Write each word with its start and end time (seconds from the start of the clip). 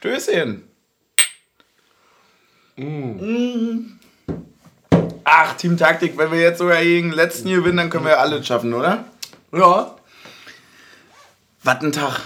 Stößchen. 0.00 0.62
Mm. 2.76 3.98
Ach, 5.24 5.52
Team 5.58 5.76
Taktik, 5.76 6.16
wenn 6.16 6.32
wir 6.32 6.40
jetzt 6.40 6.56
sogar 6.56 6.80
gegen 6.82 7.10
den 7.10 7.16
letzten 7.16 7.50
gewinnen, 7.50 7.76
dann 7.76 7.90
können 7.90 8.06
wir 8.06 8.18
alles 8.18 8.46
schaffen, 8.46 8.72
oder? 8.72 9.04
Ja. 9.52 9.94
Was 11.62 11.82
ein 11.82 11.92
Tag. 11.92 12.18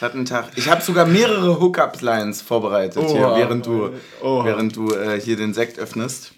Was 0.00 0.12
ein 0.12 0.26
Tag. 0.26 0.50
Ich 0.56 0.68
habe 0.68 0.82
sogar 0.82 1.06
mehrere 1.06 1.58
Hookup-Lines 1.58 2.42
vorbereitet 2.42 3.02
hier, 3.08 3.26
Oha. 3.26 3.38
während 3.38 3.64
du, 3.64 3.92
Oha. 4.22 4.44
während 4.44 4.76
du 4.76 4.92
äh, 4.92 5.18
hier 5.18 5.36
den 5.38 5.54
Sekt 5.54 5.78
öffnest. 5.78 6.32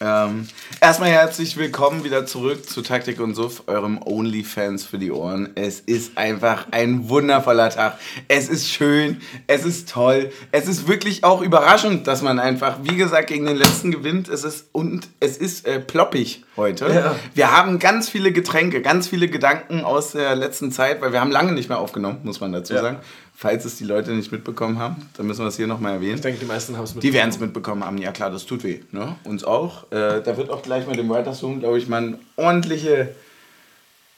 Ähm, 0.00 0.48
erstmal 0.80 1.10
herzlich 1.10 1.56
willkommen 1.56 2.02
wieder 2.02 2.26
zurück 2.26 2.68
zu 2.68 2.82
Taktik 2.82 3.20
und 3.20 3.36
Suff, 3.36 3.62
eurem 3.68 4.02
OnlyFans 4.04 4.84
für 4.84 4.98
die 4.98 5.12
Ohren. 5.12 5.50
Es 5.54 5.78
ist 5.78 6.18
einfach 6.18 6.66
ein 6.72 7.08
wundervoller 7.08 7.70
Tag. 7.70 7.98
Es 8.26 8.48
ist 8.48 8.68
schön, 8.68 9.20
es 9.46 9.64
ist 9.64 9.88
toll, 9.88 10.32
es 10.50 10.66
ist 10.66 10.88
wirklich 10.88 11.22
auch 11.22 11.40
überraschend, 11.42 12.08
dass 12.08 12.22
man 12.22 12.40
einfach, 12.40 12.78
wie 12.82 12.96
gesagt, 12.96 13.28
gegen 13.28 13.46
den 13.46 13.56
letzten 13.56 13.92
gewinnt. 13.92 14.28
Es 14.28 14.42
ist 14.42 14.66
und 14.72 15.06
es 15.20 15.36
ist 15.36 15.64
äh, 15.64 15.78
ploppig 15.78 16.44
heute. 16.56 16.92
Ja. 16.92 17.14
Wir 17.34 17.52
haben 17.56 17.78
ganz 17.78 18.08
viele 18.08 18.32
Getränke, 18.32 18.82
ganz 18.82 19.06
viele 19.06 19.28
Gedanken 19.28 19.82
aus 19.82 20.10
der 20.12 20.34
letzten 20.34 20.72
Zeit, 20.72 21.00
weil 21.02 21.12
wir 21.12 21.20
haben 21.20 21.30
lange 21.30 21.52
nicht 21.52 21.68
mehr 21.68 21.78
aufgenommen, 21.78 22.18
muss 22.24 22.40
man 22.40 22.52
dazu 22.52 22.74
Ja. 22.74 22.80
sagen. 22.82 22.98
Falls 23.36 23.64
es 23.64 23.76
die 23.76 23.84
Leute 23.84 24.12
nicht 24.12 24.30
mitbekommen 24.30 24.78
haben, 24.78 25.08
dann 25.16 25.26
müssen 25.26 25.40
wir 25.40 25.48
es 25.48 25.56
hier 25.56 25.66
nochmal 25.66 25.94
erwähnen. 25.94 26.14
Ich 26.14 26.20
denke, 26.20 26.38
die 26.40 26.46
meisten 26.46 26.76
haben 26.76 26.84
es 26.84 26.94
mit. 26.94 27.02
Die 27.02 27.12
werden 27.12 27.30
es 27.30 27.40
mitbekommen 27.40 27.84
haben, 27.84 27.98
ja 27.98 28.12
klar, 28.12 28.30
das 28.30 28.46
tut 28.46 28.62
weh. 28.62 28.80
Ne? 28.92 29.16
Uns 29.24 29.42
auch. 29.44 29.90
Äh, 29.90 30.22
da 30.22 30.36
wird 30.36 30.50
auch 30.50 30.62
gleich 30.62 30.86
mit 30.86 30.96
dem 30.98 31.08
Writers 31.10 31.42
Room, 31.42 31.58
glaube 31.58 31.78
ich, 31.78 31.88
mal 31.88 31.98
eine 32.02 32.18
ordentliche, 32.36 33.14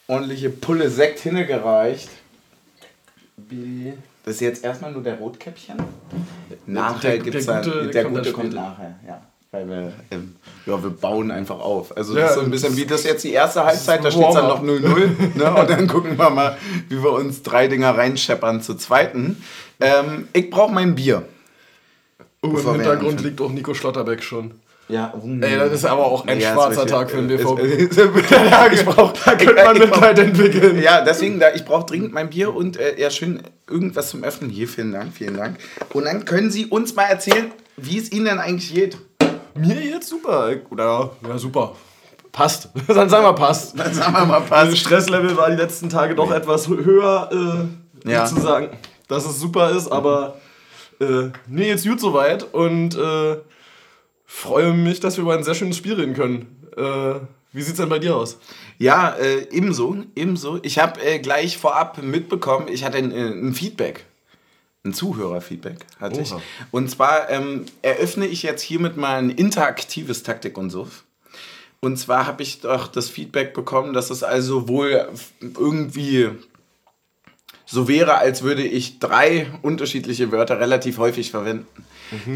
ordentliche 0.06 0.50
Pulle 0.50 0.90
Sekt 0.90 1.20
hingereicht. 1.20 2.10
Das 4.24 4.34
ist 4.34 4.40
jetzt 4.40 4.64
erstmal 4.64 4.92
nur 4.92 5.02
der 5.02 5.14
Rotkäppchen. 5.18 5.76
Nachher 6.66 7.10
der- 7.12 7.18
gibt 7.20 7.36
es 7.36 7.46
der 7.46 7.60
dann. 7.62 7.72
Der 7.72 7.86
der 7.88 8.02
kommt 8.04 8.16
Gute 8.18 8.32
kommt 8.32 8.52
nachher, 8.54 8.98
ja. 9.06 9.22
Weil 9.56 9.68
wir, 9.68 9.92
ähm, 10.10 10.36
ja, 10.66 10.82
wir 10.82 10.90
bauen 10.90 11.30
einfach 11.30 11.58
auf. 11.58 11.96
Also 11.96 12.14
das 12.14 12.30
ist 12.30 12.34
so 12.36 12.42
ein 12.42 12.50
bisschen 12.50 12.76
wie 12.76 12.84
das 12.84 13.04
jetzt 13.04 13.24
die 13.24 13.32
erste 13.32 13.64
Halbzeit, 13.64 14.04
da 14.04 14.10
steht 14.10 14.28
es 14.28 14.34
dann 14.34 14.48
noch 14.48 14.60
Warm-up. 14.60 14.84
0-0. 14.84 15.38
ne? 15.38 15.54
Und 15.60 15.70
dann 15.70 15.86
gucken 15.86 16.18
wir 16.18 16.28
mal, 16.28 16.58
wie 16.90 17.02
wir 17.02 17.12
uns 17.12 17.42
drei 17.42 17.66
Dinger 17.66 17.96
reinscheppern 17.96 18.60
zur 18.60 18.76
zweiten. 18.76 19.42
Ähm, 19.80 20.28
ich 20.34 20.50
brauche 20.50 20.74
mein 20.74 20.94
Bier. 20.94 21.22
Oh, 22.42 22.48
im 22.48 22.72
Hintergrund 22.74 23.22
liegt 23.22 23.40
auch 23.40 23.50
Nico 23.50 23.72
Schlotterbeck 23.72 24.22
schon. 24.22 24.52
Ja, 24.88 25.12
Ey, 25.40 25.56
das 25.56 25.72
ist 25.72 25.84
aber 25.86 26.04
auch 26.04 26.26
ein 26.26 26.38
Ja, 26.38 26.52
schwarzer 26.52 26.86
Tag 26.86 27.10
für 27.10 27.16
den. 27.22 27.28
BVB. 27.28 28.30
Ja, 28.30 28.70
ich 28.70 28.84
brauch, 28.84 29.12
Da 29.24 29.34
könnte 29.34 29.64
man 29.64 29.78
Mitleid 29.78 30.18
entwickeln. 30.18 30.80
Ja, 30.82 31.00
deswegen, 31.00 31.40
da, 31.40 31.54
ich 31.54 31.64
brauche 31.64 31.86
dringend 31.86 32.12
mein 32.12 32.28
Bier 32.28 32.54
und 32.54 32.76
äh, 32.76 33.00
ja, 33.00 33.10
schön 33.10 33.40
irgendwas 33.68 34.10
zum 34.10 34.22
Öffnen. 34.22 34.50
Hier, 34.50 34.68
vielen 34.68 34.92
Dank, 34.92 35.14
vielen 35.14 35.36
Dank. 35.36 35.56
Und 35.94 36.04
dann 36.04 36.24
können 36.26 36.50
Sie 36.50 36.66
uns 36.66 36.94
mal 36.94 37.04
erzählen, 37.04 37.50
wie 37.78 37.98
es 37.98 38.12
Ihnen 38.12 38.26
denn 38.26 38.38
eigentlich 38.38 38.72
geht. 38.74 38.98
Mir 39.56 39.80
jetzt 39.80 40.08
super. 40.08 40.50
Oder, 40.70 41.10
ja, 41.26 41.38
super. 41.38 41.74
Passt. 42.32 42.70
Dann 42.88 43.08
sagen 43.08 43.24
wir 43.24 43.32
passt. 43.32 43.78
Dann 43.78 43.92
sagen 43.94 44.12
wir 44.12 44.24
mal, 44.26 44.40
Das 44.40 44.48
passt. 44.48 44.78
Stresslevel 44.78 45.36
war 45.36 45.50
die 45.50 45.56
letzten 45.56 45.88
Tage 45.88 46.14
doch 46.14 46.30
etwas 46.32 46.68
hö- 46.68 46.84
höher, 46.84 47.30
äh, 47.32 48.08
Ja. 48.10 48.18
ja. 48.18 48.24
zu 48.26 48.40
sagen, 48.40 48.68
dass 49.08 49.24
es 49.26 49.38
super 49.40 49.70
ist, 49.70 49.90
aber 49.90 50.36
äh, 51.00 51.28
mir 51.46 51.66
jetzt 51.66 51.86
gut 51.86 52.00
soweit 52.00 52.42
und 52.54 52.96
äh, 52.96 53.36
freue 54.24 54.72
mich, 54.72 55.00
dass 55.00 55.16
wir 55.16 55.22
über 55.22 55.34
ein 55.34 55.44
sehr 55.44 55.54
schönes 55.54 55.76
Spiel 55.76 55.94
reden 55.94 56.14
können. 56.14 56.66
Äh, 56.76 57.20
wie 57.52 57.62
sieht's 57.62 57.78
denn 57.78 57.88
bei 57.88 57.98
dir 57.98 58.16
aus? 58.16 58.38
Ja, 58.78 59.10
äh, 59.18 59.46
ebenso, 59.50 59.96
ebenso. 60.14 60.58
Ich 60.62 60.78
habe 60.78 61.00
äh, 61.02 61.18
gleich 61.18 61.56
vorab 61.58 62.02
mitbekommen, 62.02 62.66
ich 62.68 62.84
hatte 62.84 62.98
ein, 62.98 63.12
äh, 63.12 63.28
ein 63.28 63.54
Feedback. 63.54 64.05
Ein 64.86 64.94
Zuhörerfeedback 64.94 65.78
hatte 66.00 66.20
ich. 66.20 66.32
Oha. 66.32 66.40
Und 66.70 66.88
zwar 66.90 67.28
ähm, 67.28 67.66
eröffne 67.82 68.26
ich 68.26 68.42
jetzt 68.42 68.62
hiermit 68.62 68.96
mal 68.96 69.18
ein 69.18 69.30
interaktives 69.30 70.22
Taktik 70.22 70.56
und 70.56 70.70
so. 70.70 70.88
Und 71.80 71.98
zwar 71.98 72.26
habe 72.26 72.42
ich 72.42 72.60
doch 72.60 72.88
das 72.88 73.10
Feedback 73.10 73.52
bekommen, 73.52 73.92
dass 73.92 74.10
es 74.10 74.22
also 74.22 74.68
wohl 74.68 75.08
irgendwie 75.40 76.30
so 77.66 77.88
wäre, 77.88 78.18
als 78.18 78.42
würde 78.42 78.62
ich 78.62 79.00
drei 79.00 79.48
unterschiedliche 79.62 80.30
Wörter 80.30 80.60
relativ 80.60 80.98
häufig 80.98 81.32
verwenden. 81.32 81.66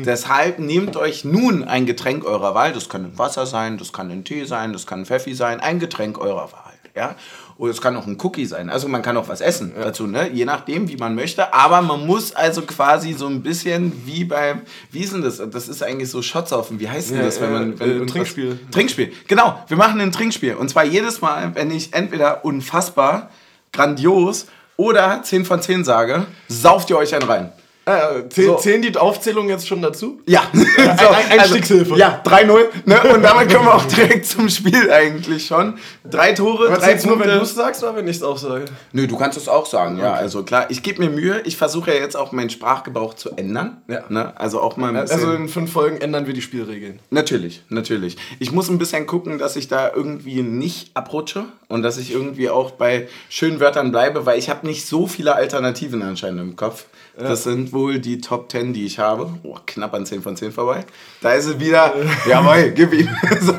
Deshalb 0.04 0.58
nehmt 0.58 0.96
euch 0.96 1.24
nun 1.24 1.62
ein 1.62 1.86
Getränk 1.86 2.24
eurer 2.24 2.54
Wahl. 2.54 2.72
Das 2.72 2.88
kann 2.88 3.04
ein 3.04 3.18
Wasser 3.18 3.46
sein, 3.46 3.78
das 3.78 3.92
kann 3.92 4.10
ein 4.10 4.24
Tee 4.24 4.44
sein, 4.44 4.72
das 4.72 4.86
kann 4.86 5.00
ein 5.00 5.06
Pfeffi 5.06 5.34
sein. 5.34 5.60
Ein 5.60 5.78
Getränk 5.78 6.18
eurer 6.18 6.50
Wahl. 6.52 6.74
Ja? 6.96 7.14
Oder 7.60 7.72
es 7.72 7.82
kann 7.82 7.94
auch 7.94 8.06
ein 8.06 8.16
Cookie 8.22 8.46
sein. 8.46 8.70
Also 8.70 8.88
man 8.88 9.02
kann 9.02 9.18
auch 9.18 9.28
was 9.28 9.42
essen 9.42 9.74
dazu, 9.78 10.06
ne? 10.06 10.30
je 10.32 10.46
nachdem, 10.46 10.88
wie 10.88 10.96
man 10.96 11.14
möchte. 11.14 11.52
Aber 11.52 11.82
man 11.82 12.06
muss 12.06 12.32
also 12.32 12.62
quasi 12.62 13.12
so 13.12 13.26
ein 13.26 13.42
bisschen 13.42 13.92
wie 14.06 14.24
beim, 14.24 14.62
wie 14.90 15.00
ist 15.00 15.12
denn 15.12 15.20
das? 15.20 15.42
Das 15.50 15.68
ist 15.68 15.82
eigentlich 15.82 16.08
so 16.08 16.22
Schotzaufen. 16.22 16.80
Wie 16.80 16.88
heißt 16.88 17.10
denn 17.10 17.18
Ja, 17.18 17.24
das, 17.24 17.38
wenn 17.38 17.52
man... 17.52 17.72
äh, 17.74 17.80
Wenn 17.80 18.02
äh, 18.04 18.06
Trinkspiel. 18.06 18.58
Trinkspiel. 18.70 19.12
Genau, 19.28 19.62
wir 19.68 19.76
machen 19.76 20.00
ein 20.00 20.10
Trinkspiel. 20.10 20.54
Und 20.54 20.70
zwar 20.70 20.84
jedes 20.86 21.20
Mal, 21.20 21.54
wenn 21.54 21.70
ich 21.70 21.92
entweder 21.92 22.46
unfassbar, 22.46 23.28
grandios 23.74 24.46
oder 24.78 25.22
10 25.22 25.44
von 25.44 25.60
10 25.60 25.84
sage, 25.84 26.24
sauft 26.48 26.88
ihr 26.88 26.96
euch 26.96 27.14
einen 27.14 27.28
rein. 27.28 27.52
Äh, 27.98 28.28
zähl, 28.28 28.46
So. 28.46 28.54
Zählen 28.56 28.82
die 28.82 28.96
Aufzählungen 28.96 29.50
jetzt 29.50 29.66
schon 29.66 29.82
dazu? 29.82 30.20
Ja, 30.26 30.42
so, 30.52 30.60
ein- 31.08 31.38
Einstiegshilfe. 31.40 31.96
ja, 31.96 32.20
3-0. 32.24 32.64
Ne? 32.84 33.00
Und 33.14 33.22
damit 33.22 33.52
kommen 33.52 33.66
wir 33.66 33.74
auch 33.74 33.84
direkt 33.84 34.26
zum 34.26 34.48
Spiel 34.48 34.90
eigentlich 34.90 35.46
schon. 35.46 35.78
Drei 36.08 36.32
Tore, 36.32 36.70
Was 36.70 36.80
drei 36.80 36.92
jetzt 36.92 37.06
nur, 37.06 37.14
wenn 37.14 37.22
Punkte. 37.28 37.38
du 37.38 37.42
es 37.44 37.54
sagst 37.54 37.82
oder 37.82 37.96
wenn 37.96 38.08
ich 38.08 38.16
es 38.16 38.22
auch 38.22 38.38
sage? 38.38 38.64
Nö, 38.92 39.06
du 39.06 39.16
kannst 39.16 39.36
es 39.38 39.48
auch 39.48 39.66
sagen, 39.66 39.98
ja. 39.98 40.12
Also 40.12 40.42
klar, 40.42 40.66
ich 40.70 40.82
gebe 40.82 41.00
mir 41.04 41.10
Mühe. 41.10 41.40
Ich 41.44 41.56
versuche 41.56 41.92
ja 41.92 41.98
jetzt 42.00 42.16
auch 42.16 42.32
meinen 42.32 42.50
Sprachgebrauch 42.50 43.14
zu 43.14 43.30
ändern. 43.36 43.78
Ja. 43.88 44.04
Ne? 44.08 44.32
Also 44.38 44.60
auch 44.60 44.76
mal 44.76 44.94
ein 44.94 45.00
bisschen. 45.00 45.18
Also 45.20 45.32
in 45.32 45.48
fünf 45.48 45.72
Folgen 45.72 45.96
ändern 45.98 46.26
wir 46.26 46.34
die 46.34 46.42
Spielregeln. 46.42 47.00
Natürlich, 47.10 47.62
natürlich. 47.68 48.16
Ich 48.38 48.52
muss 48.52 48.68
ein 48.68 48.78
bisschen 48.78 49.06
gucken, 49.06 49.38
dass 49.38 49.56
ich 49.56 49.68
da 49.68 49.90
irgendwie 49.94 50.42
nicht 50.42 50.90
abrutsche 50.94 51.44
und 51.68 51.82
dass 51.82 51.96
ich 51.98 52.12
irgendwie 52.12 52.50
auch 52.50 52.72
bei 52.72 53.08
schönen 53.28 53.60
Wörtern 53.60 53.90
bleibe, 53.92 54.26
weil 54.26 54.38
ich 54.38 54.50
habe 54.50 54.66
nicht 54.66 54.86
so 54.86 55.06
viele 55.06 55.34
Alternativen 55.34 56.02
anscheinend 56.02 56.40
im 56.40 56.56
Kopf. 56.56 56.84
Das 57.18 57.42
sind 57.44 57.72
wohl 57.80 57.98
die 57.98 58.20
Top 58.20 58.50
10, 58.50 58.72
die 58.72 58.84
ich 58.84 58.98
habe. 58.98 59.30
Oh, 59.42 59.56
knapp 59.66 59.94
an 59.94 60.04
10 60.06 60.22
von 60.22 60.36
10 60.36 60.52
vorbei. 60.52 60.84
Da 61.20 61.32
ist 61.32 61.46
es 61.46 61.58
wieder, 61.58 61.94
jawohl, 62.28 62.70
gib 62.72 62.92
ihm. 62.92 63.08
so, 63.40 63.54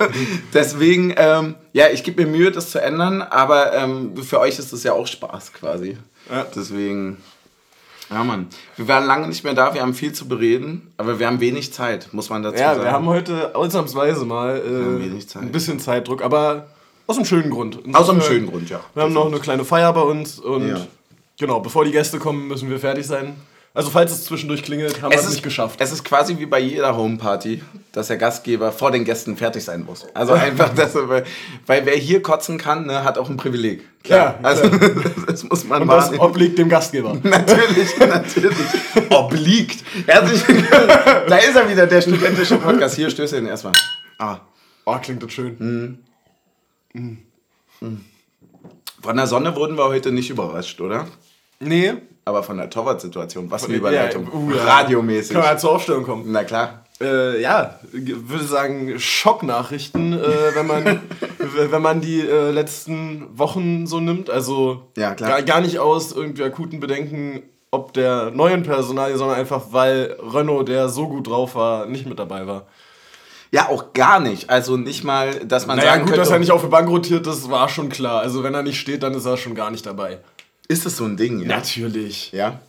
deswegen, 0.54 1.14
ähm, 1.18 1.56
ja, 1.74 1.86
ich 1.92 2.04
gebe 2.04 2.26
mir 2.26 2.32
Mühe, 2.38 2.52
das 2.52 2.72
zu 2.72 2.82
ändern, 2.82 3.22
aber 3.22 3.74
ähm, 3.74 4.16
für 4.18 4.40
euch 4.40 4.60
ist 4.60 4.72
das 4.74 4.84
ja 4.84 4.94
auch 4.94 5.08
Spaß 5.08 5.54
quasi. 5.54 5.98
Ja. 6.30 6.46
Deswegen, 6.56 7.18
ja 8.10 8.24
Mann, 8.24 8.48
wir 8.78 8.88
waren 8.88 9.06
lange 9.06 9.28
nicht 9.28 9.44
mehr 9.44 9.54
da, 9.54 9.74
wir 9.74 9.82
haben 9.82 9.94
viel 9.94 10.14
zu 10.14 10.28
bereden, 10.28 10.92
aber 10.98 11.18
wir 11.20 11.28
haben 11.28 11.40
wenig 11.40 11.74
Zeit, 11.74 12.10
muss 12.14 12.30
man 12.30 12.44
dazu 12.44 12.60
Ja, 12.62 12.74
sagen. 12.74 12.84
wir 12.84 12.92
haben 12.92 13.08
heute 13.08 13.56
ausnahmsweise 13.56 14.26
mal 14.26 14.58
äh, 14.58 15.40
ein 15.40 15.52
bisschen 15.52 15.80
Zeitdruck, 15.80 16.22
aber 16.24 16.68
aus 17.08 17.18
einem 17.18 17.26
schönen 17.26 17.50
Grund. 17.50 17.78
Aus 17.78 17.84
einem 17.84 17.96
Insofern, 17.96 18.22
schönen 18.22 18.48
Grund, 18.50 18.70
ja. 18.70 18.80
Wir 18.94 19.04
haben 19.04 19.14
noch 19.14 19.26
eine 19.26 19.40
kleine 19.40 19.66
Feier 19.66 19.92
bei 19.94 20.02
uns 20.02 20.40
und 20.40 20.68
Ja. 20.70 20.88
genau, 21.40 21.60
bevor 21.60 21.84
die 21.84 21.92
Gäste 21.92 22.20
kommen, 22.20 22.48
müssen 22.48 22.70
wir 22.70 22.80
fertig 22.80 23.06
sein. 23.08 23.36
Also 23.74 23.90
falls 23.90 24.12
es 24.12 24.26
zwischendurch 24.26 24.64
klingelt, 24.64 25.02
haben 25.02 25.12
wir 25.12 25.16
Es 25.16 25.22
es 25.22 25.28
ist 25.30 25.36
nicht 25.36 25.44
geschafft. 25.44 25.80
Es 25.80 25.94
ist 25.94 26.04
quasi 26.04 26.38
wie 26.38 26.46
bei 26.46 26.60
jeder 26.60 26.98
Homeparty, 26.98 27.64
dass 27.94 28.08
der 28.08 28.18
Gastgeber 28.18 28.74
vor 28.74 28.92
den 28.92 29.06
Gästen 29.06 29.38
fertig 29.38 29.64
sein 29.64 29.86
muss. 29.86 30.06
Also 30.14 30.34
einfach, 30.34 30.76
dass 30.76 30.94
er, 30.94 31.08
weil, 31.08 31.86
wer 31.86 31.96
hier 31.96 32.22
kotzen 32.22 32.58
kann, 32.58 32.86
ne, 32.86 33.06
hat 33.06 33.18
auch 33.18 33.30
ein 33.30 33.38
Privileg. 33.38 33.82
Klar, 34.04 34.38
also 34.44 34.68
das 35.28 35.46
muss 35.46 35.64
man 35.64 35.84
und 35.84 35.88
das 35.88 36.06
wahrnehmen. 36.06 36.20
obliegt 36.22 36.60
dem 36.60 36.68
Gastgeber. 36.68 37.14
Natürlich, 37.24 37.98
natürlich. 37.98 38.58
Obliegt. 39.10 39.86
Herzlich 40.06 40.46
willkommen. 40.50 40.88
Da 41.30 41.38
ist 41.38 41.56
er 41.56 41.70
wieder, 41.70 41.88
der 41.88 42.02
studentische 42.02 42.58
Podcast. 42.58 42.96
Hier, 42.96 43.10
Stößchen 43.10 43.46
erstmal. 43.46 43.74
Ah. 44.20 44.40
Oh, 44.84 44.98
klingt 44.98 45.24
das 45.24 45.32
schön. 45.32 46.00
Von 49.02 49.16
der 49.16 49.28
Sonne 49.28 49.56
wurden 49.56 49.78
wir 49.78 49.86
heute 49.86 50.12
nicht 50.12 50.30
überrascht, 50.30 50.82
oder? 50.82 51.08
Nee. 51.62 51.94
Aber 52.26 52.44
von 52.44 52.58
der 52.58 52.70
Torwart-Situation. 52.70 53.50
Was 53.50 53.64
eine 53.66 53.74
Ja, 53.74 53.80
Überleitung. 53.80 54.28
uh, 54.32 54.52
ja. 54.54 54.64
Radiomäßig. 54.64 55.32
Können 55.32 55.44
wir 55.44 55.52
ja 55.52 55.58
zur 55.58 55.72
Aufstellung 55.72 56.04
kommen. 56.04 56.26
Na 56.28 56.44
klar. 56.44 56.86
Äh, 57.02 57.42
ja, 57.42 57.80
würde 57.92 58.44
sagen, 58.46 59.00
Schocknachrichten, 59.00 60.14
äh, 60.14 60.56
wenn, 60.56 60.68
man, 60.68 61.02
wenn 61.72 61.82
man 61.82 62.00
die 62.02 62.22
äh, 62.22 62.52
letzten 62.52 63.26
Wochen 63.38 63.88
so 63.88 64.00
nimmt. 64.00 64.30
Also 64.30 64.84
Ja, 64.98 65.16
klar. 65.16 65.30
Gar, 65.30 65.42
gar 65.42 65.62
nicht 65.62 65.80
aus 65.80 66.12
irgendwie 66.12 66.44
akuten 66.44 66.80
Bedenken, 66.80 67.42
ob 67.72 67.94
der 67.94 68.30
neuen 68.32 68.62
Personalie, 68.62 69.18
sondern 69.18 69.38
einfach, 69.38 69.68
weil 69.72 70.16
Renault, 70.22 70.68
der 70.68 70.90
so 70.90 71.08
gut 71.08 71.28
drauf 71.28 71.56
war, 71.56 71.88
nicht 71.88 72.06
mit 72.06 72.20
dabei 72.20 72.46
war. 72.46 72.68
Ja, 73.52 73.70
auch 73.70 73.94
gar 73.94 74.20
nicht. 74.20 74.50
Also 74.50 74.78
nicht 74.78 75.04
mal, 75.04 75.32
dass 75.46 75.66
man 75.66 75.78
Naja, 75.78 75.92
sagen 75.92 76.02
gut, 76.04 76.10
könnte, 76.12 76.22
dass 76.22 76.32
er 76.32 76.40
nicht 76.40 76.52
auf 76.52 76.62
der 76.62 76.70
Bank 76.70 76.88
rotiert, 76.88 77.26
das 77.26 77.50
war 77.50 77.68
schon 77.68 77.90
klar. 77.90 78.22
Also 78.22 78.44
wenn 78.44 78.54
er 78.54 78.62
nicht 78.62 78.80
steht, 78.80 79.02
dann 79.04 79.14
ist 79.16 79.26
er 79.26 79.38
schon 79.38 79.56
gar 79.56 79.72
nicht 79.72 79.86
dabei. 79.86 80.20
Ist 80.72 80.86
das 80.86 80.98
so 80.98 81.06
ein 81.06 81.18
Ding, 81.18 81.40
ja? 81.42 81.48
Natürlich. 81.48 82.32
Ja, 82.32 82.60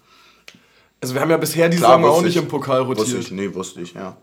Also 1.00 1.14
wir 1.14 1.20
haben 1.20 1.30
ja 1.30 1.36
bisher 1.36 1.68
die 1.68 1.76
Klar, 1.78 1.96
Saison 1.96 2.04
auch 2.04 2.14
wusste 2.14 2.26
nicht 2.26 2.36
ich. 2.36 2.42
im 2.42 2.48
Pokal 2.48 2.86
wusste 2.86 3.02
rotiert. 3.04 3.20
ich. 3.24 3.30
Nee, 3.30 3.54
wusste 3.54 3.80
ich, 3.80 3.94
ja. 3.94 4.16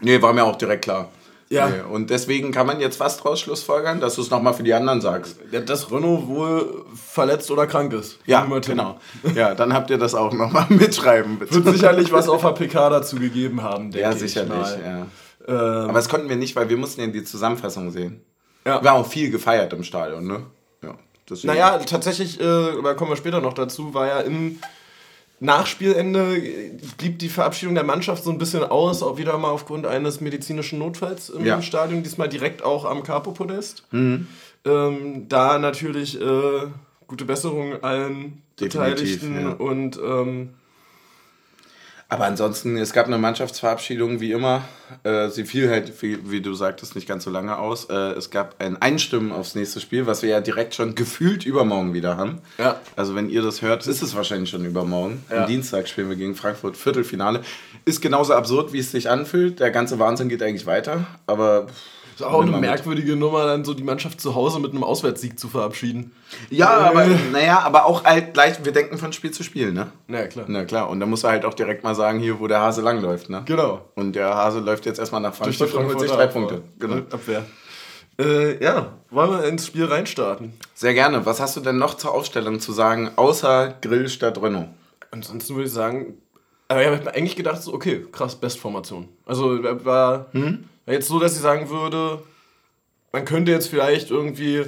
Nee, 0.00 0.20
war 0.20 0.32
mir 0.32 0.44
auch 0.44 0.56
direkt 0.56 0.84
klar. 0.84 1.10
Ja. 1.48 1.68
Nee. 1.68 1.80
Und 1.82 2.08
deswegen 2.08 2.50
kann 2.50 2.66
man 2.66 2.80
jetzt 2.80 2.98
was 2.98 3.18
draus 3.18 3.38
schlussfolgern, 3.40 4.00
dass 4.00 4.14
du 4.14 4.22
es 4.22 4.30
nochmal 4.30 4.54
für 4.54 4.62
die 4.62 4.72
anderen 4.72 5.00
sagst. 5.02 5.36
Ja, 5.50 5.60
Dass 5.60 5.90
Renault 5.92 6.26
wohl 6.26 6.84
verletzt 6.94 7.50
oder 7.50 7.66
krank 7.66 7.92
ist. 7.92 8.18
Ja, 8.24 8.44
genau. 8.46 8.98
Ja, 9.34 9.54
dann 9.54 9.74
habt 9.74 9.90
ihr 9.90 9.98
das 9.98 10.14
auch 10.14 10.32
nochmal 10.32 10.64
mitschreiben, 10.70 11.38
bitte. 11.38 11.62
Wird 11.62 11.74
sicherlich 11.76 12.10
was 12.10 12.28
auf 12.28 12.40
der 12.40 12.52
PK 12.52 12.88
dazu 12.88 13.16
gegeben 13.16 13.62
haben, 13.62 13.90
denke 13.90 14.00
Ja, 14.00 14.12
ich 14.12 14.18
sicherlich, 14.18 14.50
mal. 14.50 14.80
ja. 14.82 15.06
Ähm, 15.46 15.84
Aber 15.90 15.92
das 15.94 16.08
konnten 16.08 16.28
wir 16.30 16.36
nicht, 16.36 16.56
weil 16.56 16.68
wir 16.70 16.76
mussten 16.78 17.00
ja 17.02 17.06
die 17.08 17.22
Zusammenfassung 17.24 17.90
sehen. 17.90 18.22
Ja. 18.64 18.82
Wir 18.82 18.90
haben 18.90 19.00
auch 19.02 19.06
viel 19.06 19.30
gefeiert 19.30 19.72
im 19.74 19.82
Stadion, 19.84 20.26
ne? 20.26 20.46
Ja. 21.28 21.34
deswegen. 21.34 21.52
Naja, 21.54 21.78
tatsächlich, 21.78 22.40
äh, 22.40 22.82
da 22.82 22.94
kommen 22.94 23.10
wir 23.10 23.16
später 23.16 23.40
noch 23.40 23.54
dazu, 23.54 23.94
war 23.94 24.06
ja 24.06 24.20
im 24.20 24.58
Nachspielende 25.40 26.40
blieb 26.98 27.18
die 27.18 27.28
Verabschiedung 27.28 27.74
der 27.74 27.82
Mannschaft 27.82 28.22
so 28.22 28.30
ein 28.30 28.38
bisschen 28.38 28.62
aus, 28.62 29.02
auch 29.02 29.18
wieder 29.18 29.36
mal 29.38 29.50
aufgrund 29.50 29.86
eines 29.86 30.20
medizinischen 30.20 30.78
Notfalls 30.78 31.30
im 31.30 31.44
Ja. 31.44 31.60
Stadion, 31.60 32.04
diesmal 32.04 32.28
direkt 32.28 32.62
auch 32.62 32.84
am 32.84 33.02
Capo-Podest. 33.02 33.82
Ähm, 33.92 34.26
da 35.28 35.58
natürlich 35.58 36.20
äh, 36.20 36.66
gute 37.08 37.24
Besserung 37.24 37.82
allen 37.82 38.42
Definitiv, 38.60 39.20
Beteiligten 39.20 39.40
ja. 39.40 39.50
und 39.54 39.98
ähm, 39.98 40.50
Aber 42.12 42.26
ansonsten, 42.26 42.76
es 42.76 42.92
gab 42.92 43.06
eine 43.06 43.16
Mannschaftsverabschiedung, 43.16 44.20
wie 44.20 44.32
immer. 44.32 44.64
Äh, 45.02 45.30
sie 45.30 45.46
fiel 45.46 45.70
halt, 45.70 46.02
wie, 46.02 46.30
wie 46.30 46.42
du 46.42 46.52
sagtest, 46.52 46.94
nicht 46.94 47.08
ganz 47.08 47.24
so 47.24 47.30
lange 47.30 47.56
aus. 47.56 47.86
Äh, 47.86 47.94
es 47.94 48.28
gab 48.28 48.56
ein 48.58 48.76
Einstimmen 48.76 49.32
aufs 49.32 49.54
nächste 49.54 49.80
Spiel, 49.80 50.06
was 50.06 50.20
wir 50.20 50.28
ja 50.28 50.42
direkt 50.42 50.74
schon 50.74 50.94
gefühlt 50.94 51.46
übermorgen 51.46 51.94
wieder 51.94 52.18
haben. 52.18 52.42
Ja. 52.58 52.78
Also 52.96 53.14
wenn 53.14 53.30
ihr 53.30 53.40
das 53.40 53.62
hört, 53.62 53.86
ist 53.86 54.02
es 54.02 54.14
wahrscheinlich 54.14 54.50
schon 54.50 54.66
übermorgen. 54.66 55.24
Ja. 55.30 55.44
Am 55.44 55.46
Dienstag 55.46 55.88
spielen 55.88 56.10
wir 56.10 56.16
gegen 56.16 56.34
Frankfurt 56.34 56.76
Viertelfinale. 56.76 57.40
Ist 57.86 58.02
genauso 58.02 58.34
absurd, 58.34 58.74
wie 58.74 58.80
es 58.80 58.90
sich 58.90 59.08
anfühlt. 59.08 59.58
Der 59.58 59.70
ganze 59.70 59.98
Wahnsinn 59.98 60.28
geht 60.28 60.42
eigentlich 60.42 60.66
weiter. 60.66 61.06
Aber 61.26 61.68
ist 62.14 62.22
auch 62.22 62.40
eine 62.42 62.50
mal 62.50 62.60
mit. 62.60 62.70
merkwürdige 62.70 63.16
Nummer, 63.16 63.46
dann 63.46 63.64
so 63.64 63.74
die 63.74 63.82
Mannschaft 63.82 64.20
zu 64.20 64.34
Hause 64.34 64.60
mit 64.60 64.72
einem 64.72 64.84
Auswärtssieg 64.84 65.38
zu 65.38 65.48
verabschieden. 65.48 66.12
ja, 66.50 66.68
aber 66.68 67.06
naja, 67.32 67.60
aber 67.60 67.86
auch 67.86 68.04
halt 68.04 68.34
gleich, 68.34 68.64
wir 68.64 68.72
denken 68.72 68.98
von 68.98 69.12
Spiel 69.12 69.30
zu 69.30 69.42
Spiel, 69.42 69.72
ne? 69.72 69.92
Na 70.06 70.26
klar. 70.26 70.44
Na 70.48 70.64
klar, 70.64 70.88
und 70.88 71.00
da 71.00 71.06
muss 71.06 71.24
er 71.24 71.30
halt 71.30 71.44
auch 71.44 71.54
direkt 71.54 71.84
mal 71.84 71.94
sagen, 71.94 72.20
hier, 72.20 72.40
wo 72.40 72.46
der 72.46 72.60
Hase 72.60 72.82
langläuft, 72.82 73.30
ne? 73.30 73.42
Genau. 73.44 73.82
Und 73.94 74.14
der 74.14 74.34
Hase 74.34 74.60
läuft 74.60 74.86
jetzt 74.86 74.98
erstmal 74.98 75.20
nach 75.20 75.36
Durch 75.36 75.56
die 75.56 75.64
Frankfurt 75.64 75.80
und 75.80 75.88
holt 75.88 76.00
sich 76.00 76.10
drei. 76.10 76.26
Punkte. 76.26 76.62
Genau. 76.78 76.96
Abwehr. 77.10 77.44
Äh, 78.18 78.62
ja, 78.62 78.92
wollen 79.10 79.30
wir 79.30 79.44
ins 79.44 79.66
Spiel 79.66 79.86
reinstarten? 79.86 80.52
Sehr 80.74 80.94
gerne. 80.94 81.24
Was 81.24 81.40
hast 81.40 81.56
du 81.56 81.60
denn 81.60 81.78
noch 81.78 81.94
zur 81.94 82.12
Aufstellung 82.12 82.60
zu 82.60 82.72
sagen, 82.72 83.10
außer 83.16 83.74
Grill 83.80 84.08
statt 84.08 84.40
Renault? 84.40 84.68
Ansonsten 85.10 85.54
würde 85.54 85.66
ich 85.66 85.72
sagen, 85.72 86.14
aber 86.68 86.80
ich 86.82 86.88
habe 86.88 87.04
mir 87.04 87.14
eigentlich 87.14 87.36
gedacht, 87.36 87.62
so, 87.62 87.74
okay, 87.74 88.06
krass, 88.12 88.34
Bestformation. 88.34 89.08
Also 89.26 89.56
äh, 89.62 89.84
war, 89.84 89.84
war 89.84 90.26
jetzt 90.86 91.08
so, 91.08 91.18
dass 91.18 91.34
ich 91.36 91.40
sagen 91.42 91.68
würde, 91.70 92.22
man 93.12 93.24
könnte 93.24 93.50
jetzt 93.52 93.68
vielleicht 93.68 94.10
irgendwie, 94.10 94.64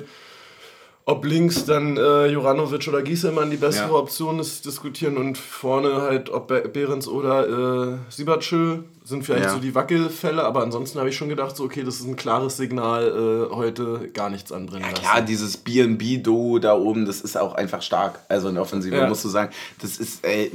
ob 1.07 1.25
links 1.25 1.65
dann 1.67 1.97
äh, 1.97 2.27
Joranovic 2.27 2.89
oder 2.89 3.03
Gieselmann 3.03 3.51
die 3.51 3.57
bessere 3.59 3.89
Ja. 3.89 3.95
Option 3.95 4.39
ist, 4.39 4.65
diskutieren 4.65 5.17
und 5.19 5.37
vorne 5.37 6.01
halt, 6.03 6.31
ob 6.31 6.49
Be- 6.49 6.69
Behrens 6.69 7.09
oder 7.09 7.93
äh, 7.95 7.99
Sibacö 8.09 8.79
sind 9.07 9.23
vielleicht 9.23 9.45
Ja. 9.45 9.51
so 9.53 9.59
die 9.59 9.75
Wackelfälle, 9.75 10.43
aber 10.45 10.63
ansonsten 10.63 10.99
habe 10.99 11.11
ich 11.11 11.17
schon 11.17 11.29
gedacht, 11.29 11.55
so, 11.57 11.65
okay, 11.65 11.83
das 11.85 11.97
ist 11.97 12.07
ein 12.07 12.17
klares 12.17 12.57
Signal, 12.57 13.49
äh, 13.51 13.55
heute 13.55 14.09
gar 14.15 14.31
nichts 14.31 14.51
anbrennen 14.51 14.89
lassen. 14.91 15.03
Klar, 15.03 15.21
dieses 15.21 15.59
B&B-Duo 15.59 16.59
da 16.59 16.75
oben, 16.75 17.05
das 17.05 17.21
ist 17.21 17.37
auch 17.37 17.55
einfach 17.55 17.83
stark. 17.83 18.21
Also 18.29 18.49
in 18.49 18.55
der 18.55 18.63
Offensive, 18.63 18.97
Ja. 18.97 19.07
musst 19.07 19.25
du 19.25 19.29
sagen. 19.29 19.53
Das 19.83 19.99
ist, 19.99 20.25
ey, 20.25 20.51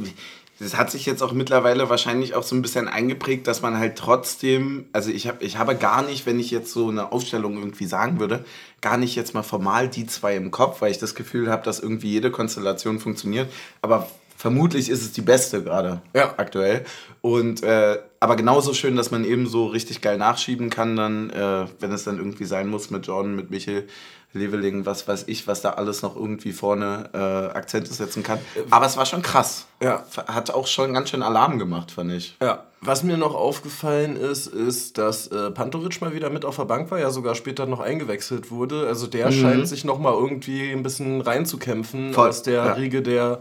das 0.60 0.76
hat 0.76 0.92
sich 0.92 1.06
jetzt 1.06 1.24
auch 1.24 1.32
mittlerweile 1.32 1.90
wahrscheinlich 1.90 2.36
auch 2.36 2.44
so 2.44 2.56
ein 2.56 2.62
bisschen 2.62 2.88
eingeprägt, 2.88 3.48
dass 3.48 3.62
man 3.62 3.78
halt 3.78 3.98
trotzdem, 3.98 4.86
also 4.92 5.10
ich, 5.10 5.28
hab, 5.28 5.42
ich 5.42 5.58
habe 5.58 5.76
gar 5.76 6.02
nicht, 6.02 6.26
wenn 6.26 6.40
ich 6.40 6.52
jetzt 6.52 6.74
so 6.74 6.90
eine 6.90 7.12
Aufstellung 7.14 7.58
irgendwie 7.58 7.86
sagen 7.86 8.20
würde, 8.20 8.44
gar 8.82 8.98
nicht 8.98 9.16
jetzt 9.16 9.34
mal 9.34 9.44
formal 9.44 9.88
die 9.88 10.06
zwei 10.06 10.36
im 10.36 10.52
Kopf, 10.52 10.82
weil 10.82 10.92
ich 10.92 10.98
das 10.98 11.16
Gefühl 11.16 11.50
habe, 11.50 11.64
dass 11.64 11.80
irgendwie 11.80 12.10
jede 12.10 12.30
Konstellation 12.30 13.00
funktioniert. 13.00 13.50
Aber 13.82 14.08
vermutlich 14.40 14.90
ist 14.90 15.02
es 15.02 15.12
die 15.12 15.22
beste 15.22 15.62
gerade 15.62 16.02
Ja. 16.16 16.34
aktuell. 16.38 16.86
Und 17.22 17.62
äh, 17.62 18.00
aber 18.22 18.38
genauso 18.38 18.74
schön, 18.74 18.96
dass 18.96 19.12
man 19.12 19.26
eben 19.26 19.48
so 19.48 19.68
richtig 19.68 20.00
geil 20.00 20.18
nachschieben 20.18 20.70
kann, 20.70 20.96
dann, 20.96 21.30
äh, 21.30 21.66
wenn 21.80 21.92
es 21.92 22.06
dann 22.06 22.18
irgendwie 22.18 22.46
sein 22.46 22.70
muss 22.70 22.90
mit 22.90 23.06
John, 23.06 23.36
mit 23.36 23.52
Michel, 23.52 23.86
Leveling, 24.32 24.86
was 24.86 25.08
weiß 25.08 25.24
ich, 25.28 25.48
was 25.48 25.62
da 25.62 25.72
alles 25.72 26.04
noch 26.04 26.16
irgendwie 26.16 26.52
vorne 26.54 27.10
äh, 27.14 27.18
Akzente 27.58 27.92
setzen 27.92 28.22
kann. 28.24 28.40
Aber 28.70 28.86
es 28.86 28.96
war 28.96 29.06
schon 29.06 29.24
krass. 29.24 29.66
Ja. 29.82 30.06
Hat 30.28 30.52
auch 30.52 30.68
schon 30.68 30.94
ganz 30.94 31.10
schön 31.10 31.24
Alarm 31.24 31.58
gemacht, 31.58 31.92
fand 31.92 32.12
ich. 32.12 32.38
Ja, 32.42 32.66
was 32.80 33.04
mir 33.04 33.18
noch 33.18 33.34
aufgefallen 33.34 34.16
ist, 34.16 34.46
ist, 34.48 35.00
dass 35.00 35.28
äh, 35.28 35.50
Pantovic 35.52 36.00
mal 36.02 36.14
wieder 36.14 36.30
mit 36.30 36.46
auf 36.46 36.58
der 36.58 36.66
Bank 36.66 36.92
war, 36.92 37.00
ja 37.00 37.10
sogar 37.10 37.34
später 37.36 37.66
noch 37.66 37.80
eingewechselt 37.80 38.52
wurde. 38.52 38.88
Also 38.88 39.08
der 39.08 39.32
scheint 39.32 39.68
sich 39.68 39.84
noch 39.84 40.00
mal 40.00 40.14
irgendwie 40.14 40.72
ein 40.72 40.84
bisschen 40.84 41.22
reinzukämpfen 41.22 42.14
Voll, 42.14 42.30
aus 42.30 42.44
der 42.44 42.54
ja. 42.66 42.74
Riege 42.74 43.02
der 43.02 43.40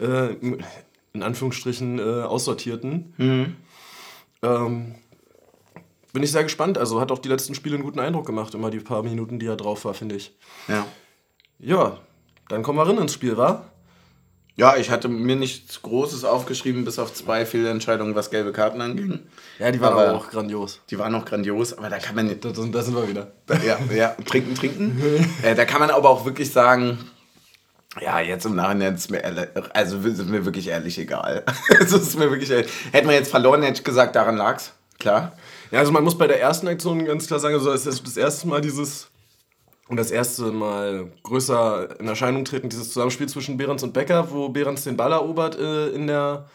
äh, 0.00 0.34
in 1.12 1.22
Anführungsstrichen 1.22 1.98
äh, 1.98 2.22
Aussortierten. 2.22 3.56
Ähm, 4.42 4.94
bin 6.12 6.22
ich 6.22 6.32
sehr 6.32 6.42
gespannt. 6.44 6.78
Also 6.78 7.00
hat 7.00 7.12
auch 7.12 7.18
die 7.18 7.28
letzten 7.28 7.54
Spiele 7.54 7.74
einen 7.76 7.84
guten 7.84 8.00
Eindruck 8.00 8.26
gemacht, 8.26 8.54
immer 8.54 8.70
die 8.70 8.80
paar 8.80 9.02
Minuten, 9.02 9.38
die 9.38 9.46
er 9.46 9.56
drauf 9.56 9.84
war, 9.84 9.94
finde 9.94 10.14
ich. 10.16 10.34
Ja. 10.68 10.86
Ja, 11.58 11.98
dann 12.48 12.62
kommen 12.62 12.78
wir 12.78 12.86
rein 12.86 12.98
ins 12.98 13.14
Spiel, 13.14 13.36
wa? 13.36 13.64
Ja, 14.58 14.76
ich 14.76 14.90
hatte 14.90 15.08
mir 15.08 15.36
nichts 15.36 15.82
Großes 15.82 16.24
aufgeschrieben, 16.24 16.86
bis 16.86 16.98
auf 16.98 17.12
zwei 17.12 17.44
Fehlentscheidungen, 17.44 18.14
was 18.14 18.30
gelbe 18.30 18.52
Karten 18.52 18.80
anging. 18.80 19.20
Ja, 19.58 19.70
die 19.70 19.80
waren 19.82 19.92
Aber- 19.92 20.14
auch 20.14 20.30
grandios. 20.30 20.80
Die 20.88 20.98
waren 20.98 21.12
noch 21.12 21.26
grandios, 21.26 21.76
aber 21.76 21.90
da 21.90 21.98
kann 21.98 22.14
man 22.14 22.28
da 22.28 22.48
da 22.50 22.54
sind 22.82 22.94
wir 22.94 23.06
wieder. 23.08 23.32
Ja, 23.66 23.78
ja, 23.94 24.16
trinken, 24.24 24.54
trinken. 24.54 24.98
äh, 25.42 25.54
da 25.54 25.66
kann 25.66 25.80
man 25.80 25.90
aber 25.90 26.08
auch 26.08 26.24
wirklich 26.24 26.50
sagen, 26.50 26.98
ja, 28.00 28.20
jetzt 28.20 28.46
im 28.46 28.54
Nachhinein 28.54 28.94
ist 28.94 29.10
mir, 29.10 29.22
ehrlich- 29.22 29.48
also 29.74 29.98
ist 29.98 30.24
mir 30.26 30.44
wirklich 30.44 30.68
ehrlich 30.68 30.98
egal. 30.98 31.44
es 31.80 31.92
ist 31.92 32.18
mir 32.18 32.30
wirklich 32.30 32.50
ehrlich. 32.50 32.70
Hätten 32.92 33.08
wir 33.08 33.14
jetzt 33.14 33.30
verloren, 33.30 33.62
hätte 33.62 33.78
ich 33.78 33.84
gesagt, 33.84 34.16
daran 34.16 34.36
lag's. 34.36 34.72
Klar. 34.98 35.32
Ja, 35.70 35.80
also 35.80 35.92
man 35.92 36.04
muss 36.04 36.16
bei 36.16 36.26
der 36.26 36.40
ersten 36.40 36.68
Aktion 36.68 37.04
ganz 37.04 37.26
klar 37.26 37.40
sagen, 37.40 37.54
also 37.54 37.72
es 37.72 37.86
ist 37.86 38.06
das 38.06 38.16
erste 38.16 38.48
Mal 38.48 38.60
dieses 38.60 39.08
und 39.88 39.96
das 39.98 40.10
erste 40.10 40.44
Mal 40.52 41.12
größer 41.22 42.00
in 42.00 42.08
Erscheinung 42.08 42.44
treten, 42.44 42.68
dieses 42.68 42.88
Zusammenspiel 42.92 43.28
zwischen 43.28 43.56
Behrens 43.56 43.82
und 43.82 43.92
Becker, 43.92 44.30
wo 44.30 44.48
Behrens 44.48 44.84
den 44.84 44.96
Ball 44.96 45.12
erobert 45.12 45.58
äh, 45.58 45.88
in 45.88 46.06
der, 46.06 46.48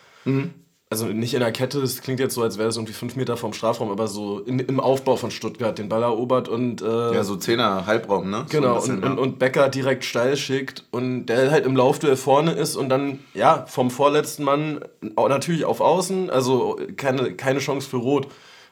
also 0.92 1.06
nicht 1.06 1.34
in 1.34 1.40
der 1.40 1.54
Kette, 1.54 1.80
es 1.82 2.02
klingt 2.02 2.20
jetzt 2.20 2.36
so, 2.36 2.44
als 2.44 2.58
wäre 2.58 2.68
es 2.68 2.76
irgendwie 2.76 2.92
fünf 2.92 3.16
Meter 3.16 3.38
vom 3.38 3.54
Strafraum, 3.54 3.90
aber 3.90 4.10
so 4.10 4.40
in, 4.42 4.60
im 4.60 4.82
Aufbau 4.82 5.16
von 5.16 5.32
Stuttgart 5.32 5.78
den 5.78 5.88
Ball 5.88 6.04
erobert 6.04 6.50
und 6.50 6.82
äh, 6.82 7.14
Ja, 7.14 7.24
so 7.24 7.38
Zehner 7.38 7.86
Halbraum, 7.86 8.30
ne? 8.30 8.46
So 8.46 8.58
Genau, 8.58 8.74
ein 8.74 8.76
bisschen, 8.76 8.96
und, 8.98 9.04
ja. 9.04 9.10
und, 9.12 9.20
und 9.20 9.40
Becker 9.40 9.70
direkt 9.70 10.04
steil 10.04 10.36
schickt 10.36 10.84
und 10.92 11.28
der 11.28 11.50
halt 11.50 11.66
im 11.66 11.78
Laufduell 11.78 12.18
vorne 12.18 12.52
ist 12.52 12.76
und 12.76 12.90
dann, 12.90 13.20
ja, 13.34 13.66
vom 13.68 13.90
vorletzten 13.90 14.44
Mann 14.44 14.84
natürlich 15.16 15.64
auf 15.64 15.80
Außen, 15.80 16.30
also 16.30 16.78
keine, 16.98 17.36
keine 17.36 17.60
Chance 17.60 17.90
für 17.90 17.98
Rot, 17.98 18.28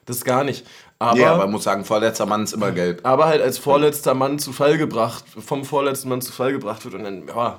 das 0.06 0.26
gar 0.26 0.44
nicht. 0.44 0.68
Aber, 1.00 1.18
ja, 1.18 1.30
aber 1.30 1.44
man 1.44 1.52
muss 1.52 1.64
sagen, 1.64 1.86
vorletzter 1.86 2.26
Mann 2.26 2.44
ist 2.44 2.52
immer 2.52 2.74
gelb. 2.74 3.00
aber 3.04 3.28
halt 3.28 3.42
als 3.42 3.58
vorletzter 3.58 4.14
Mann 4.14 4.40
zu 4.40 4.52
Fall 4.52 4.78
gebracht, 4.78 5.24
vom 5.40 5.64
vorletzten 5.64 6.10
Mann 6.10 6.20
zu 6.22 6.34
Fall 6.34 6.52
gebracht 6.52 6.84
wird 6.84 6.96
und 6.96 7.06
dann, 7.06 7.28
ja, 7.30 7.56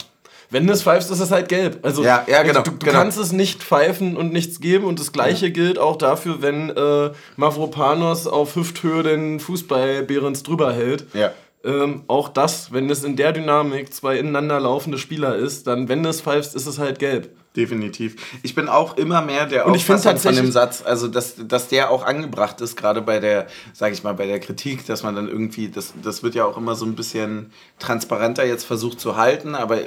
wenn 0.50 0.66
du 0.66 0.72
es 0.72 0.82
pfeifst, 0.82 1.10
ist 1.10 1.20
es 1.20 1.30
halt 1.30 1.48
gelb. 1.48 1.78
Also 1.82 2.02
Ja, 2.02 2.24
ja, 2.26 2.42
genau, 2.42 2.62
du, 2.62 2.72
du 2.72 2.78
genau. 2.78 2.92
kannst 2.92 3.18
es 3.18 3.32
nicht 3.32 3.62
pfeifen 3.62 4.16
und 4.16 4.32
nichts 4.32 4.60
geben 4.60 4.84
und 4.84 4.98
das 4.98 5.12
gleiche 5.12 5.50
gilt 5.50 5.78
auch 5.78 5.96
dafür, 5.96 6.42
wenn 6.42 6.70
äh, 6.70 7.10
Mavropanos 7.36 8.26
auf 8.26 8.56
Hüfthöhe 8.56 9.02
den 9.02 9.40
Fußball 9.40 10.02
Behrens 10.02 10.42
drüber 10.42 10.72
hält. 10.72 11.06
Ja. 11.14 11.32
Ähm, 11.62 12.04
auch 12.06 12.28
das, 12.30 12.72
wenn 12.72 12.88
es 12.88 13.04
in 13.04 13.16
der 13.16 13.32
Dynamik 13.32 13.92
zwei 13.92 14.18
ineinander 14.18 14.58
laufende 14.60 14.96
Spieler 14.96 15.36
ist, 15.36 15.66
dann, 15.66 15.88
wenn 15.88 16.02
du 16.02 16.08
es 16.08 16.22
pfeifst, 16.22 16.54
ist 16.54 16.66
es 16.66 16.78
halt 16.78 16.98
gelb. 16.98 17.28
Definitiv. 17.56 18.16
Ich 18.42 18.54
bin 18.54 18.68
auch 18.68 18.96
immer 18.96 19.22
mehr 19.22 19.44
der 19.44 19.66
Und 19.66 19.74
Auffassung 19.74 20.16
von 20.18 20.36
dem 20.36 20.52
Satz, 20.52 20.82
also 20.86 21.08
dass, 21.08 21.34
dass 21.36 21.66
der 21.66 21.90
auch 21.90 22.04
angebracht 22.04 22.60
ist, 22.60 22.76
gerade 22.76 23.02
bei 23.02 23.18
der, 23.18 23.48
sage 23.72 23.92
ich 23.92 24.04
mal, 24.04 24.14
bei 24.14 24.26
der 24.26 24.38
Kritik, 24.38 24.86
dass 24.86 25.02
man 25.02 25.16
dann 25.16 25.28
irgendwie, 25.28 25.68
das, 25.68 25.92
das 26.00 26.22
wird 26.22 26.36
ja 26.36 26.44
auch 26.44 26.56
immer 26.56 26.76
so 26.76 26.86
ein 26.86 26.94
bisschen 26.94 27.52
transparenter 27.80 28.46
jetzt 28.46 28.64
versucht 28.64 29.00
zu 29.00 29.16
halten, 29.16 29.56
aber 29.56 29.80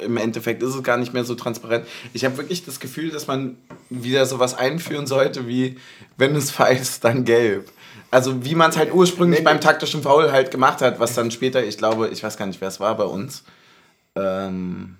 im 0.00 0.16
Endeffekt 0.16 0.62
ist 0.62 0.74
es 0.74 0.82
gar 0.82 0.96
nicht 0.96 1.12
mehr 1.12 1.24
so 1.24 1.34
transparent. 1.34 1.86
Ich 2.12 2.24
habe 2.24 2.36
wirklich 2.36 2.64
das 2.64 2.80
Gefühl, 2.80 3.10
dass 3.10 3.26
man 3.26 3.56
wieder 3.90 4.26
sowas 4.26 4.54
einführen 4.54 5.06
sollte, 5.06 5.46
wie 5.46 5.76
wenn 6.16 6.34
es 6.36 6.50
pfeifst, 6.50 7.04
dann 7.04 7.24
gelb. 7.24 7.70
Also 8.10 8.44
wie 8.44 8.54
man 8.54 8.70
es 8.70 8.76
halt 8.76 8.92
ursprünglich 8.92 9.40
Nee, 9.40 9.44
beim 9.44 9.60
taktischen 9.60 10.02
Foul 10.02 10.32
halt 10.32 10.50
gemacht 10.50 10.80
hat, 10.80 10.98
was 10.98 11.14
dann 11.14 11.30
später, 11.30 11.62
ich 11.62 11.76
glaube, 11.76 12.08
ich 12.08 12.22
weiß 12.22 12.36
gar 12.36 12.46
nicht, 12.46 12.60
wer 12.60 12.68
es 12.68 12.80
war 12.80 12.96
bei 12.96 13.04
uns. 13.04 13.44
Ähm, 14.14 14.96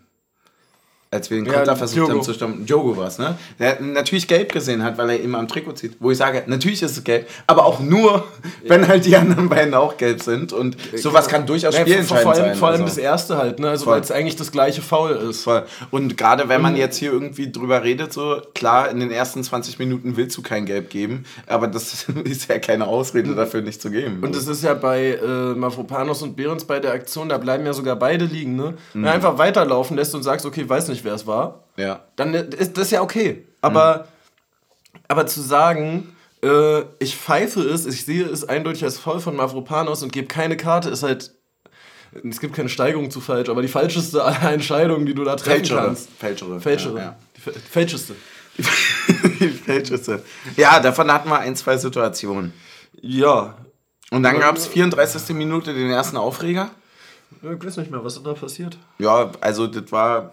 als 1.11 1.31
wir 1.31 1.39
den 1.39 1.47
Ja, 1.47 1.55
Konter 1.55 1.77
versucht 1.77 1.97
Diogo. 1.99 2.13
haben 2.13 2.23
zu 2.23 2.35
stoppen. 2.35 2.67
Diogo 2.67 2.97
war 2.97 3.07
es, 3.09 3.19
ne? 3.19 3.37
Der 3.59 3.81
natürlich 3.81 4.29
gelb 4.29 4.53
gesehen 4.53 4.83
hat, 4.83 4.99
weil 4.99 5.11
er 5.11 5.21
eben 5.21 5.35
am 5.35 5.49
Trikot 5.49 5.73
zieht. 5.73 5.97
Wo 6.01 6.11
ich 6.11 6.19
sage, 6.19 6.43
natürlich 6.47 6.83
ist 6.83 6.97
es 6.99 7.05
gelb, 7.05 7.29
aber 7.47 7.65
auch 7.65 7.81
nur, 7.81 8.25
wenn 8.67 8.87
halt 8.87 9.05
die 9.07 9.17
anderen 9.17 9.49
beiden 9.49 9.73
auch 9.75 9.97
gelb 9.97 10.23
sind. 10.23 10.53
Und 10.53 10.77
sowas 10.97 11.29
kann 11.29 11.47
durchaus 11.47 11.75
Ja, 11.75 11.81
vor, 11.81 11.87
spielentscheidend 11.89 12.23
vor 12.25 12.33
allem, 12.35 12.45
sein. 12.45 12.55
vor 12.57 12.69
allem 12.69 12.83
also. 12.83 12.95
das 12.95 12.99
erste 12.99 13.39
halt, 13.39 13.59
ne? 13.59 13.71
Also 13.71 13.87
weil 13.87 14.01
es 14.01 14.11
eigentlich 14.11 14.37
das 14.37 14.53
gleiche 14.53 14.83
Foul 14.83 15.13
ist. 15.13 15.43
Voll. 15.45 15.65
Und 15.91 16.17
gerade 16.19 16.49
wenn 16.49 16.61
man 16.61 16.77
jetzt 16.77 16.97
hier 16.97 17.13
irgendwie 17.13 17.51
drüber 17.51 17.83
redet, 17.85 18.13
so 18.13 18.43
klar, 18.55 18.91
in 18.91 19.01
den 19.01 19.11
ersten 19.11 19.43
20 19.43 19.79
Minuten 19.79 20.17
willst 20.17 20.37
du 20.37 20.43
kein 20.43 20.67
Gelb 20.67 20.91
geben, 20.91 21.25
aber 21.47 21.69
das 21.69 22.07
ist 22.25 22.49
ja 22.51 22.59
keine 22.59 22.87
Ausrede 22.87 23.35
dafür, 23.35 23.63
nicht 23.63 23.81
zu 23.81 23.91
geben. 23.91 24.19
Und 24.23 24.37
das 24.37 24.47
ist 24.47 24.63
ja 24.63 24.75
bei 24.75 25.13
äh, 25.15 25.55
Mavropanos 25.55 26.23
und 26.23 26.37
Behrens 26.37 26.65
bei 26.65 26.81
der 26.81 26.93
Aktion, 26.93 27.29
da 27.29 27.39
bleiben 27.39 27.65
ja 27.65 27.73
sogar 27.73 27.97
beide 27.97 28.27
liegen, 28.27 28.57
ne? 28.57 28.75
Wenn 28.93 29.03
du 29.05 29.11
einfach 29.11 29.39
weiterlaufen 29.39 29.97
lässt 29.97 30.15
und 30.15 30.23
sagst, 30.23 30.45
okay, 30.45 30.69
weiß 30.69 30.89
nicht, 30.89 30.98
wer 31.05 31.15
es 31.15 31.27
war, 31.27 31.65
ja. 31.77 32.01
dann 32.17 32.35
ist 32.35 32.77
das 32.79 32.91
ja 32.91 33.03
okay. 33.03 33.47
Aber, 33.61 34.09
aber 35.09 35.27
zu 35.27 35.41
sagen, 35.41 36.15
äh, 36.43 36.81
ich 36.99 37.17
pfeife 37.17 37.61
es, 37.63 37.87
ich 37.87 38.05
sehe 38.05 38.25
es 38.27 38.45
eindeutig 38.49 38.85
als 38.85 38.99
Foul 38.99 39.21
von 39.21 39.35
Mavropanos 39.37 40.03
und 40.03 40.13
gebe 40.13 40.29
keine 40.29 40.57
Karte, 40.57 40.91
ist 40.91 41.03
halt. 41.03 41.33
Es 42.29 42.41
gibt 42.41 42.55
keine 42.57 42.71
Steigerung 42.71 43.11
zu 43.11 43.21
falsch, 43.21 43.51
aber 43.51 43.61
die 43.61 43.69
falscheste 43.69 44.25
aller 44.25 44.53
Entscheidungen, 44.53 45.05
die 45.05 45.15
du 45.15 45.25
da 45.25 45.37
treffen 45.37 45.59
Fälschere. 45.59 45.81
kannst. 45.85 46.09
Fälschere. 46.19 46.61
Fälschere. 46.61 46.97
Ja, 46.99 47.05
ja. 47.05 47.17
Die 47.37 47.41
fä- 47.43 47.59
fälscheste. 47.59 48.15
Die 49.41 49.49
Feldschüsse. 49.49 50.23
Ja, 50.57 50.81
davon 50.81 51.13
hatten 51.13 51.29
wir 51.29 51.39
ein, 51.39 51.55
zwei 51.55 51.77
Situationen. 51.77 52.53
Ja. 53.01 53.55
Und 54.11 54.23
dann 54.23 54.41
gab 54.41 54.57
es 54.57 54.67
34. 54.67 55.37
Minute 55.37 55.75
den 55.75 55.91
ersten 55.91 56.17
Aufreger. 56.17 56.71
Ich 57.43 57.65
weiß 57.65 57.77
nicht 57.77 57.91
mehr, 57.91 58.03
was 58.03 58.21
da 58.23 58.33
passiert. 58.33 58.79
Ja, 58.99 59.31
also 59.41 59.67
das 59.67 59.93
war 59.93 60.33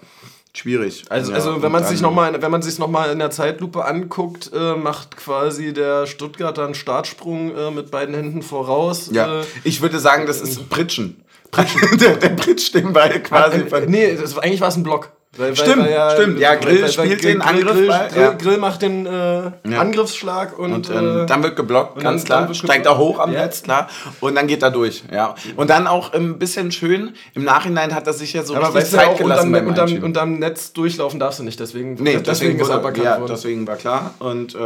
schwierig. 0.57 1.03
Also, 1.09 1.31
Ja, 1.31 1.37
also 1.37 1.61
wenn 1.61 1.71
man 1.71 1.83
sich 1.83 1.99
dann- 2.01 2.09
noch 2.09 2.15
mal, 2.15 2.41
wenn 2.41 2.51
man 2.51 2.61
sich 2.61 2.79
noch 2.79 2.87
mal 2.89 3.11
in 3.11 3.19
der 3.19 3.31
Zeitlupe 3.31 3.85
anguckt, 3.85 4.51
äh, 4.53 4.75
macht 4.75 5.17
quasi 5.17 5.73
der 5.73 6.05
Stuttgarter 6.07 6.65
einen 6.65 6.75
Startsprung 6.75 7.55
äh, 7.55 7.71
mit 7.71 7.91
beiden 7.91 8.15
Händen 8.15 8.41
voraus. 8.41 9.09
Ja, 9.11 9.41
Äh, 9.41 9.43
ich 9.63 9.81
würde 9.81 9.99
sagen, 9.99 10.25
das 10.27 10.41
ist 10.41 10.69
Pritschen. 10.69 11.23
Pritschen. 11.51 11.81
der, 11.99 12.15
der 12.17 12.29
pritscht 12.29 12.73
den 12.75 12.93
Ball 12.93 13.21
quasi. 13.21 13.57
äh, 13.57 13.65
von- 13.67 13.85
nee, 13.85 14.15
das, 14.15 14.37
eigentlich 14.37 14.61
war 14.61 14.69
es 14.69 14.75
ein 14.75 14.83
Block. 14.83 15.11
Weil, 15.37 15.55
Stimmt, 15.55 15.87
stimmt. 16.13 16.39
Ja, 16.39 16.55
Grill 16.55 16.87
spielt 16.87 17.23
den 17.23 17.41
Angriffsball, 17.41 18.07
Grill, 18.09 18.21
ja. 18.21 18.33
Grill 18.33 18.57
macht 18.57 18.81
den 18.81 19.05
äh, 19.05 19.51
Angriffsschlag 19.75 20.57
und, 20.57 20.73
Und 20.73 20.89
ähm, 20.89 21.23
äh, 21.23 21.25
dann 21.25 21.43
wird 21.43 21.55
geblockt, 21.55 22.01
ganz 22.01 22.23
klar. 22.23 22.53
Steigt 22.53 22.85
er 22.85 22.97
hoch 22.97 23.19
am 23.19 23.33
Ja. 23.33 23.41
Netz, 23.41 23.63
klar. 23.63 23.89
Und 24.21 24.35
dann 24.35 24.47
geht 24.47 24.63
er 24.63 24.71
durch, 24.71 25.03
ja. 25.11 25.35
Und 25.55 25.69
dann 25.69 25.87
auch 25.87 26.13
ein 26.13 26.39
bisschen 26.39 26.71
schön, 26.71 27.13
im 27.33 27.43
Nachhinein 27.43 27.93
hat 27.93 28.07
er 28.07 28.13
sich 28.13 28.33
ja 28.33 28.43
so 28.43 28.55
aber 28.55 28.73
richtig 28.73 28.93
ja 28.93 28.99
Zeit 28.99 29.07
auch, 29.09 29.17
gelassen 29.17 29.47
unterm, 29.47 29.65
beim 29.65 29.67
unterm, 29.67 30.03
unterm 30.03 30.39
Netz 30.39 30.73
durchlaufen 30.73 31.19
darfst 31.19 31.39
du 31.39 31.43
nicht, 31.43 31.59
deswegen, 31.59 31.95
Nee, 31.95 32.17
deswegen, 32.17 32.59
ist 32.59 32.69
er 32.69 32.75
ja, 32.77 33.19
worden. 33.19 33.25
deswegen 33.27 33.67
war 33.67 33.75
klar. 33.75 34.13
Und 34.19 34.55
äh, 34.55 34.59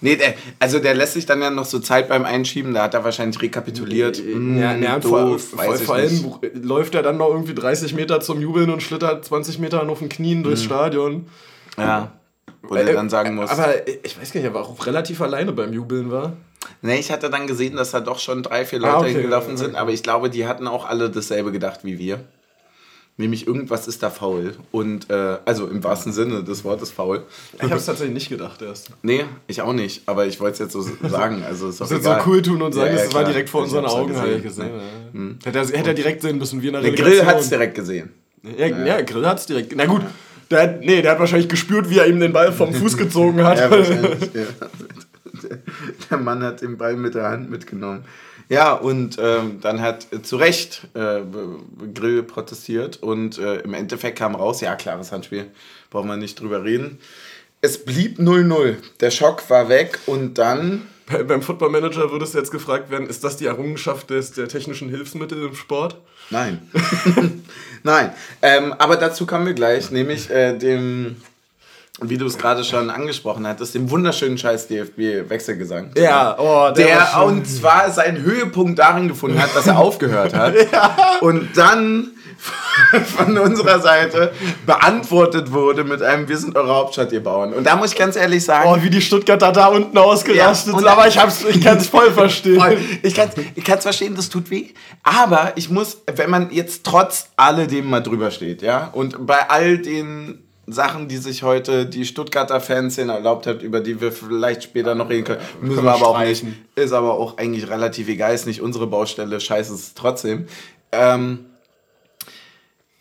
nee, 0.00 0.16
der, 0.16 0.34
also 0.58 0.78
der 0.78 0.94
lässt 0.94 1.14
sich 1.14 1.26
dann 1.26 1.42
ja 1.42 1.50
noch 1.50 1.66
so 1.66 1.80
Zeit 1.80 2.08
beim 2.08 2.24
Einschieben, 2.24 2.72
da 2.74 2.84
hat 2.84 2.94
er 2.94 3.04
wahrscheinlich 3.04 3.40
rekapituliert. 3.42 4.16
Hm, 4.16 4.58
Ja, 4.58 4.74
ja, 4.74 4.94
und 4.94 5.04
doof, 5.04 5.50
vor, 5.50 5.76
vor, 5.76 5.94
allem 5.96 6.34
läuft 6.62 6.94
er 6.94 7.02
dann 7.02 7.18
noch 7.18 7.28
irgendwie 7.28 7.54
30 7.54 7.94
Meter 7.94 8.20
zum 8.20 8.40
Jubeln 8.40 8.70
und 8.70 8.82
schlittert 8.82 9.24
20 9.24 9.58
Meter 9.58 9.84
auf 9.98 10.00
den 10.00 10.08
Knien 10.08 10.42
durchs 10.44 10.62
Stadion. 10.62 11.26
Ja. 11.76 12.12
Wo 12.62 12.74
Äh, 12.76 12.92
dann 12.92 13.08
sagen 13.10 13.34
musst. 13.34 13.52
Aber 13.52 13.86
ich 14.04 14.18
weiß 14.20 14.32
gar 14.32 14.40
nicht, 14.40 14.48
er 14.48 14.54
war 14.54 14.62
auch 14.62 14.86
relativ 14.86 15.20
alleine 15.20 15.52
beim 15.52 15.72
Jubeln, 15.72 16.10
war. 16.10 16.32
Nee, 16.82 16.98
ich 16.98 17.10
hatte 17.10 17.30
dann 17.30 17.46
gesehen, 17.46 17.76
dass 17.76 17.90
da 17.92 18.00
doch 18.00 18.18
schon 18.18 18.42
drei, 18.42 18.64
vier 18.64 18.82
Ah, 18.84 18.98
Leute 19.00 19.10
okay, 19.12 19.22
gelaufen 19.22 19.52
okay. 19.52 19.56
sind, 19.64 19.74
aber 19.76 19.90
ich 19.92 20.02
glaube, 20.02 20.28
die 20.30 20.46
hatten 20.46 20.66
auch 20.66 20.86
alle 20.88 21.10
dasselbe 21.10 21.50
gedacht 21.52 21.80
wie 21.82 21.98
wir. 21.98 22.20
Nämlich 23.16 23.48
irgendwas 23.48 23.88
ist 23.88 24.02
da 24.04 24.10
faul. 24.10 24.54
Und, 24.70 25.10
äh, 25.10 25.38
also 25.44 25.66
im 25.66 25.82
wahrsten 25.82 26.12
Sinne 26.12 26.44
des 26.44 26.62
Wortes 26.64 26.92
faul. 26.92 27.24
Ich 27.56 27.62
habe 27.64 27.74
es 27.74 27.86
tatsächlich 27.86 28.14
nicht 28.14 28.28
gedacht 28.28 28.62
erst. 28.62 28.90
Nee, 29.02 29.24
ich 29.48 29.60
auch 29.62 29.72
nicht, 29.72 30.02
aber 30.06 30.26
ich 30.26 30.38
wollte 30.38 30.52
es 30.52 30.58
jetzt 30.60 30.72
so 30.72 30.82
sagen. 31.08 31.42
Also 31.44 31.68
ist 31.68 31.80
Das 31.80 31.90
jetzt 31.90 32.04
so 32.04 32.14
cool 32.26 32.42
tun 32.42 32.62
und 32.62 32.72
sagen, 32.72 32.92
Ja, 32.92 32.98
ja, 32.98 33.04
das 33.04 33.14
war 33.14 33.24
direkt 33.24 33.48
vor 33.50 33.62
unseren 33.62 33.84
ja 33.84 33.90
Augen, 33.90 34.12
gesehen. 34.14 34.42
gesehen. 34.42 34.70
Ja. 35.14 35.46
Hätte, 35.46 35.58
er, 35.58 35.66
hätte 35.78 35.88
er 35.90 35.94
direkt 35.94 36.22
sehen 36.22 36.38
müssen, 36.38 36.62
wie 36.62 36.68
in 36.68 36.74
der 36.74 36.82
Der. 36.82 36.92
Grill 36.92 37.24
hat 37.26 37.40
es 37.40 37.48
direkt 37.48 37.74
gesehen. 37.74 38.12
Ja, 38.42 38.66
ja, 38.84 39.00
Grill 39.02 39.26
hat 39.26 39.38
es 39.38 39.46
direkt. 39.46 39.74
Na 39.76 39.86
gut, 39.86 40.02
der 40.50 40.62
hat, 40.62 40.80
nee, 40.80 41.02
der 41.02 41.12
hat 41.12 41.18
wahrscheinlich 41.18 41.48
gespürt, 41.48 41.90
wie 41.90 41.98
er 41.98 42.06
ihm 42.06 42.20
den 42.20 42.32
Ball 42.32 42.52
vom 42.52 42.72
Fuß 42.72 42.96
gezogen 42.96 43.42
hat. 43.44 43.58
Ja, 43.60 43.70
wahrscheinlich. 43.70 44.20
ja. 44.34 44.42
Der- 46.10 46.18
Mann 46.18 46.42
hat 46.42 46.62
den 46.62 46.78
Ball 46.78 46.96
mit 46.96 47.14
der 47.14 47.28
Hand 47.30 47.50
mitgenommen. 47.50 48.04
Ja, 48.48 48.72
und 48.72 49.18
ähm, 49.20 49.58
dann 49.60 49.80
hat 49.80 50.06
äh, 50.12 50.22
zu 50.22 50.36
Recht 50.36 50.88
äh, 50.94 51.20
Grill 51.94 52.22
protestiert 52.22 52.96
und 53.02 53.36
äh, 53.38 53.56
im 53.60 53.74
Endeffekt 53.74 54.18
kam 54.18 54.34
raus, 54.34 54.62
ja, 54.62 54.74
klares 54.74 55.12
Handspiel, 55.12 55.46
brauchen 55.90 56.08
wir 56.08 56.16
nicht 56.16 56.40
drüber 56.40 56.64
reden. 56.64 56.98
Es 57.60 57.84
blieb 57.84 58.18
0-0. 58.18 58.76
Der 59.00 59.10
Schock 59.10 59.48
war 59.50 59.68
weg 59.68 59.98
und 60.06 60.38
dann 60.38 60.82
Bei- 61.10 61.22
Beim 61.22 61.42
Football 61.42 61.70
Manager 61.70 62.10
würde 62.10 62.24
es 62.24 62.32
jetzt 62.32 62.50
gefragt 62.50 62.90
werden, 62.90 63.06
ist 63.06 63.22
das 63.24 63.36
die 63.36 63.46
Errungenschaft 63.46 64.10
des, 64.10 64.32
der 64.32 64.48
technischen 64.48 64.88
Hilfsmittel 64.88 65.42
im 65.44 65.54
Sport? 65.54 65.98
Nein. 66.30 66.60
Nein. 67.82 68.12
Ähm, 68.42 68.74
aber 68.78 68.96
dazu 68.96 69.26
kommen 69.26 69.46
wir 69.46 69.54
gleich, 69.54 69.90
nämlich 69.90 70.30
äh, 70.30 70.56
dem, 70.56 71.16
wie 72.00 72.18
du 72.18 72.26
es 72.26 72.38
gerade 72.38 72.64
schon 72.64 72.90
angesprochen 72.90 73.46
hattest, 73.46 73.74
dem 73.74 73.90
wunderschönen 73.90 74.38
scheiß 74.38 74.68
DFB-Wechselgesang. 74.68 75.90
Ja, 75.96 76.38
oh, 76.38 76.72
der 76.72 76.86
Der, 76.86 77.24
und 77.24 77.46
zwar 77.46 77.90
seinen 77.90 78.22
Höhepunkt 78.22 78.78
darin 78.78 79.08
gefunden 79.08 79.40
hat, 79.42 79.54
dass 79.54 79.66
er 79.66 79.78
aufgehört 79.78 80.34
hat. 80.34 80.54
Und 81.20 81.56
dann 81.56 82.12
von 83.16 83.36
unserer 83.36 83.80
Seite 83.80 84.32
beantwortet 84.66 85.52
wurde 85.52 85.84
mit 85.84 86.02
einem 86.02 86.28
Wir 86.28 86.38
sind 86.38 86.56
eure 86.56 86.74
Hauptstadt, 86.74 87.12
ihr 87.12 87.22
Bauern. 87.22 87.52
Und 87.52 87.64
da 87.64 87.76
muss 87.76 87.92
ich 87.92 87.98
ganz 87.98 88.16
ehrlich 88.16 88.44
sagen, 88.44 88.68
Oh, 88.70 88.82
wie 88.82 88.90
die 88.90 89.00
Stuttgarter 89.00 89.52
da 89.52 89.66
unten 89.66 89.96
ausgerastet 89.98 90.72
Ja, 90.72 90.78
sind, 90.78 90.88
aber 90.88 91.08
ich, 91.08 91.18
hab's, 91.18 91.44
ich 91.44 91.60
kann 91.60 91.78
es 91.78 91.86
voll 91.88 92.10
verstehen. 92.12 92.60
Voll. 92.60 92.78
Ich 93.02 93.14
kann 93.14 93.28
es 93.34 93.44
ich 93.54 93.64
kann's 93.64 93.82
verstehen, 93.82 94.14
das 94.14 94.28
tut 94.28 94.50
weh. 94.50 94.68
Aber 95.02 95.52
ich 95.56 95.70
muss, 95.70 95.98
wenn 96.14 96.30
man 96.30 96.50
jetzt 96.50 96.84
trotz 96.84 97.28
alledem 97.36 97.90
mal 97.90 98.00
drüber 98.00 98.30
steht, 98.30 98.62
ja, 98.62 98.88
und 98.92 99.26
bei 99.26 99.50
all 99.50 99.78
den 99.78 100.44
Sachen, 100.70 101.08
die 101.08 101.16
sich 101.16 101.42
heute 101.42 101.86
die 101.86 102.04
Stuttgarter 102.04 102.60
Fanszene 102.60 103.12
erlaubt 103.12 103.46
hat, 103.46 103.62
über 103.62 103.80
die 103.80 104.00
wir 104.00 104.12
vielleicht 104.12 104.62
später 104.62 104.94
noch 104.94 105.08
reden 105.08 105.24
können, 105.24 105.40
müssen 105.60 105.84
wir 105.84 105.92
aber 105.92 106.08
auch 106.08 106.20
nicht. 106.20 106.44
Ist 106.74 106.92
aber 106.92 107.14
auch 107.14 107.38
eigentlich 107.38 107.68
relativ 107.70 108.08
egal, 108.08 108.34
ist 108.34 108.46
nicht 108.46 108.60
unsere 108.60 108.86
Baustelle, 108.86 109.40
scheiße 109.40 109.72
ist 109.72 109.80
es 109.80 109.94
trotzdem. 109.94 110.46
Ähm, 110.92 111.46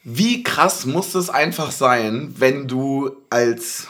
wie 0.09 0.41
krass 0.41 0.85
muss 0.85 1.15
es 1.15 1.29
einfach 1.29 1.69
sein, 1.69 2.33
wenn 2.37 2.69
du 2.69 3.11
als, 3.29 3.89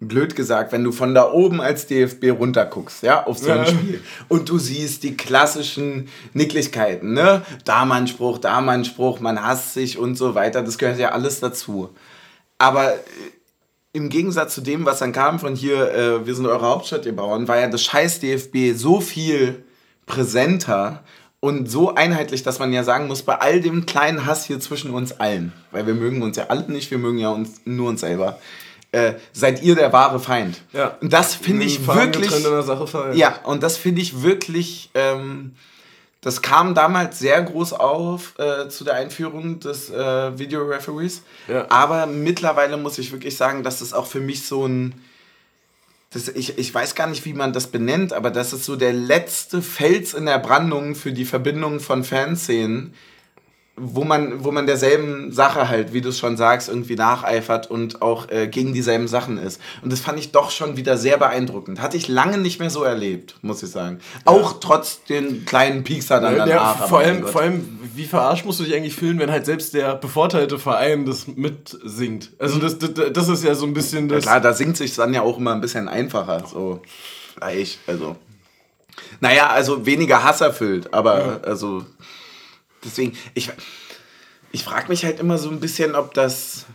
blöd 0.00 0.34
gesagt, 0.34 0.72
wenn 0.72 0.82
du 0.82 0.90
von 0.90 1.14
da 1.14 1.30
oben 1.30 1.60
als 1.60 1.86
DFB 1.86 2.32
runterguckst, 2.36 3.04
ja, 3.04 3.24
auf 3.24 3.38
so 3.38 3.52
ein 3.52 3.58
Ja. 3.58 3.66
Spiel 3.66 4.00
und 4.28 4.48
du 4.48 4.58
siehst 4.58 5.04
die 5.04 5.16
klassischen 5.16 6.08
Nicklichkeiten, 6.32 7.12
ne? 7.12 7.42
Da 7.64 7.84
mal 7.84 8.00
ein 8.00 8.08
Spruch, 8.08 8.38
da 8.38 8.60
mal 8.60 8.72
ein 8.72 8.84
Spruch, 8.84 9.20
man 9.20 9.40
hasst 9.40 9.74
sich 9.74 9.98
und 9.98 10.16
so 10.16 10.34
weiter, 10.34 10.64
das 10.64 10.78
gehört 10.78 10.98
ja 10.98 11.12
alles 11.12 11.38
dazu. 11.38 11.90
Aber 12.58 12.94
äh, 12.94 12.98
im 13.92 14.08
Gegensatz 14.08 14.56
zu 14.56 14.62
dem, 14.62 14.84
was 14.84 14.98
dann 14.98 15.12
kam 15.12 15.38
von 15.38 15.54
hier, 15.54 15.94
äh, 15.94 16.26
wir 16.26 16.34
sind 16.34 16.46
eure 16.46 16.66
Hauptstadt, 16.66 17.06
ihr 17.06 17.14
Bauern, 17.14 17.46
war 17.46 17.60
ja 17.60 17.68
das 17.68 17.84
scheiß 17.84 18.18
DFB 18.18 18.74
so 18.74 19.00
viel 19.00 19.62
präsenter 20.06 21.04
und 21.44 21.68
so 21.68 21.92
einheitlich, 21.92 22.44
dass 22.44 22.60
man 22.60 22.72
ja 22.72 22.84
sagen 22.84 23.08
muss, 23.08 23.22
bei 23.22 23.34
all 23.34 23.60
dem 23.60 23.84
kleinen 23.84 24.26
Hass 24.26 24.46
hier 24.46 24.60
zwischen 24.60 24.92
uns 24.92 25.18
allen, 25.18 25.52
weil 25.72 25.84
wir 25.88 25.94
mögen 25.94 26.22
uns 26.22 26.36
ja 26.36 26.46
alle 26.46 26.70
nicht, 26.70 26.92
wir 26.92 26.98
mögen 26.98 27.18
ja 27.18 27.30
uns, 27.30 27.62
nur 27.64 27.88
uns 27.88 28.02
selber, 28.02 28.38
äh, 28.92 29.14
seid 29.32 29.60
ihr 29.60 29.74
der 29.74 29.92
wahre 29.92 30.20
Feind. 30.20 30.62
Ja. 30.72 30.96
Und 31.00 31.12
das 31.12 31.34
finde 31.34 31.64
ich 31.64 31.84
wirklich... 31.84 32.30
Ja, 33.14 33.40
und 33.42 33.64
das 33.64 33.76
finde 33.76 34.02
ich 34.02 34.22
wirklich, 34.22 34.90
ähm, 34.94 35.56
das 36.20 36.42
kam 36.42 36.76
damals 36.76 37.18
sehr 37.18 37.42
groß 37.42 37.72
auf 37.72 38.38
äh, 38.38 38.68
zu 38.68 38.84
der 38.84 38.94
Einführung 38.94 39.58
des 39.58 39.90
äh, 39.90 40.38
Video-Referees. 40.38 41.22
Ja. 41.48 41.66
Aber 41.70 42.06
mittlerweile 42.06 42.76
muss 42.76 42.98
ich 42.98 43.10
wirklich 43.10 43.36
sagen, 43.36 43.64
dass 43.64 43.80
das 43.80 43.92
auch 43.92 44.06
für 44.06 44.20
mich 44.20 44.46
so 44.46 44.68
ein, 44.68 44.94
das, 46.12 46.28
ich, 46.28 46.58
ich 46.58 46.74
weiß 46.74 46.94
gar 46.94 47.06
nicht, 47.06 47.24
wie 47.24 47.32
man 47.32 47.52
das 47.52 47.68
benennt, 47.68 48.12
aber 48.12 48.30
das 48.30 48.52
ist 48.52 48.64
so 48.64 48.76
der 48.76 48.92
letzte 48.92 49.62
Fels 49.62 50.14
in 50.14 50.26
der 50.26 50.38
Brandung 50.38 50.94
für 50.94 51.12
die 51.12 51.24
Verbindung 51.24 51.80
von 51.80 52.04
Fanszenen, 52.04 52.94
wo 53.76 54.04
man, 54.04 54.44
wo 54.44 54.52
man 54.52 54.66
derselben 54.66 55.32
Sache 55.32 55.68
halt, 55.68 55.94
wie 55.94 56.02
du 56.02 56.10
es 56.10 56.18
schon 56.18 56.36
sagst, 56.36 56.68
irgendwie 56.68 56.94
nacheifert 56.94 57.70
und 57.70 58.02
auch 58.02 58.28
äh, 58.30 58.46
gegen 58.46 58.74
dieselben 58.74 59.08
Sachen 59.08 59.38
ist. 59.38 59.60
Und 59.80 59.90
das 59.90 60.00
fand 60.00 60.18
ich 60.18 60.30
doch 60.30 60.50
schon 60.50 60.76
wieder 60.76 60.98
sehr 60.98 61.16
beeindruckend. 61.16 61.80
Hatte 61.80 61.96
ich 61.96 62.06
lange 62.06 62.36
nicht 62.36 62.60
mehr 62.60 62.68
so 62.68 62.82
erlebt, 62.84 63.36
muss 63.40 63.62
ich 63.62 63.70
sagen. 63.70 64.00
Auch 64.26 64.60
trotz 64.60 65.04
den 65.04 65.46
kleinen 65.46 65.84
Piekser 65.84 66.20
dann 66.20 66.36
Ja, 66.36 66.44
danach. 66.44 66.76
aber 66.80 66.88
vor, 66.88 66.98
allem, 66.98 67.26
vor 67.26 67.40
allem, 67.40 67.78
wie 67.94 68.04
verarscht 68.04 68.44
musst 68.44 68.60
du 68.60 68.64
dich 68.64 68.74
eigentlich 68.74 68.94
fühlen, 68.94 69.18
wenn 69.18 69.30
halt 69.30 69.46
selbst 69.46 69.72
der 69.72 69.94
bevorteilte 69.94 70.58
Verein 70.58 71.06
das 71.06 71.26
mitsingt? 71.26 72.30
Also 72.38 72.58
das, 72.58 72.78
das, 72.78 72.90
das 73.12 73.28
ist 73.28 73.42
ja 73.42 73.54
so 73.54 73.64
ein 73.64 73.72
bisschen 73.72 74.08
Ja, 74.10 74.16
das... 74.16 74.24
klar, 74.24 74.40
da 74.42 74.52
singt 74.52 74.76
sich 74.76 74.94
dann 74.94 75.14
ja 75.14 75.22
auch 75.22 75.38
immer 75.38 75.54
ein 75.54 75.62
bisschen 75.62 75.88
einfacher. 75.88 76.44
So, 76.46 76.82
gleich, 77.36 77.78
also. 77.86 78.16
Naja, 79.20 79.48
also 79.48 79.86
weniger 79.86 80.22
Hass 80.22 80.42
erfüllt, 80.42 80.92
aber 80.92 81.40
also. 81.46 81.86
Deswegen, 82.84 83.16
ich, 83.34 83.50
ich 84.52 84.64
frage 84.64 84.88
mich 84.88 85.04
halt 85.04 85.20
immer 85.20 85.38
so 85.38 85.50
ein 85.50 85.60
bisschen, 85.60 85.94
ob 85.94 86.14
das. 86.14 86.66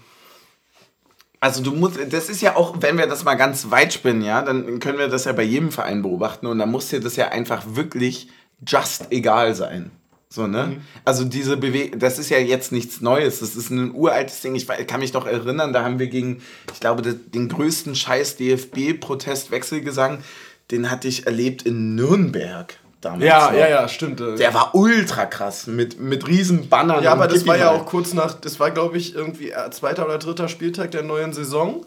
Also 1.40 1.62
du 1.62 1.72
musst, 1.72 2.00
das 2.10 2.30
ist 2.30 2.42
ja 2.42 2.56
auch, 2.56 2.78
wenn 2.82 2.98
wir 2.98 3.06
das 3.06 3.24
mal 3.24 3.36
ganz 3.36 3.70
weit 3.70 3.94
spinnen, 3.94 4.24
ja, 4.24 4.42
dann 4.42 4.80
können 4.80 4.98
wir 4.98 5.08
das 5.08 5.26
ja 5.26 5.34
bei 5.34 5.44
jedem 5.44 5.72
Verein 5.72 6.02
beobachten 6.02 6.48
und 6.48 6.58
dann 6.58 6.72
muss 6.72 6.90
dir 6.90 7.00
das 7.00 7.16
ja 7.16 7.28
einfach 7.28 7.64
wirklich 7.76 8.30
just 8.66 9.12
egal 9.12 9.54
sein. 9.54 9.92
So, 10.30 10.48
ne? 10.48 10.64
Mhm. 10.64 10.82
Also 11.06 11.24
diese 11.24 11.56
Bewegung, 11.56 12.00
das 12.00 12.18
ist 12.18 12.30
ja 12.30 12.40
jetzt 12.40 12.72
nichts 12.72 13.02
Neues, 13.02 13.40
das 13.40 13.56
ist 13.56 13.70
ein 13.70 13.94
uraltes 13.94 14.42
Ding. 14.42 14.56
Ich 14.56 14.68
kann 14.68 15.00
mich 15.00 15.12
doch 15.12 15.28
erinnern, 15.28 15.74
da 15.74 15.84
haben 15.84 16.00
wir 16.00 16.08
gegen, 16.08 16.42
ich 16.74 16.80
glaube, 16.80 17.04
den 17.04 17.50
größten 17.50 17.96
Scheiß 17.96 18.36
DFB-Protest 18.38 19.52
Wechselgesang, 19.52 20.24
den 20.72 20.90
hatte 20.90 21.08
ich 21.08 21.28
erlebt 21.28 21.62
in 21.62 21.96
Nürnberg 21.96 22.78
damals. 23.02 23.24
Ja, 23.24 23.52
noch. 23.52 23.58
ja, 23.58 23.70
ja, 23.70 23.88
stimmt. 23.88 24.20
Der 24.20 24.54
war 24.54 24.74
ultra 24.76 25.26
krass 25.26 25.68
mit, 25.68 26.00
mit 26.00 26.28
riesen 26.28 26.70
Bannern. 26.70 27.04
Ja, 27.04 27.12
aber 27.12 27.28
das 27.28 27.46
war 27.48 27.58
ja 27.58 27.72
auch 27.72 27.86
kurz 27.86 28.14
nach, 28.14 28.34
das 28.34 28.60
war 28.60 28.72
glaube 28.72 28.98
ich 28.98 29.16
irgendwie 29.16 29.52
äh, 29.52 29.70
zweiter 29.72 30.06
oder 30.06 30.18
dritter 30.18 30.48
Spieltag 30.48 30.92
der 30.92 31.04
neuen 31.04 31.34
Saison. 31.34 31.86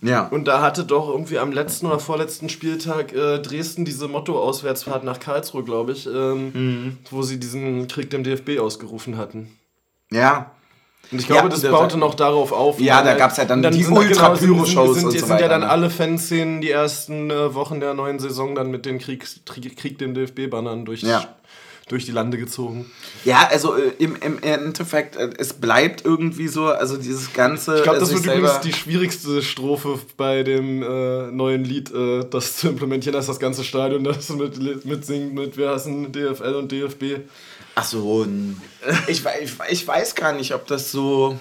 Ja. 0.00 0.26
Und 0.28 0.46
da 0.46 0.60
hatte 0.60 0.84
doch 0.84 1.08
irgendwie 1.08 1.38
am 1.38 1.50
letzten 1.50 1.86
oder 1.86 1.98
vorletzten 1.98 2.48
Spieltag 2.48 3.12
äh, 3.12 3.38
Dresden 3.38 3.84
diese 3.84 4.06
Motto-Auswärtsfahrt 4.06 5.02
nach 5.02 5.18
Karlsruhe, 5.18 5.64
glaube 5.64 5.92
ich, 5.92 6.06
ähm, 6.06 6.50
mhm. 6.52 6.98
wo 7.10 7.22
sie 7.22 7.40
diesen 7.40 7.88
Krieg 7.88 8.10
dem 8.10 8.22
DFB 8.22 8.58
ausgerufen 8.58 9.16
hatten. 9.16 9.56
Ja, 10.10 10.50
und 11.14 11.20
ich 11.20 11.28
glaube, 11.28 11.42
ja, 11.42 11.48
das 11.48 11.62
baute 11.62 11.96
noch 11.96 12.14
darauf 12.14 12.50
auf. 12.50 12.80
Ja, 12.80 13.00
da 13.00 13.14
gab 13.14 13.30
es 13.30 13.36
ja 13.36 13.44
dann, 13.44 13.62
dann 13.62 13.72
die 13.72 13.86
Ultra-Pyro-Shows 13.86 14.68
genau, 14.68 14.92
sind, 14.92 15.02
sind, 15.02 15.10
sind, 15.12 15.26
sind 15.28 15.40
ja 15.40 15.46
dann 15.46 15.60
ne? 15.60 15.70
alle 15.70 15.88
Fanszenen 15.88 16.60
die 16.60 16.72
ersten 16.72 17.30
äh, 17.30 17.54
Wochen 17.54 17.78
der 17.78 17.94
neuen 17.94 18.18
Saison 18.18 18.56
dann 18.56 18.72
mit 18.72 18.84
den 18.84 18.98
Krieg, 18.98 19.24
Krieg, 19.46 19.76
Krieg 19.76 19.96
den 19.98 20.14
DFB-Bannern 20.14 20.84
durch, 20.84 21.02
ja. 21.02 21.24
Durch 21.88 22.06
die 22.06 22.12
Lande 22.12 22.38
gezogen. 22.38 22.90
Ja, 23.24 23.48
also 23.50 23.76
äh, 23.76 23.92
im, 23.98 24.16
im 24.16 24.42
Endeffekt, 24.42 25.16
äh, 25.16 25.30
es 25.38 25.52
bleibt 25.52 26.04
irgendwie 26.04 26.48
so, 26.48 26.66
also 26.66 26.96
dieses 26.96 27.32
ganze... 27.32 27.76
Ich 27.76 27.82
glaube, 27.82 27.98
das 27.98 28.12
wird 28.12 28.24
übrigens 28.24 28.60
die 28.60 28.72
schwierigste 28.72 29.42
Strophe 29.42 29.98
bei 30.16 30.42
dem 30.42 30.82
äh, 30.82 31.30
neuen 31.30 31.64
Lied, 31.64 31.92
äh, 31.92 32.24
das 32.30 32.56
zu 32.56 32.68
implementieren, 32.68 33.14
dass 33.14 33.26
das 33.26 33.38
ganze 33.38 33.64
Stadion 33.64 34.04
das 34.04 34.30
mit, 34.30 34.84
mitsingt 34.84 35.34
mit, 35.34 35.56
wir 35.56 35.70
hassen 35.70 36.10
DFL 36.12 36.54
und 36.54 36.72
DFB. 36.72 37.26
Ach 37.74 37.84
so, 37.84 38.24
ich, 39.08 39.24
ich, 39.42 39.52
ich 39.68 39.86
weiß 39.88 40.14
gar 40.14 40.32
nicht, 40.32 40.54
ob 40.54 40.66
das 40.66 40.92
so. 40.92 41.38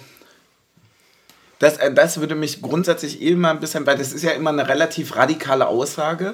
Das, 1.63 1.77
äh, 1.77 1.93
das 1.93 2.19
würde 2.19 2.35
mich 2.35 2.61
grundsätzlich 2.61 3.21
immer 3.21 3.49
ein 3.49 3.61
bisschen, 3.61 3.85
weil 3.87 3.97
das 3.97 4.11
ist 4.11 4.23
ja 4.23 4.31
immer 4.31 4.49
eine 4.49 4.67
relativ 4.67 5.15
radikale 5.15 5.67
Aussage, 5.67 6.33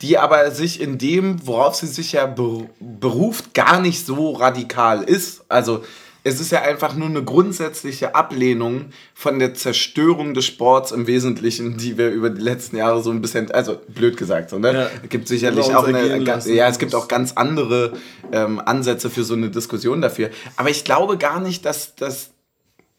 die 0.00 0.16
aber 0.16 0.50
sich 0.52 0.80
in 0.80 0.96
dem, 0.96 1.46
worauf 1.46 1.74
sie 1.74 1.86
sich 1.86 2.12
ja 2.12 2.26
beruft, 2.26 3.52
gar 3.52 3.80
nicht 3.80 4.06
so 4.06 4.32
radikal 4.32 5.02
ist. 5.02 5.44
Also 5.50 5.84
es 6.24 6.40
ist 6.40 6.50
ja 6.50 6.62
einfach 6.62 6.94
nur 6.94 7.08
eine 7.08 7.22
grundsätzliche 7.22 8.14
Ablehnung 8.14 8.86
von 9.14 9.38
der 9.38 9.52
Zerstörung 9.52 10.32
des 10.32 10.46
Sports 10.46 10.92
im 10.92 11.06
Wesentlichen, 11.06 11.76
die 11.76 11.98
wir 11.98 12.08
über 12.08 12.30
die 12.30 12.40
letzten 12.40 12.76
Jahre 12.78 13.02
so 13.02 13.10
ein 13.10 13.20
bisschen, 13.20 13.50
also 13.50 13.78
blöd 13.88 14.16
gesagt, 14.16 14.48
so, 14.48 14.58
ne? 14.58 14.72
Ja. 14.72 14.90
Es 15.02 15.10
gibt 15.10 15.28
sicherlich 15.28 15.74
auch 15.74 15.86
eine, 15.86 16.24
ganz, 16.24 16.46
ja, 16.46 16.68
es 16.68 16.78
gibt 16.78 16.94
auch 16.94 17.06
ganz 17.06 17.32
andere 17.34 17.92
ähm, 18.32 18.60
Ansätze 18.64 19.10
für 19.10 19.24
so 19.24 19.34
eine 19.34 19.50
Diskussion 19.50 20.00
dafür. 20.00 20.30
Aber 20.56 20.70
ich 20.70 20.84
glaube 20.84 21.18
gar 21.18 21.40
nicht, 21.40 21.66
dass, 21.66 21.94
dass 21.96 22.30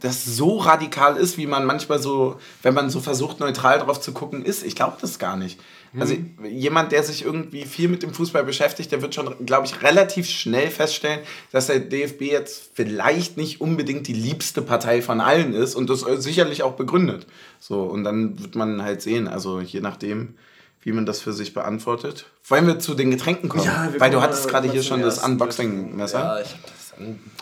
das 0.02 0.26
so 0.26 0.58
radikal 0.58 1.16
ist, 1.16 1.38
wie 1.38 1.48
man 1.48 1.66
manchmal 1.66 2.00
so, 2.00 2.40
wenn 2.64 2.74
man 2.74 2.90
so 2.90 3.00
versucht, 3.00 3.40
neutral 3.40 3.80
drauf 3.80 4.02
zu 4.02 4.12
gucken, 4.12 4.44
ist. 4.44 4.64
Ich 4.64 4.76
glaube 4.76 4.98
das 5.00 5.20
gar 5.20 5.38
nicht. 5.38 5.60
Also 6.00 6.16
mhm. 6.16 6.46
jemand, 6.46 6.94
der 6.94 7.04
sich 7.04 7.26
irgendwie 7.26 7.66
viel 7.66 7.90
mit 7.90 8.02
dem 8.02 8.14
Fußball 8.14 8.44
beschäftigt, 8.44 8.92
der 8.92 9.02
wird 9.02 9.14
schon, 9.14 9.46
glaube 9.46 9.68
ich, 9.68 9.82
relativ 9.84 10.28
schnell 10.30 10.70
feststellen, 10.70 11.20
dass 11.52 11.68
der 11.68 11.80
DFB 11.80 12.22
jetzt 12.22 12.72
vielleicht 12.74 13.36
nicht 13.36 13.60
unbedingt 13.60 14.08
die 14.08 14.14
liebste 14.14 14.62
Partei 14.62 15.02
von 15.02 15.20
allen 15.20 15.54
ist 15.54 15.76
und 15.76 15.90
das 15.90 16.02
sicherlich 16.24 16.64
auch 16.64 16.74
begründet. 16.74 17.28
So, 17.60 17.82
und 17.84 18.06
dann 18.06 18.42
wird 18.42 18.56
man 18.56 18.82
halt 18.82 19.02
sehen, 19.02 19.28
also 19.28 19.60
je 19.60 19.82
nachdem, 19.82 20.36
wie 20.82 20.94
man 20.94 21.06
das 21.06 21.20
für 21.20 21.34
sich 21.34 21.54
beantwortet. 21.54 22.26
Wollen 22.48 22.68
wir 22.68 22.80
zu 22.80 22.96
den 22.96 23.12
Getränken 23.12 23.50
kommen? 23.50 23.66
Ja, 23.66 23.94
Weil 23.98 24.12
du 24.12 24.22
hattest 24.22 24.48
gerade 24.48 24.72
hier 24.72 24.84
schon 24.84 25.02
das 25.02 25.24
Unboxing-Messer. 25.24 26.20
Ja, 26.20 26.40
ich 26.40 26.54
hab 26.54 26.66
das 26.66 26.81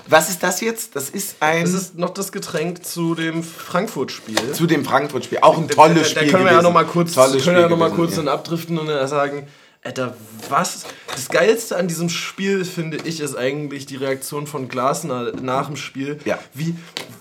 was 0.08 0.30
ist 0.30 0.42
das 0.42 0.62
jetzt? 0.62 0.96
Das 0.96 1.10
ist 1.10 1.38
ein. 1.40 1.64
Das 1.64 1.74
ist 1.74 1.98
noch 1.98 2.10
das 2.10 2.32
Getränk 2.32 2.84
zu 2.84 3.16
dem 3.16 3.44
Frankfurt-Spiel. 3.44 4.52
Zu 4.54 4.66
dem 4.68 4.84
Frankfurt-Spiel. 4.84 5.40
Auch 5.42 5.58
ein 5.58 5.68
tolles 5.68 6.10
Spiel. 6.10 6.26
Da 6.26 6.32
können 6.32 6.46
wir 6.46 6.54
ja 6.54 6.62
nochmal 6.62 6.86
kurz, 6.86 7.16
können 7.16 7.46
wir 7.46 7.60
ja 7.60 7.70
noch 7.70 7.78
mal 7.78 7.92
kurz 7.92 8.18
ja. 8.18 8.24
abdriften 8.24 8.78
und 8.78 8.88
sagen, 9.08 9.48
Alter, 9.82 10.14
was? 10.50 10.86
Das 11.08 11.30
Geilste 11.30 11.78
an 11.78 11.88
diesem 11.88 12.10
Spiel, 12.10 12.66
finde 12.66 12.98
ich, 13.06 13.22
ist 13.22 13.38
eigentlich 13.38 13.86
die 13.86 13.96
Reaktion 13.96 14.46
von 14.46 14.68
Glasner 14.68 15.32
nach 15.42 15.68
dem 15.68 15.78
Spiel. 15.78 16.20
Ja. 16.26 16.38
Wie, 16.54 16.76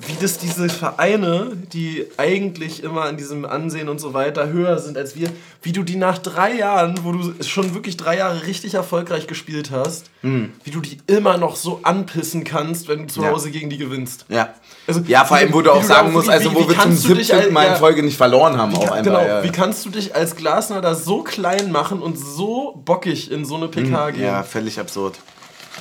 wie 0.09 0.17
das 0.21 0.39
diese 0.39 0.69
Vereine, 0.69 1.53
die 1.73 2.07
eigentlich 2.17 2.83
immer 2.83 3.09
in 3.09 3.17
diesem 3.17 3.45
Ansehen 3.45 3.89
und 3.89 4.01
so 4.01 4.13
weiter 4.13 4.49
höher 4.49 4.79
sind 4.79 4.99
als 4.99 5.15
wir, 5.15 5.31
wie 5.63 5.71
du 5.71 5.85
die 5.85 5.95
nach 5.95 6.19
drei 6.19 6.55
Jahren, 6.55 6.99
wo 7.05 7.13
du 7.13 7.33
schon 7.45 7.75
wirklich 7.75 7.97
drei 7.97 8.17
Jahre 8.17 8.45
richtig 8.47 8.75
erfolgreich 8.75 9.29
gespielt 9.29 9.71
hast, 9.71 10.07
mhm. 10.23 10.53
wie 10.65 10.73
du 10.73 10.81
die 10.81 10.99
immer 11.07 11.37
noch 11.37 11.55
so 11.55 11.79
anpissen 11.85 12.43
kannst, 12.43 12.89
wenn 12.89 13.07
du 13.07 13.07
zu 13.07 13.25
Hause 13.25 13.53
gegen 13.53 13.71
die 13.71 13.79
gewinnst. 13.79 14.27
Ja. 14.29 14.55
Also, 14.89 15.03
ja, 15.07 15.25
vor 15.25 15.37
allem, 15.37 15.53
wo 15.53 15.61
du 15.61 15.71
auch 15.71 15.83
sagen 15.83 16.13
musst, 16.13 16.31
also 16.31 16.55
wo 16.55 16.67
wir 16.67 16.79
zum 16.79 16.97
17. 16.97 17.53
Mal 17.53 17.67
in 17.67 17.77
Folge 17.77 18.03
nicht 18.03 18.17
verloren 18.17 18.57
haben. 18.57 18.73
Wie, 18.73 18.77
auch 18.77 18.91
einmal, 18.91 19.03
genau, 19.03 19.23
ja. 19.23 19.45
wie 19.45 19.51
kannst 19.51 19.85
du 19.85 19.91
dich 19.91 20.15
als 20.15 20.35
Glasner 20.35 20.81
da 20.81 20.95
so 20.95 21.23
klein 21.23 21.71
machen 21.71 22.01
und 22.01 22.19
so 22.19 22.48
bockig 22.77 23.31
in 23.31 23.45
so 23.45 23.57
eine 23.57 23.69
PK 23.69 24.09
mhm. 24.09 24.13
gehen? 24.15 24.25
Ja, 24.25 24.43
völlig 24.43 24.79
absurd. 24.79 25.19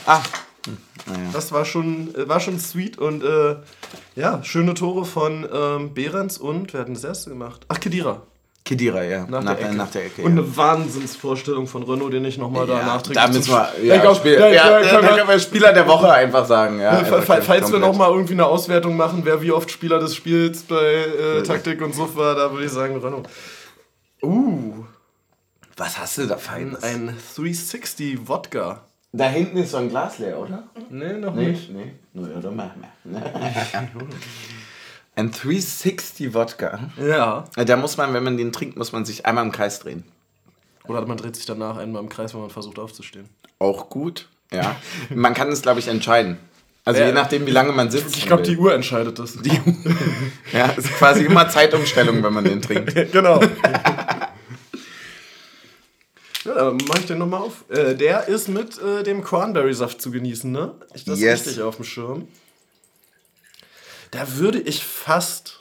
Ah, 0.05 0.21
naja. 1.05 1.29
Das 1.33 1.51
war 1.51 1.65
schon, 1.65 2.13
äh, 2.15 2.27
war 2.27 2.39
schon 2.39 2.59
sweet 2.59 2.97
und 2.97 3.23
äh, 3.23 3.55
ja, 4.15 4.43
schöne 4.43 4.73
Tore 4.73 5.05
von 5.05 5.47
ähm, 5.51 5.93
Behrens 5.93 6.37
und 6.37 6.73
wer 6.73 6.81
hat 6.81 6.87
denn 6.87 6.95
das 6.95 7.03
erste 7.03 7.29
gemacht? 7.29 7.65
Ach, 7.69 7.79
Kedira. 7.79 8.23
Kedira, 8.65 9.01
ja. 9.03 9.25
Nach, 9.29 9.41
nach, 9.41 9.55
der, 9.55 9.67
Ecke. 9.67 9.77
nach 9.77 9.91
der 9.91 10.05
Ecke. 10.05 10.21
Und 10.23 10.33
eine 10.33 10.57
Wahnsinnsvorstellung 10.57 11.67
von 11.67 11.83
Renault, 11.83 12.11
den 12.11 12.25
ich 12.25 12.37
nochmal 12.37 12.67
ja, 12.67 12.79
da 12.79 12.85
nachträglich. 12.85 13.23
Da 13.23 13.31
müssen 13.31 13.49
wir, 13.49 13.85
ja, 13.85 13.97
glaub, 14.01 14.17
Spiel, 14.17 14.33
ja, 14.33 14.47
ja, 14.49 14.81
ja, 14.81 14.99
können, 14.99 15.27
wir 15.27 15.39
Spieler 15.39 15.71
der 15.71 15.87
Woche 15.87 16.11
einfach 16.11 16.45
sagen. 16.45 16.81
Ja, 16.81 16.89
einfach 16.89 17.23
falls 17.23 17.45
komplett. 17.45 17.71
wir 17.71 17.79
nochmal 17.79 18.11
irgendwie 18.11 18.33
eine 18.33 18.45
Auswertung 18.45 18.97
machen, 18.97 19.21
wer 19.23 19.41
wie 19.41 19.53
oft 19.53 19.71
Spieler 19.71 19.99
des 19.99 20.15
Spiels 20.15 20.63
bei 20.63 20.75
äh, 20.75 21.43
Taktik 21.43 21.81
und 21.81 21.95
so 21.95 22.13
war, 22.17 22.35
da 22.35 22.51
würde 22.51 22.65
ich 22.65 22.71
sagen 22.71 22.97
Renault. 22.97 23.29
Uh. 24.21 24.83
Was 25.77 25.99
hast 25.99 26.17
du 26.17 26.25
da 26.25 26.37
fein? 26.37 26.75
Ein 26.81 27.15
360 27.35 28.27
Wodka. 28.27 28.81
Da 29.13 29.29
hinten 29.29 29.57
ist 29.57 29.71
so 29.71 29.77
ein 29.77 29.89
Glas 29.89 30.17
leer, 30.17 30.39
oder? 30.39 30.63
Nee, 30.89 31.13
noch 31.13 31.35
nee, 31.35 31.49
nicht. 31.49 31.71
Nee, 31.71 31.93
nur 32.13 32.35
oder 32.35 32.49
mal. 32.51 32.71
Ein 35.15 35.31
360 35.31 36.33
Wodka. 36.33 36.79
Ja. 36.99 37.45
Da 37.55 37.77
muss 37.77 37.95
man, 37.95 38.11
wenn 38.13 38.23
man 38.23 38.37
den 38.37 38.51
trinkt, 38.51 38.75
muss 38.75 38.91
man 38.91 39.05
sich 39.05 39.27
einmal 39.27 39.45
im 39.45 39.51
Kreis 39.51 39.79
drehen. 39.79 40.03
Oder 40.87 41.05
man 41.05 41.17
dreht 41.17 41.35
sich 41.35 41.45
danach 41.45 41.77
einmal 41.77 42.01
im 42.01 42.09
Kreis, 42.09 42.33
wenn 42.33 42.41
man 42.41 42.49
versucht 42.49 42.79
aufzustehen. 42.79 43.29
Auch 43.59 43.89
gut, 43.89 44.29
ja. 44.51 44.75
man 45.13 45.33
kann 45.33 45.49
es, 45.49 45.61
glaube 45.61 45.79
ich, 45.79 45.87
entscheiden. 45.87 46.37
Also 46.85 47.01
ja, 47.01 47.07
je 47.07 47.13
nachdem, 47.13 47.45
wie 47.45 47.51
lange 47.51 47.73
man 47.73 47.91
sitzt. 47.91 48.15
Ich 48.15 48.25
glaube, 48.25 48.43
die 48.43 48.55
Uhr 48.57 48.73
entscheidet 48.73 49.19
das. 49.19 49.33
Die, 49.41 49.51
ja, 50.53 50.69
es 50.77 50.85
ist 50.85 50.93
quasi 50.93 51.25
immer 51.25 51.49
Zeitumstellung, 51.49 52.23
wenn 52.23 52.33
man 52.33 52.45
den 52.45 52.61
trinkt. 52.61 52.95
genau. 53.11 53.41
Ja, 56.47 56.55
dann 56.55 56.77
mach 56.87 56.97
ich 56.97 57.05
den 57.05 57.17
nochmal 57.17 57.41
auf. 57.41 57.65
Äh, 57.69 57.95
der 57.95 58.29
ist 58.29 58.47
mit 58.47 58.81
äh, 58.81 59.03
dem 59.03 59.21
Cranberry-Saft 59.21 60.01
zu 60.01 60.11
genießen, 60.11 60.49
ne? 60.49 60.75
Ich 60.95 61.03
das 61.03 61.19
yes. 61.19 61.45
richtig 61.45 61.61
auf 61.61 61.75
dem 61.75 61.83
Schirm. 61.83 62.29
Da 64.11 64.37
würde 64.37 64.61
ich 64.61 64.81
fast, 64.85 65.59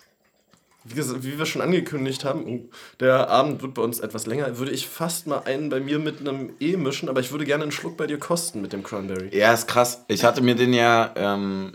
wie, 0.84 1.02
wie 1.24 1.38
wir 1.38 1.46
schon 1.46 1.60
angekündigt 1.60 2.24
haben, 2.24 2.46
oh, 2.46 2.70
der 3.00 3.28
Abend 3.28 3.62
wird 3.62 3.74
bei 3.74 3.82
uns 3.82 3.98
etwas 3.98 4.26
länger, 4.26 4.58
würde 4.58 4.70
ich 4.70 4.86
fast 4.86 5.26
mal 5.26 5.40
einen 5.40 5.70
bei 5.70 5.80
mir 5.80 5.98
mit 5.98 6.20
einem 6.20 6.52
E 6.60 6.76
mischen, 6.76 7.08
aber 7.08 7.18
ich 7.18 7.32
würde 7.32 7.44
gerne 7.44 7.64
einen 7.64 7.72
Schluck 7.72 7.96
bei 7.96 8.06
dir 8.06 8.20
kosten 8.20 8.60
mit 8.60 8.72
dem 8.72 8.84
Cranberry. 8.84 9.36
Ja, 9.36 9.52
ist 9.52 9.66
krass. 9.66 10.04
Ich 10.06 10.24
hatte 10.24 10.40
mir 10.40 10.54
den 10.54 10.72
ja, 10.72 11.12
ähm, 11.16 11.72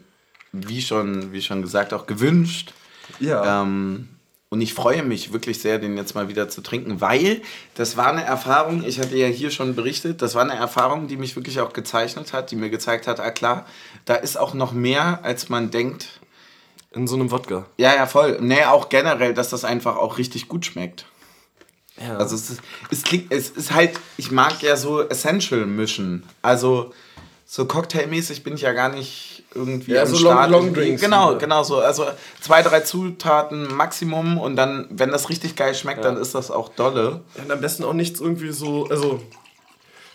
wie, 0.53 0.81
schon, 0.81 1.33
wie 1.33 1.41
schon 1.41 1.61
gesagt, 1.61 1.93
auch 1.93 2.07
gewünscht. 2.07 2.71
Ja. 3.19 3.61
Ähm, 3.61 4.07
und 4.51 4.59
ich 4.59 4.73
freue 4.73 5.01
mich 5.01 5.31
wirklich 5.31 5.61
sehr, 5.61 5.79
den 5.79 5.95
jetzt 5.95 6.13
mal 6.13 6.27
wieder 6.27 6.49
zu 6.49 6.61
trinken, 6.61 6.99
weil 6.99 7.41
das 7.75 7.95
war 7.95 8.07
eine 8.07 8.25
Erfahrung, 8.25 8.83
ich 8.83 8.99
hatte 8.99 9.15
ja 9.15 9.27
hier 9.27 9.49
schon 9.49 9.75
berichtet, 9.75 10.21
das 10.21 10.35
war 10.35 10.41
eine 10.41 10.53
Erfahrung, 10.53 11.07
die 11.07 11.15
mich 11.15 11.37
wirklich 11.37 11.61
auch 11.61 11.71
gezeichnet 11.71 12.33
hat, 12.33 12.51
die 12.51 12.57
mir 12.57 12.69
gezeigt 12.69 13.07
hat, 13.07 13.21
ah 13.21 13.31
klar, 13.31 13.65
da 14.03 14.15
ist 14.15 14.37
auch 14.37 14.53
noch 14.53 14.73
mehr, 14.73 15.21
als 15.23 15.47
man 15.47 15.71
denkt. 15.71 16.19
In 16.93 17.07
so 17.07 17.15
einem 17.15 17.31
Wodka. 17.31 17.65
Ja, 17.77 17.95
ja, 17.95 18.05
voll. 18.05 18.39
Nee, 18.41 18.65
auch 18.65 18.89
generell, 18.89 19.33
dass 19.33 19.49
das 19.49 19.63
einfach 19.63 19.95
auch 19.95 20.17
richtig 20.17 20.49
gut 20.49 20.65
schmeckt. 20.65 21.05
Ja. 21.97 22.17
Also 22.17 22.35
es 22.35 22.49
ist, 22.49 22.61
es 22.89 23.03
klingt, 23.03 23.31
es 23.31 23.49
ist 23.51 23.71
halt, 23.71 23.97
ich 24.17 24.31
mag 24.31 24.61
ja 24.61 24.75
so 24.75 25.01
Essential 25.01 25.65
mischen. 25.65 26.23
Also 26.41 26.93
so 27.45 27.65
Cocktailmäßig 27.65 28.43
bin 28.43 28.55
ich 28.55 28.61
ja 28.61 28.73
gar 28.73 28.89
nicht 28.89 29.40
irgendwie 29.53 29.91
ja, 29.93 30.03
am 30.03 30.07
so 30.07 30.15
Start. 30.15 30.49
Long, 30.49 30.65
Long 30.65 30.73
Drinks. 30.73 31.01
Genau, 31.01 31.37
genau 31.37 31.63
so. 31.63 31.79
Also 31.79 32.05
zwei, 32.39 32.61
drei 32.61 32.81
Zutaten 32.81 33.67
Maximum 33.75 34.37
und 34.37 34.55
dann, 34.55 34.87
wenn 34.89 35.09
das 35.11 35.29
richtig 35.29 35.55
geil 35.55 35.75
schmeckt, 35.75 36.03
ja. 36.03 36.11
dann 36.11 36.21
ist 36.21 36.33
das 36.35 36.51
auch 36.51 36.69
dolle. 36.69 37.21
Ja, 37.35 37.43
und 37.43 37.51
am 37.51 37.61
besten 37.61 37.83
auch 37.83 37.93
nichts 37.93 38.19
irgendwie 38.21 38.51
so, 38.51 38.87
also 38.89 39.19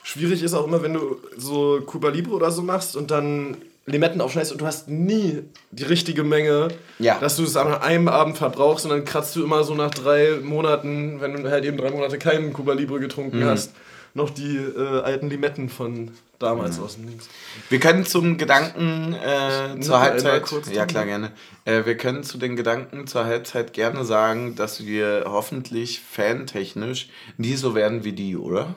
schwierig 0.03 0.43
ist 0.43 0.55
auch 0.55 0.67
immer, 0.67 0.83
wenn 0.83 0.95
du 0.95 1.17
so 1.37 1.81
Cuba 1.85 2.09
Libre 2.09 2.35
oder 2.35 2.51
so 2.51 2.63
machst 2.63 2.97
und 2.97 3.11
dann 3.11 3.57
Limetten 3.89 4.21
aufschneidest 4.21 4.53
und 4.53 4.61
du 4.61 4.67
hast 4.67 4.89
nie 4.89 5.43
die 5.71 5.85
richtige 5.85 6.25
Menge, 6.25 6.69
Ja. 6.99 7.19
dass 7.21 7.37
du 7.37 7.45
es 7.45 7.57
an 7.57 7.73
einem 7.75 8.09
Abend 8.09 8.37
verbrauchst 8.37 8.85
und 8.85 8.91
dann 8.91 9.05
kratzt 9.05 9.37
du 9.37 9.45
immer 9.45 9.63
so 9.63 9.75
nach 9.75 9.91
drei 9.93 10.39
Monaten, 10.43 11.21
wenn 11.21 11.41
du 11.43 11.49
halt 11.51 11.65
eben 11.65 11.77
drei 11.77 11.91
Monate 11.91 12.19
keinen 12.19 12.53
Cuba 12.53 12.73
Libre 12.73 12.99
getrunken 12.99 13.41
Mhm. 13.41 13.45
hast, 13.45 13.73
noch 14.17 14.31
die 14.31 14.57
äh, 14.57 15.01
alten 15.03 15.31
Limetten 15.31 15.69
von 15.69 16.11
damals 16.39 16.79
aus 16.81 16.97
dem 16.97 17.07
Links. 17.09 17.29
Wir 17.71 17.79
können 17.81 18.05
zum 18.05 18.37
Gedanken 18.39 19.15
äh, 19.15 19.81
zur 19.81 20.01
Halbzeit. 20.01 20.43
Ja, 20.73 20.85
klar, 20.87 21.05
gerne. 21.07 21.33
Äh, 21.65 21.85
wir 21.87 21.97
können 21.97 22.25
zu 22.25 22.37
den 22.39 22.57
Gedanken 22.57 23.07
zur 23.07 23.25
Halbzeit 23.25 23.73
gerne 23.73 24.05
sagen, 24.05 24.55
dass 24.57 24.85
wir 24.85 25.25
hoffentlich 25.27 26.01
fantechnisch 26.01 27.09
nie 27.39 27.55
so 27.55 27.75
werden 27.75 28.05
wie 28.05 28.13
die, 28.13 28.37
oder? 28.37 28.75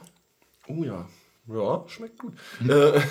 Oh 0.67 0.83
ja. 0.83 1.05
Ja, 1.51 1.83
schmeckt 1.87 2.19
gut. 2.19 2.33
äh, 2.69 3.01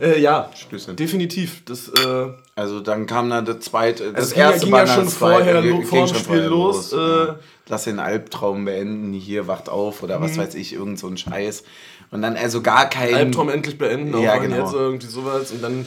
äh, 0.04 0.20
ja, 0.20 0.50
Stößchen. 0.54 0.94
definitiv. 0.96 1.64
Das, 1.64 1.88
äh, 1.88 2.26
Also 2.54 2.80
dann 2.80 3.06
kam 3.06 3.30
da 3.30 3.40
der 3.40 3.60
zweite, 3.60 4.12
das 4.12 4.26
es 4.26 4.30
ging 4.34 4.42
ja- 4.42 4.50
erste 4.50 4.66
ging 4.66 4.74
ja 4.76 4.86
schon 4.86 5.04
das 5.06 5.14
vorher 5.14 5.62
ging 5.62 5.82
vor 5.84 5.98
dem 6.00 6.06
schon 6.08 6.16
Spiel 6.18 6.24
vorher 6.26 6.48
los, 6.50 6.92
äh. 6.92 7.32
Lass 7.68 7.84
den 7.84 7.98
Albtraum 7.98 8.64
beenden, 8.64 9.12
hier 9.12 9.46
wacht 9.46 9.68
auf 9.68 10.02
oder 10.02 10.18
Mhm. 10.18 10.24
was 10.24 10.38
weiß 10.38 10.54
ich, 10.54 10.72
irgend 10.72 10.98
so 10.98 11.06
ein 11.08 11.16
Scheiß. 11.16 11.64
Und 12.10 12.22
dann 12.22 12.36
also 12.36 12.62
gar 12.62 12.88
kein... 12.88 13.14
Albtraum 13.14 13.50
endlich 13.50 13.76
beenden, 13.78 14.18
Ja, 14.20 14.38
genau. 14.38 14.64
jetzt 14.64 14.72
irgendwie 14.74 15.06
sowas 15.06 15.50
und 15.52 15.62
dann 15.62 15.86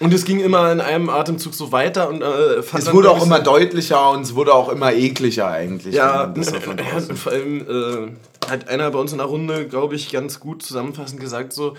und 0.00 0.12
es 0.12 0.24
ging 0.24 0.40
immer 0.40 0.72
in 0.72 0.80
einem 0.80 1.08
Atemzug 1.10 1.54
so 1.54 1.70
weiter 1.70 2.08
und 2.08 2.22
äh, 2.22 2.54
Es 2.76 2.92
wurde 2.92 3.08
auch 3.08 3.24
immer 3.24 3.38
deutlicher 3.38 4.10
und 4.10 4.22
es 4.22 4.34
wurde 4.34 4.52
auch 4.52 4.68
immer 4.68 4.92
ekliger 4.92 5.46
eigentlich. 5.48 5.94
ja, 5.94 6.34
vor 7.14 7.30
allem 7.32 7.60
äh, 7.60 8.50
hat 8.50 8.68
einer 8.68 8.90
bei 8.90 8.98
uns 8.98 9.12
in 9.12 9.18
der 9.18 9.28
Runde, 9.28 9.68
glaube 9.68 9.94
ich, 9.94 10.10
ganz 10.10 10.40
gut 10.40 10.64
zusammenfassend 10.64 11.20
gesagt 11.20 11.52
so 11.52 11.76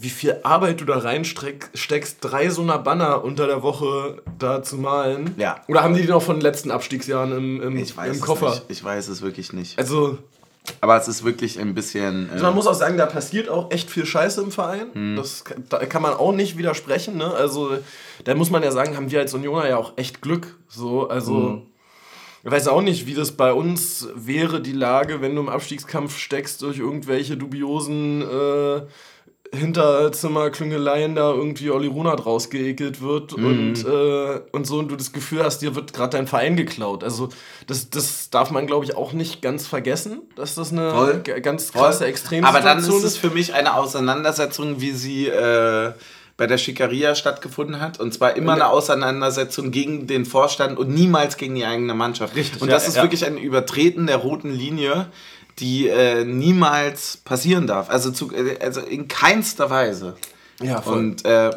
wie 0.00 0.10
viel 0.10 0.36
Arbeit 0.42 0.80
du 0.80 0.84
da 0.84 0.98
reinsteckst, 0.98 2.18
drei 2.20 2.50
so 2.50 2.62
einer 2.62 2.78
Banner 2.78 3.24
unter 3.24 3.46
der 3.46 3.62
Woche 3.62 4.22
da 4.38 4.62
zu 4.62 4.76
malen. 4.76 5.34
Ja. 5.38 5.60
Oder 5.68 5.82
haben 5.82 5.94
die 5.94 6.02
die 6.02 6.08
noch 6.08 6.22
von 6.22 6.36
den 6.36 6.42
letzten 6.42 6.70
Abstiegsjahren 6.70 7.32
im, 7.36 7.62
im, 7.62 7.76
ich 7.76 7.96
weiß 7.96 8.08
im 8.08 8.14
es 8.14 8.20
Koffer? 8.20 8.50
Nicht. 8.50 8.64
Ich 8.68 8.84
weiß 8.84 9.08
es 9.08 9.22
wirklich 9.22 9.52
nicht. 9.52 9.78
Also, 9.78 10.18
Aber 10.80 10.96
es 10.96 11.08
ist 11.08 11.24
wirklich 11.24 11.58
ein 11.58 11.74
bisschen. 11.74 12.28
Äh, 12.28 12.32
Also 12.32 12.44
man 12.44 12.54
muss 12.54 12.66
auch 12.66 12.74
sagen, 12.74 12.96
da 12.98 13.06
passiert 13.06 13.48
auch 13.48 13.70
echt 13.70 13.90
viel 13.90 14.04
Scheiße 14.06 14.40
im 14.42 14.50
Verein. 14.52 14.86
Hm. 14.92 15.16
Das 15.16 15.44
kann- 15.44 15.64
da 15.68 15.84
kann 15.86 16.02
man 16.02 16.12
auch 16.14 16.32
nicht 16.32 16.58
widersprechen. 16.58 17.16
Ne? 17.16 17.26
Also 17.32 17.78
da 18.24 18.34
muss 18.34 18.50
man 18.50 18.62
ja 18.62 18.70
sagen, 18.70 18.96
haben 18.96 19.10
wir 19.10 19.20
als 19.20 19.34
Unioner 19.34 19.68
ja 19.68 19.78
auch 19.78 19.94
echt 19.96 20.20
Glück. 20.22 20.56
So, 20.68 21.08
also 21.08 21.34
Hm. 21.50 21.62
ich 22.44 22.50
weiß 22.50 22.68
auch 22.68 22.82
nicht, 22.82 23.06
wie 23.06 23.14
das 23.14 23.32
bei 23.32 23.52
uns 23.52 24.08
wäre, 24.14 24.60
die 24.60 24.72
Lage, 24.72 25.20
wenn 25.20 25.34
du 25.34 25.40
im 25.40 25.48
Abstiegskampf 25.48 26.18
steckst 26.18 26.62
durch 26.62 26.78
irgendwelche 26.78 27.36
dubiosen 27.36 28.22
äh, 28.22 28.82
Hinterzimmerklüngeleien 29.54 31.14
da 31.14 31.30
irgendwie 31.32 31.70
Olli 31.70 31.86
Runert 31.88 32.24
rausgeekelt 32.26 33.00
wird 33.00 33.36
Mhm. 33.36 33.44
und, 33.46 33.84
äh, 33.84 34.40
und 34.52 34.66
so 34.66 34.78
und 34.78 34.88
du 34.90 34.96
das 34.96 35.12
Gefühl 35.12 35.42
hast, 35.44 35.60
dir 35.60 35.74
wird 35.74 35.92
gerade 35.92 36.16
dein 36.16 36.26
Verein 36.26 36.56
geklaut. 36.56 37.04
Also 37.04 37.28
das, 37.66 37.90
das 37.90 38.30
darf 38.30 38.50
man, 38.50 38.66
glaube 38.66 38.84
ich, 38.84 38.96
auch 38.96 39.12
nicht 39.12 39.42
ganz 39.42 39.66
vergessen, 39.66 40.22
dass 40.36 40.54
das 40.54 40.72
eine 40.72 40.90
Voll. 40.90 41.18
ganz 41.42 41.72
krasse 41.72 42.06
Extremsituation 42.06 42.44
Aber 42.44 42.60
dann 42.60 42.78
ist 42.78 43.04
es 43.04 43.16
für 43.16 43.30
mich 43.30 43.54
eine 43.54 43.74
Auseinandersetzung, 43.74 44.80
wie 44.80 44.92
sie 44.92 45.26
äh, 45.28 45.92
bei 46.36 46.46
der 46.46 46.56
Schickeria 46.56 47.16
stattgefunden 47.16 47.80
hat. 47.80 47.98
Und 47.98 48.14
zwar 48.14 48.36
immer 48.36 48.52
eine 48.52 48.68
Auseinandersetzung 48.68 49.72
gegen 49.72 50.06
den 50.06 50.24
Vorstand 50.24 50.78
und 50.78 50.88
niemals 50.88 51.36
gegen 51.36 51.56
die 51.56 51.64
eigene 51.64 51.94
Mannschaft. 51.94 52.36
Richtig, 52.36 52.62
Und 52.62 52.68
ja, 52.68 52.74
das 52.74 52.86
ist 52.86 52.96
ja. 52.96 53.02
wirklich 53.02 53.26
ein 53.26 53.36
Übertreten 53.38 54.06
der 54.06 54.18
roten 54.18 54.52
Linie, 54.52 55.06
die 55.60 55.88
äh, 55.88 56.24
niemals 56.24 57.18
passieren 57.18 57.66
darf. 57.66 57.90
Also, 57.90 58.10
zu, 58.10 58.32
äh, 58.32 58.58
also 58.60 58.80
in 58.80 59.08
keinster 59.08 59.70
Weise. 59.70 60.16
Ja, 60.60 60.82
voll. 60.82 60.98
Und 60.98 61.24
äh, 61.24 61.50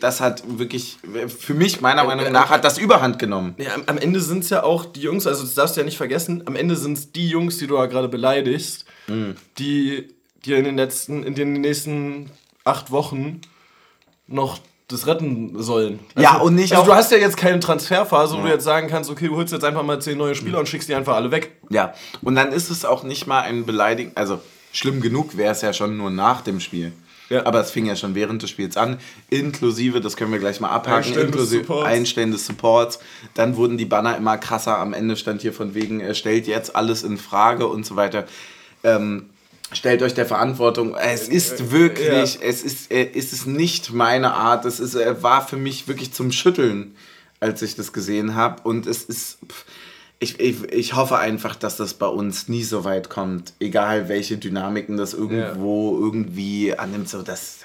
das 0.00 0.20
hat 0.20 0.42
wirklich, 0.58 0.98
für 1.28 1.54
mich 1.54 1.80
meiner 1.80 2.02
Meinung 2.02 2.32
nach, 2.32 2.50
hat 2.50 2.64
das 2.64 2.76
Überhand 2.76 3.18
genommen. 3.20 3.54
Ja, 3.56 3.74
am, 3.74 3.82
am 3.86 3.98
Ende 3.98 4.20
sind 4.20 4.42
es 4.42 4.50
ja 4.50 4.64
auch 4.64 4.84
die 4.84 5.00
Jungs, 5.00 5.28
also 5.28 5.42
das 5.44 5.54
darfst 5.54 5.76
du 5.76 5.80
ja 5.80 5.84
nicht 5.84 5.96
vergessen, 5.96 6.42
am 6.46 6.56
Ende 6.56 6.74
sind 6.74 6.98
es 6.98 7.12
die 7.12 7.28
Jungs, 7.28 7.58
die 7.58 7.68
du 7.68 7.76
ja 7.76 7.86
gerade 7.86 8.08
beleidigst, 8.08 8.84
Mhm. 9.06 9.36
die 9.58 10.08
dir 10.44 10.58
in 10.58 10.64
den 10.64 10.76
letzten, 10.76 11.22
in 11.22 11.34
den 11.34 11.52
nächsten 11.52 12.30
acht 12.64 12.90
Wochen 12.90 13.40
noch 14.26 14.58
das 14.88 15.06
retten 15.06 15.62
sollen. 15.62 15.98
Ja, 16.16 16.38
und 16.38 16.54
nicht 16.54 16.72
also 16.72 16.82
auch- 16.82 16.86
du 16.86 16.94
hast 16.94 17.12
ja 17.12 17.18
jetzt 17.18 17.36
keine 17.36 17.60
Transferphase, 17.60 18.36
wo 18.38 18.42
du 18.42 18.48
jetzt 18.48 18.64
sagen 18.64 18.88
kannst, 18.88 19.10
okay, 19.10 19.28
du 19.28 19.36
holst 19.36 19.52
jetzt 19.52 19.64
einfach 19.64 19.82
mal 19.82 20.00
zehn 20.00 20.16
neue 20.16 20.34
Spieler 20.34 20.58
und 20.58 20.68
schickst 20.68 20.88
die 20.88 20.94
einfach 20.94 21.14
alle 21.14 21.30
weg. 21.30 21.52
Ja, 21.68 21.92
und 22.22 22.34
dann 22.34 22.52
ist 22.52 22.70
es 22.70 22.84
auch 22.86 23.02
nicht 23.02 23.26
mal 23.26 23.42
ein 23.42 23.66
Beleidigen, 23.66 24.12
also 24.14 24.40
schlimm 24.72 25.00
genug 25.00 25.36
wäre 25.36 25.52
es 25.52 25.60
ja 25.60 25.72
schon 25.72 25.96
nur 25.98 26.10
nach 26.10 26.40
dem 26.40 26.58
Spiel. 26.60 26.92
Ja. 27.28 27.44
Aber 27.44 27.60
es 27.60 27.70
fing 27.70 27.84
ja 27.84 27.94
schon 27.94 28.14
während 28.14 28.42
des 28.42 28.48
Spiels 28.48 28.78
an, 28.78 28.96
inklusive, 29.28 30.00
das 30.00 30.16
können 30.16 30.32
wir 30.32 30.38
gleich 30.38 30.60
mal 30.60 30.70
abhaken, 30.70 31.04
Einstellen 31.04 31.26
inklusive 31.26 31.60
Supports. 31.60 31.86
Einstellen 31.86 32.32
des 32.32 32.46
Supports. 32.46 32.98
Dann 33.34 33.56
wurden 33.56 33.76
die 33.76 33.84
Banner 33.84 34.16
immer 34.16 34.38
krasser. 34.38 34.78
Am 34.78 34.94
Ende 34.94 35.14
stand 35.16 35.42
hier 35.42 35.52
von 35.52 35.74
wegen, 35.74 36.00
er 36.00 36.14
stellt 36.14 36.46
jetzt 36.46 36.74
alles 36.74 37.02
in 37.02 37.18
Frage 37.18 37.66
und 37.66 37.84
so 37.84 37.96
weiter. 37.96 38.24
Ähm, 38.82 39.28
stellt 39.72 40.02
euch 40.02 40.14
der 40.14 40.26
Verantwortung. 40.26 40.94
Es 40.94 41.28
ist 41.28 41.70
wirklich, 41.70 42.34
ja. 42.34 42.40
es 42.40 42.62
ist, 42.62 42.90
äh, 42.90 43.10
es 43.14 43.32
ist 43.32 43.46
nicht 43.46 43.92
meine 43.92 44.34
Art. 44.34 44.64
Es 44.64 44.80
ist, 44.80 44.94
äh, 44.94 45.22
war 45.22 45.46
für 45.46 45.56
mich 45.56 45.88
wirklich 45.88 46.12
zum 46.12 46.32
Schütteln, 46.32 46.96
als 47.40 47.62
ich 47.62 47.76
das 47.76 47.92
gesehen 47.92 48.34
habe. 48.34 48.62
Und 48.62 48.86
es 48.86 49.04
ist, 49.04 49.38
ich, 50.18 50.40
ich, 50.40 50.62
ich 50.72 50.96
hoffe 50.96 51.18
einfach, 51.18 51.54
dass 51.54 51.76
das 51.76 51.94
bei 51.94 52.06
uns 52.06 52.48
nie 52.48 52.64
so 52.64 52.84
weit 52.84 53.10
kommt. 53.10 53.52
Egal 53.60 54.08
welche 54.08 54.38
Dynamiken 54.38 54.96
das 54.96 55.14
irgendwo 55.14 55.98
irgendwie 55.98 56.76
annimmt. 56.76 57.08
So, 57.08 57.22
das, 57.22 57.58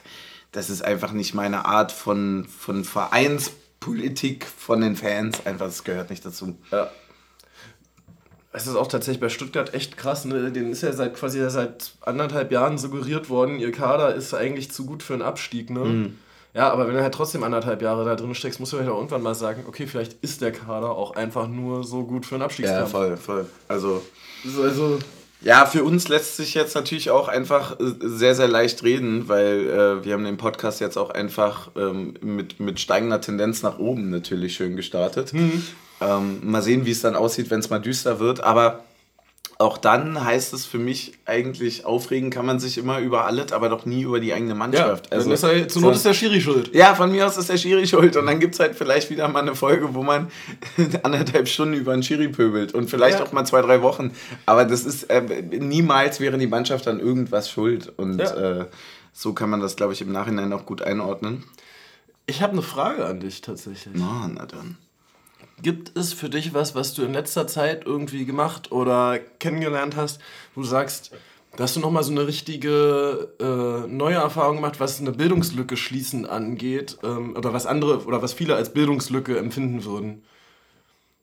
das 0.52 0.70
ist 0.70 0.84
einfach 0.84 1.14
nicht 1.14 1.34
meine 1.34 1.66
Art 1.66 1.92
von, 1.92 2.46
von 2.46 2.84
Vereinspolitik 2.84 4.46
von 4.46 4.82
den 4.82 4.96
Fans. 4.96 5.46
Einfach, 5.46 5.68
das 5.68 5.84
gehört 5.84 6.10
nicht 6.10 6.26
dazu. 6.26 6.56
Ja. 6.72 6.92
Es 8.56 8.68
ist 8.68 8.76
auch 8.76 8.88
tatsächlich 8.88 9.20
bei 9.20 9.30
Stuttgart 9.30 9.74
echt 9.74 9.98
krass, 9.98 10.26
ne? 10.26 10.52
Den 10.52 10.72
ist 10.72 10.84
ja 10.84 10.94
seit 10.94 11.16
quasi 11.16 11.48
seit 11.50 11.94
anderthalb 12.02 12.52
Jahren 12.52 12.78
suggeriert 12.78 13.30
worden, 13.30 13.58
ihr 13.60 13.72
Kader 13.72 14.14
ist 14.14 14.34
eigentlich 14.34 14.72
zu 14.72 14.86
gut 14.86 15.02
für 15.02 15.14
einen 15.14 15.24
Abstieg, 15.24 15.70
ne? 15.70 15.80
Mhm. 15.80 16.18
Ja, 16.54 16.72
aber 16.72 16.88
wenn 16.88 16.94
du 16.94 17.02
halt 17.02 17.16
trotzdem 17.16 17.44
anderthalb 17.44 17.82
Jahre 17.82 18.06
da 18.06 18.16
drin 18.16 18.36
steckst, 18.36 18.60
musst 18.60 18.74
du 18.74 18.78
halt 18.78 18.88
auch 18.88 18.98
irgendwann 18.98 19.24
mal 19.24 19.34
sagen, 19.34 19.64
okay, 19.68 19.88
vielleicht 19.88 20.14
ist 20.22 20.42
der 20.42 20.52
Kader 20.52 20.92
auch 20.92 21.16
einfach 21.16 21.48
nur 21.48 21.84
so 21.84 22.04
gut 22.04 22.28
für 22.28 22.36
einen 22.36 22.42
Ja, 22.42 22.46
Abstiegskampf. 22.46 22.92
voll, 22.92 23.18
voll. 23.18 23.46
Also. 23.68 24.04
Also, 24.64 25.00
Ja, 25.42 25.66
für 25.66 25.84
uns 25.84 26.08
lässt 26.10 26.38
sich 26.38 26.54
jetzt 26.54 26.76
natürlich 26.76 27.10
auch 27.10 27.28
einfach 27.28 27.80
äh, 27.80 27.94
sehr, 28.02 28.36
sehr 28.36 28.48
leicht 28.48 28.84
reden, 28.84 29.28
weil 29.28 29.68
äh, 29.68 30.06
wir 30.06 30.14
haben 30.14 30.24
den 30.24 30.38
Podcast 30.38 30.80
jetzt 30.80 30.96
auch 30.98 31.10
einfach 31.10 31.72
ähm, 31.76 32.14
mit, 32.22 32.60
mit 32.60 32.80
steigender 32.80 33.20
Tendenz 33.20 33.64
nach 33.64 33.80
oben 33.80 34.12
natürlich 34.12 34.54
schön 34.56 34.76
gestartet. 34.76 35.34
Ähm, 36.06 36.40
mal 36.44 36.62
sehen, 36.62 36.86
wie 36.86 36.92
es 36.92 37.02
dann 37.02 37.16
aussieht, 37.16 37.50
wenn 37.50 37.60
es 37.60 37.70
mal 37.70 37.80
düster 37.80 38.20
wird. 38.20 38.42
Aber 38.44 38.84
auch 39.60 39.78
dann 39.78 40.24
heißt 40.24 40.54
es 40.54 40.66
für 40.66 40.80
mich 40.80 41.14
eigentlich, 41.26 41.86
aufregen 41.86 42.32
kann 42.32 42.46
man 42.46 42.60
sich 42.60 42.78
immer 42.78 43.00
über 43.00 43.26
alles, 43.26 43.52
aber 43.52 43.70
doch 43.70 43.86
nie 43.86 44.02
über 44.02 44.20
die 44.20 44.34
eigene 44.34 44.52
ja, 44.52 44.56
Mannschaft. 44.56 45.12
also, 45.14 45.32
ist 45.32 45.44
er, 45.44 45.68
zur 45.68 45.82
Not 45.84 45.96
ist 45.96 46.06
der 46.06 46.14
Schiri 46.14 46.42
schuld. 46.42 46.74
Ja, 46.74 46.96
von 46.96 47.12
mir 47.12 47.26
aus 47.28 47.38
ist 47.38 47.50
der 47.50 47.58
Schiri 47.58 47.86
schuld. 47.88 48.18
Und 48.18 48.26
dann 48.26 48.40
gibt 48.40 48.56
es 48.56 48.60
halt 48.60 48.76
vielleicht 48.76 49.10
wieder 49.10 49.28
mal 49.28 49.42
eine 49.42 49.56
Folge, 49.56 49.94
wo 49.94 50.04
man 50.04 50.30
anderthalb 51.04 51.48
Stunden 51.48 51.76
über 51.76 51.94
einen 51.94 52.04
Schiri 52.04 52.30
pöbelt. 52.30 52.74
Und 52.74 52.90
vielleicht 52.90 53.20
Ja. 53.20 53.26
auch 53.26 53.32
mal 53.32 53.46
zwei, 53.46 53.62
drei 53.62 53.82
Wochen. 53.82 54.12
Aber 54.46 54.66
das 54.66 54.86
ist, 54.86 55.04
äh, 55.10 55.22
niemals 55.60 56.20
wäre 56.20 56.38
die 56.38 56.48
Mannschaft 56.48 56.88
an 56.88 57.00
irgendwas 57.00 57.50
schuld. 57.50 57.92
Und 57.98 58.20
Ja. 58.20 58.62
äh, 58.62 58.66
so 59.14 59.34
kann 59.34 59.50
man 59.50 59.62
das, 59.62 59.76
glaube 59.76 59.94
ich, 59.94 60.02
im 60.02 60.12
Nachhinein 60.12 60.52
auch 60.52 60.66
gut 60.66 60.82
einordnen. 60.82 61.44
Ich 62.26 62.42
habe 62.42 62.54
eine 62.54 62.64
Frage 62.64 63.06
an 63.06 63.20
dich 63.20 63.42
tatsächlich. 63.42 63.94
Na, 63.96 64.30
na 64.34 64.46
dann. 64.46 64.78
Gibt 65.64 65.98
es 65.98 66.12
für 66.14 66.30
dich 66.30 66.54
was, 66.54 66.76
was 66.76 66.94
du 66.94 67.04
in 67.04 67.14
letzter 67.14 67.48
Zeit 67.48 67.86
irgendwie 67.86 68.26
gemacht 68.26 68.72
oder 68.72 69.18
kennengelernt 69.40 69.96
hast, 69.96 70.20
wo 70.54 70.62
du 70.62 70.68
sagst, 70.68 71.12
da 71.56 71.64
hast 71.64 71.78
du 71.78 71.80
nochmal 71.80 72.04
so 72.04 72.12
eine 72.12 72.28
richtige 72.28 73.30
äh, 73.40 73.88
neue 73.88 74.16
Erfahrung 74.16 74.58
gemacht, 74.58 74.82
was 74.82 75.00
eine 75.00 75.14
Bildungslücke 75.14 75.78
schließen 75.78 76.26
angeht 76.26 76.98
ähm, 77.04 77.36
oder 77.38 77.54
was 77.54 77.66
andere 77.66 78.04
oder 78.06 78.22
was 78.22 78.34
viele 78.34 78.56
als 78.56 78.74
Bildungslücke 78.74 79.38
empfinden 79.38 79.86
würden? 79.86 80.24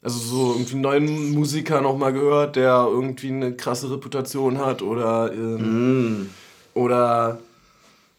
Also 0.03 0.19
so 0.19 0.53
irgendwie 0.53 0.73
einen 0.75 0.83
neuen 0.83 1.35
Musiker 1.35 1.83
nochmal 1.83 2.15
gehört, 2.15 2.57
der 2.57 2.87
irgendwie 2.89 3.29
eine 3.29 3.55
krasse 3.55 3.91
Reputation 3.91 4.57
hat 4.57 4.81
oder, 4.81 5.31
ähm, 5.35 6.31
oder 6.73 7.41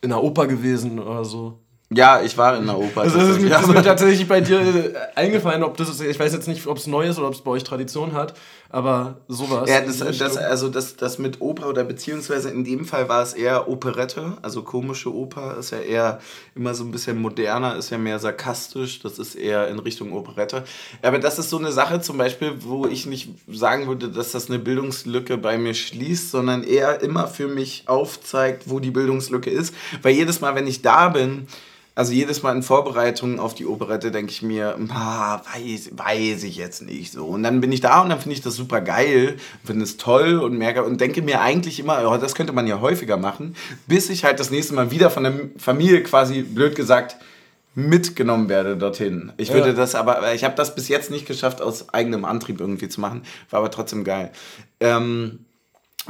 in 0.02 0.10
der 0.10 0.22
Oper 0.22 0.46
gewesen 0.46 1.00
oder 1.00 1.26
so. 1.26 1.58
Ja, 1.94 2.22
ich 2.22 2.38
war 2.38 2.58
in 2.58 2.68
der 2.68 2.78
Oper. 2.78 3.02
Also 3.02 3.20
das 3.20 3.30
ist 3.32 3.42
mir, 3.42 3.50
mir 3.50 3.84
tatsächlich 3.84 4.26
bei 4.26 4.40
dir 4.40 4.62
äh, 4.62 4.94
eingefallen, 5.14 5.62
ob 5.62 5.76
das 5.76 5.90
ist, 5.90 6.00
ich 6.00 6.18
weiß 6.18 6.32
jetzt 6.32 6.48
nicht, 6.48 6.66
ob 6.66 6.78
es 6.78 6.88
neu 6.88 7.06
ist 7.06 7.18
oder 7.18 7.28
ob 7.28 7.34
es 7.34 7.42
bei 7.42 7.52
euch 7.52 7.66
Tradition 7.66 8.14
hat, 8.14 8.34
aber 8.70 9.18
sowas. 9.28 9.70
Ja, 9.70 9.82
das, 9.82 9.98
das, 9.98 10.38
also 10.38 10.70
das, 10.70 10.96
das 10.96 11.20
mit 11.20 11.42
Oper 11.42 11.68
oder 11.68 11.84
beziehungsweise 11.84 12.50
in 12.50 12.64
dem 12.64 12.86
Fall 12.86 13.10
war 13.10 13.22
es 13.22 13.34
eher 13.34 13.68
Operette, 13.68 14.38
also 14.42 14.64
komische 14.64 15.14
Oper 15.14 15.58
ist 15.58 15.72
ja 15.72 15.80
eher 15.80 16.22
immer 16.56 16.74
so 16.74 16.86
ein 16.86 16.92
bisschen 16.92 17.22
moderner, 17.22 17.76
ist 17.76 17.90
ja 17.90 17.98
mehr 17.98 18.20
sarkastisch, 18.20 19.00
das 19.02 19.20
ist 19.20 19.36
eher 19.36 19.68
in 19.68 19.78
Richtung 19.78 20.14
Operette. 20.14 20.64
Aber 21.02 21.20
das 21.20 21.40
ist 21.40 21.50
so 21.50 21.58
eine 21.58 21.74
Sache 21.74 22.00
zum 22.00 22.18
Beispiel, 22.18 22.54
wo 22.60 22.88
ich 22.88 23.06
nicht 23.06 23.32
sagen 23.50 23.88
würde, 23.88 24.08
dass 24.08 24.32
das 24.32 24.48
eine 24.50 24.60
Bildungslücke 24.60 25.38
bei 25.38 25.58
mir 25.58 25.74
schließt, 25.74 26.32
sondern 26.32 26.64
eher 26.64 27.02
immer 27.02 27.28
für 27.28 27.50
mich 27.50 27.84
aufzeigt, 27.88 28.70
wo 28.70 28.80
die 28.80 28.92
Bildungslücke 28.92 29.50
ist. 29.50 29.76
Weil 30.02 30.14
jedes 30.14 30.40
Mal, 30.40 30.56
wenn 30.56 30.68
ich 30.68 30.82
da 30.82 31.10
bin, 31.10 31.48
Also 31.94 32.14
jedes 32.14 32.42
Mal 32.42 32.56
in 32.56 32.64
Vorbereitung 32.64 33.40
auf 33.40 33.54
die 33.54 33.66
Operette 33.66 34.12
denke 34.12 34.32
ich 34.32 34.42
mir, 34.42 34.78
ah, 34.90 35.42
weiß, 35.54 35.92
weiß 35.92 36.44
ich 36.44 36.56
jetzt 36.56 36.82
nicht 36.82 37.12
so. 37.12 37.26
Und 37.26 37.44
dann 37.44 37.60
bin 37.60 37.72
ich 37.74 37.82
da 37.82 38.02
und 38.02 38.10
dann 38.10 38.20
finde 38.20 38.36
ich 38.36 38.42
das 38.42 38.56
super 38.56 38.80
geil, 38.80 39.36
finde 39.66 39.84
es 39.84 39.98
toll 39.98 40.40
und 40.40 40.58
merke 40.58 40.84
und 40.84 41.02
denke 41.02 41.22
mir 41.22 41.42
eigentlich 41.42 41.80
immer, 41.80 42.10
oh, 42.10 42.18
das 42.18 42.34
könnte 42.34 42.54
man 42.54 42.66
ja 42.66 42.80
häufiger 42.80 43.18
machen, 43.18 43.56
bis 43.88 44.10
ich 44.10 44.24
halt 44.24 44.40
das 44.40 44.52
nächste 44.52 44.74
Mal 44.74 44.90
wieder 44.92 45.10
von 45.10 45.24
der 45.24 45.34
Familie 45.58 46.02
quasi, 46.02 46.44
blöd 46.44 46.76
gesagt, 46.76 47.18
mitgenommen 47.76 48.48
werde 48.48 48.78
dorthin. 48.78 49.34
Ich 49.38 49.52
würde 49.54 49.70
ja. 49.70 49.74
das 49.74 49.94
aber, 49.94 50.34
ich 50.34 50.46
habe 50.46 50.56
das 50.56 50.76
bis 50.76 50.88
jetzt 50.88 51.12
nicht 51.12 51.26
geschafft, 51.26 51.62
aus 51.62 51.94
eigenem 51.94 52.24
Antrieb 52.24 52.60
irgendwie 52.62 52.90
zu 52.90 53.02
machen, 53.02 53.24
war 53.50 53.60
aber 53.60 53.72
trotzdem 53.72 54.04
geil. 54.06 54.32
Ähm, 54.80 55.46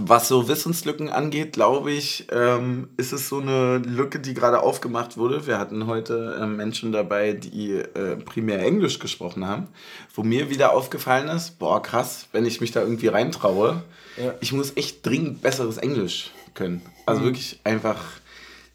was 0.08 0.28
so 0.28 0.48
Wissenslücken 0.48 1.10
angeht, 1.10 1.54
glaube 1.54 1.92
ich, 1.92 2.28
ähm, 2.32 2.90
ist 2.98 3.14
es 3.14 3.30
so 3.30 3.40
eine 3.40 3.78
Lücke, 3.78 4.20
die 4.20 4.34
gerade 4.34 4.62
aufgemacht 4.62 5.18
wurde. 5.18 5.48
Wir 5.48 5.60
hatten 5.60 5.88
heute 5.88 6.38
äh, 6.42 6.46
Menschen 6.46 6.92
dabei, 6.92 7.34
die 7.34 7.74
äh, 7.74 8.18
primär 8.18 8.60
Englisch 8.60 9.00
gesprochen 9.00 9.46
haben, 9.46 9.68
wo 10.14 10.24
mir 10.24 10.50
wieder 10.50 10.74
aufgefallen 10.74 11.30
ist, 11.30 11.60
boah, 11.60 11.82
krass, 11.82 12.28
wenn 12.32 12.46
ich 12.46 12.62
mich 12.62 12.72
da 12.72 12.82
irgendwie 12.82 13.08
reintraue, 13.08 13.84
ja. 14.18 14.34
ich 14.42 14.54
muss 14.54 14.76
echt 14.76 15.06
dringend 15.06 15.42
besseres 15.42 15.78
Englisch 15.78 16.32
können. 16.54 16.82
Also 17.06 17.22
mhm. 17.22 17.26
wirklich 17.26 17.60
einfach, 17.64 18.02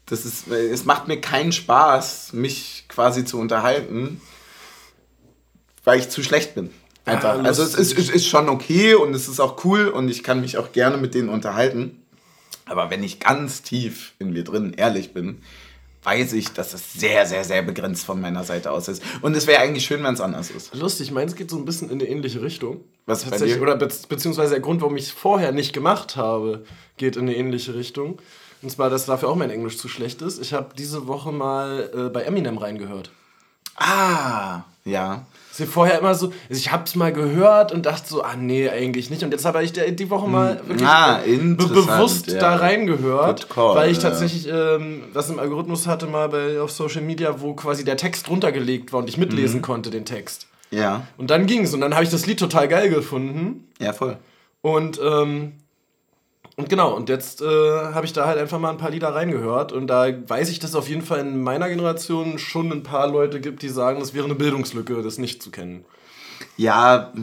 das 0.05 0.25
ist, 0.25 0.47
es 0.47 0.85
macht 0.85 1.07
mir 1.07 1.19
keinen 1.19 1.51
Spaß, 1.51 2.33
mich 2.33 2.85
quasi 2.87 3.25
zu 3.25 3.39
unterhalten, 3.39 4.21
weil 5.83 5.99
ich 5.99 6.09
zu 6.09 6.23
schlecht 6.23 6.55
bin. 6.55 6.69
Einfach. 7.07 7.43
Also 7.43 7.63
es 7.63 7.75
ist, 7.75 7.93
ist, 7.93 8.09
ist 8.09 8.27
schon 8.27 8.49
okay 8.49 8.95
und 8.95 9.13
es 9.13 9.27
ist 9.27 9.39
auch 9.39 9.63
cool 9.65 9.87
und 9.87 10.09
ich 10.09 10.23
kann 10.23 10.41
mich 10.41 10.57
auch 10.57 10.71
gerne 10.71 10.97
mit 10.97 11.15
denen 11.15 11.29
unterhalten. 11.29 12.03
Aber 12.65 12.89
wenn 12.89 13.03
ich 13.03 13.19
ganz 13.19 13.61
tief 13.61 14.13
in 14.19 14.33
mir 14.33 14.43
drin 14.43 14.73
ehrlich 14.73 15.13
bin, 15.13 15.41
weiß 16.03 16.33
ich, 16.33 16.53
dass 16.53 16.73
es 16.73 16.93
sehr, 16.93 17.25
sehr, 17.25 17.43
sehr 17.43 17.61
begrenzt 17.61 18.05
von 18.05 18.21
meiner 18.21 18.43
Seite 18.43 18.71
aus 18.71 18.87
ist. 18.87 19.03
Und 19.21 19.35
es 19.35 19.47
wäre 19.47 19.61
eigentlich 19.61 19.85
schön, 19.85 20.03
wenn 20.03 20.13
es 20.13 20.21
anders 20.21 20.51
ist. 20.51 20.73
Lustig, 20.75 21.11
meins 21.11 21.35
geht 21.35 21.49
so 21.49 21.57
ein 21.57 21.65
bisschen 21.65 21.89
in 21.89 21.99
eine 21.99 22.09
ähnliche 22.09 22.41
Richtung. 22.41 22.81
Was 23.05 23.23
dir? 23.29 23.61
Oder 23.61 23.75
be 23.75 23.89
beziehungsweise 24.07 24.51
der 24.51 24.59
Grund, 24.59 24.81
warum 24.81 24.95
ich 24.97 25.05
es 25.05 25.11
vorher 25.11 25.51
nicht 25.51 25.73
gemacht 25.73 26.15
habe, 26.15 26.65
geht 26.97 27.15
in 27.15 27.23
eine 27.23 27.35
ähnliche 27.35 27.75
Richtung. 27.75 28.21
Und 28.61 28.69
zwar, 28.69 28.89
dass 28.89 29.05
dafür 29.05 29.29
auch 29.29 29.35
mein 29.35 29.49
Englisch 29.49 29.77
zu 29.77 29.87
schlecht 29.87 30.21
ist. 30.21 30.41
Ich 30.41 30.53
habe 30.53 30.69
diese 30.77 31.07
Woche 31.07 31.31
mal 31.31 31.89
äh, 31.93 32.09
bei 32.09 32.23
Eminem 32.23 32.57
reingehört. 32.57 33.11
Ah, 33.75 34.63
ja. 34.83 35.25
Sie 35.57 35.65
vorher 35.65 35.97
immer 35.97 36.13
so, 36.13 36.31
ich 36.49 36.71
hab's 36.71 36.93
mal 36.93 37.11
gehört 37.11 37.71
und 37.71 37.87
dachte 37.87 38.07
so, 38.07 38.21
ah 38.21 38.35
nee, 38.35 38.69
eigentlich 38.69 39.09
nicht. 39.09 39.23
Und 39.23 39.31
jetzt 39.31 39.43
habe 39.43 39.63
ich 39.63 39.73
die 39.73 40.09
Woche 40.11 40.29
mal 40.29 40.59
hm. 40.59 40.69
wirklich 40.69 40.87
ah, 40.87 41.19
be 41.25 41.55
bewusst 41.55 42.27
ja. 42.27 42.39
da 42.39 42.57
reingehört, 42.57 43.49
call, 43.49 43.75
weil 43.75 43.89
ich 43.89 43.97
tatsächlich 43.97 44.47
ähm, 44.47 45.05
was 45.13 45.31
im 45.31 45.39
Algorithmus 45.39 45.87
hatte 45.87 46.05
mal 46.05 46.29
bei, 46.29 46.61
auf 46.61 46.69
Social 46.69 47.01
Media, 47.01 47.41
wo 47.41 47.55
quasi 47.55 47.83
der 47.83 47.97
Text 47.97 48.29
runtergelegt 48.29 48.93
war 48.93 48.99
und 48.99 49.09
ich 49.09 49.17
mitlesen 49.17 49.57
mhm. 49.57 49.63
konnte, 49.63 49.89
den 49.89 50.05
Text. 50.05 50.45
Ja. 50.69 51.07
Und 51.17 51.31
dann 51.31 51.47
ging's 51.47 51.73
und 51.73 51.81
dann 51.81 51.95
habe 51.95 52.03
ich 52.03 52.11
das 52.11 52.27
Lied 52.27 52.37
total 52.37 52.67
geil 52.67 52.91
gefunden. 52.91 53.67
Ja, 53.79 53.93
voll. 53.93 54.17
Und 54.61 54.99
ähm, 55.03 55.53
und 56.57 56.69
genau, 56.69 56.95
und 56.95 57.07
jetzt 57.07 57.41
äh, 57.41 57.45
habe 57.45 58.07
ich 58.07 58.13
da 58.13 58.25
halt 58.25 58.39
einfach 58.39 58.57
mal 58.57 58.71
ein 58.71 58.79
paar 58.79 58.89
Lieder 58.89 59.09
reingehört 59.09 59.71
und 59.71 59.85
da 59.85 60.07
weiß 60.27 60.49
ich, 60.49 60.57
dass 60.57 60.71
es 60.71 60.75
auf 60.75 60.89
jeden 60.89 61.03
Fall 61.03 61.19
in 61.19 61.43
meiner 61.43 61.69
Generation 61.69 62.39
schon 62.39 62.71
ein 62.71 62.81
paar 62.81 63.07
Leute 63.07 63.39
gibt, 63.39 63.61
die 63.61 63.69
sagen, 63.69 63.99
das 63.99 64.15
wäre 64.15 64.25
eine 64.25 64.33
Bildungslücke, 64.33 65.03
das 65.03 65.19
nicht 65.19 65.43
zu 65.43 65.51
kennen. 65.51 65.85
Ja, 66.57 67.13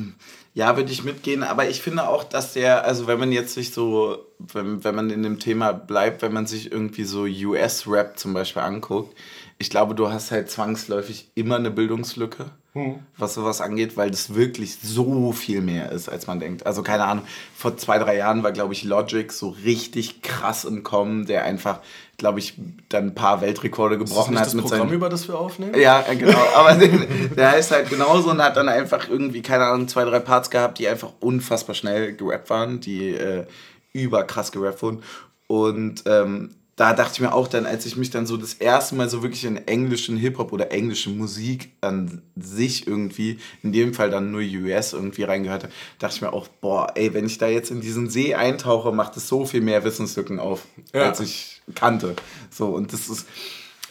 ja, 0.55 0.77
würde 0.77 0.93
ich 0.93 1.03
mitgehen, 1.03 1.43
aber 1.43 1.69
ich 1.69 1.83
finde 1.83 2.07
auch, 2.07 2.23
dass 2.23 2.53
der, 2.53 2.85
also 2.85 3.09
wenn 3.09 3.19
man 3.19 3.33
jetzt 3.33 3.55
sich 3.55 3.73
so, 3.73 4.25
wenn, 4.39 4.85
wenn 4.85 4.95
man 4.95 5.11
in 5.11 5.25
dem 5.25 5.41
Thema 5.41 5.73
bleibt, 5.73 6.23
wenn 6.23 6.33
man 6.33 6.47
sich 6.47 6.71
irgendwie 6.71 7.03
so 7.03 7.23
US-Rap 7.25 8.17
zum 8.17 8.35
Beispiel 8.35 8.63
anguckt, 8.63 9.17
ich 9.59 9.71
glaube, 9.71 9.95
du 9.95 10.11
hast 10.11 10.31
halt 10.31 10.51
zwangsläufig 10.51 11.31
immer 11.35 11.57
eine 11.57 11.71
Bildungslücke 11.71 12.51
hm. 12.75 12.99
was 13.17 13.35
sowas 13.35 13.61
angeht, 13.61 13.97
weil 13.97 14.11
das 14.11 14.35
wirklich 14.35 14.79
so 14.83 15.31
viel 15.31 15.61
mehr 15.61 15.93
ist, 15.93 16.09
als 16.09 16.27
man 16.27 16.41
denkt. 16.41 16.67
Also 16.67 16.83
keine 16.83 17.05
Ahnung, 17.05 17.25
vor 17.57 17.77
zwei, 17.77 17.99
drei 17.99 18.17
Jahren 18.17 18.43
war, 18.43 18.51
glaube 18.51 18.73
ich, 18.73 18.83
Logic 18.83 19.31
so 19.31 19.51
richtig 19.65 20.23
krass 20.23 20.65
im 20.65 20.83
Kommen, 20.83 21.25
der 21.25 21.45
einfach, 21.45 21.79
glaube 22.17 22.41
ich, 22.41 22.55
dann 22.89 23.09
ein 23.09 23.15
paar 23.15 23.41
Weltrekorde 23.43 23.97
gebrochen 23.97 24.37
hat. 24.37 24.47
Das 24.47 24.55
mit 24.55 24.65
Programm, 24.65 24.89
seinen... 24.89 24.93
über 24.93 25.09
das 25.09 25.29
wir 25.29 25.39
aufnehmen? 25.39 25.81
Ja, 25.81 26.05
äh, 26.09 26.17
genau. 26.17 26.45
Aber 26.57 26.75
der 27.37 27.53
heißt 27.53 27.71
halt 27.71 27.91
genauso 27.91 28.31
und 28.31 28.43
hat 28.43 28.57
dann 28.57 28.69
einfach 28.69 29.09
irgendwie, 29.09 29.43
keine 29.43 29.67
Ahnung, 29.67 29.87
zwei, 29.87 30.05
drei 30.05 30.19
Parts 30.19 30.51
gehabt, 30.51 30.81
die 30.81 30.89
einfach 30.89 31.13
unfassbar 31.21 31.77
schnell 31.77 32.17
gerappt 32.17 32.51
waren, 32.51 32.81
die 32.81 33.11
äh, 33.11 33.47
überkrass 33.93 34.51
gerappt 34.51 34.83
wurden. 34.83 35.05
Und 35.47 36.03
ähm, 36.07 36.57
da 36.77 36.93
dachte 36.93 37.13
ich 37.15 37.21
mir 37.21 37.33
auch 37.33 37.47
dann, 37.47 37.67
als 37.67 37.87
ich 37.87 37.97
mich 37.97 38.11
dann 38.11 38.27
so 38.27 38.37
das 38.37 38.55
erste 38.55 38.97
Mal 38.97 39.09
so 39.09 39.23
wirklich 39.23 39.45
in 39.45 39.57
englischen 39.69 40.17
Hip-Hop 40.17 40.53
oder 40.53 40.73
englische 40.73 41.09
Musik 41.09 41.71
an 41.81 42.23
sich 42.35 42.87
irgendwie, 42.87 43.39
in 43.63 43.73
dem 43.73 43.95
Fall 43.95 44.11
dann 44.11 44.33
nur 44.33 44.41
US 44.41 44.93
irgendwie 44.93 45.23
reingehört 45.23 45.65
habe, 45.65 45.73
dachte 46.01 46.17
ich 46.17 46.23
mir 46.23 46.33
auch, 46.33 46.49
boah, 46.49 46.93
ey, 46.97 47.15
wenn 47.15 47.27
ich 47.27 47.39
da 47.39 47.47
jetzt 47.47 47.71
in 47.71 47.81
diesen 47.81 48.11
See 48.11 48.35
eintauche, 48.35 48.91
macht 48.91 49.17
es 49.17 49.29
so 49.29 49.47
viel 49.47 49.61
mehr 49.61 49.85
Wissenslücken 49.85 50.41
auf, 50.41 50.67
ja. 50.93 51.03
als 51.03 51.21
ich 51.21 51.63
kannte. 51.77 52.17
So, 52.51 52.67
und 52.69 52.93
das 52.93 53.09
ist, 53.09 53.29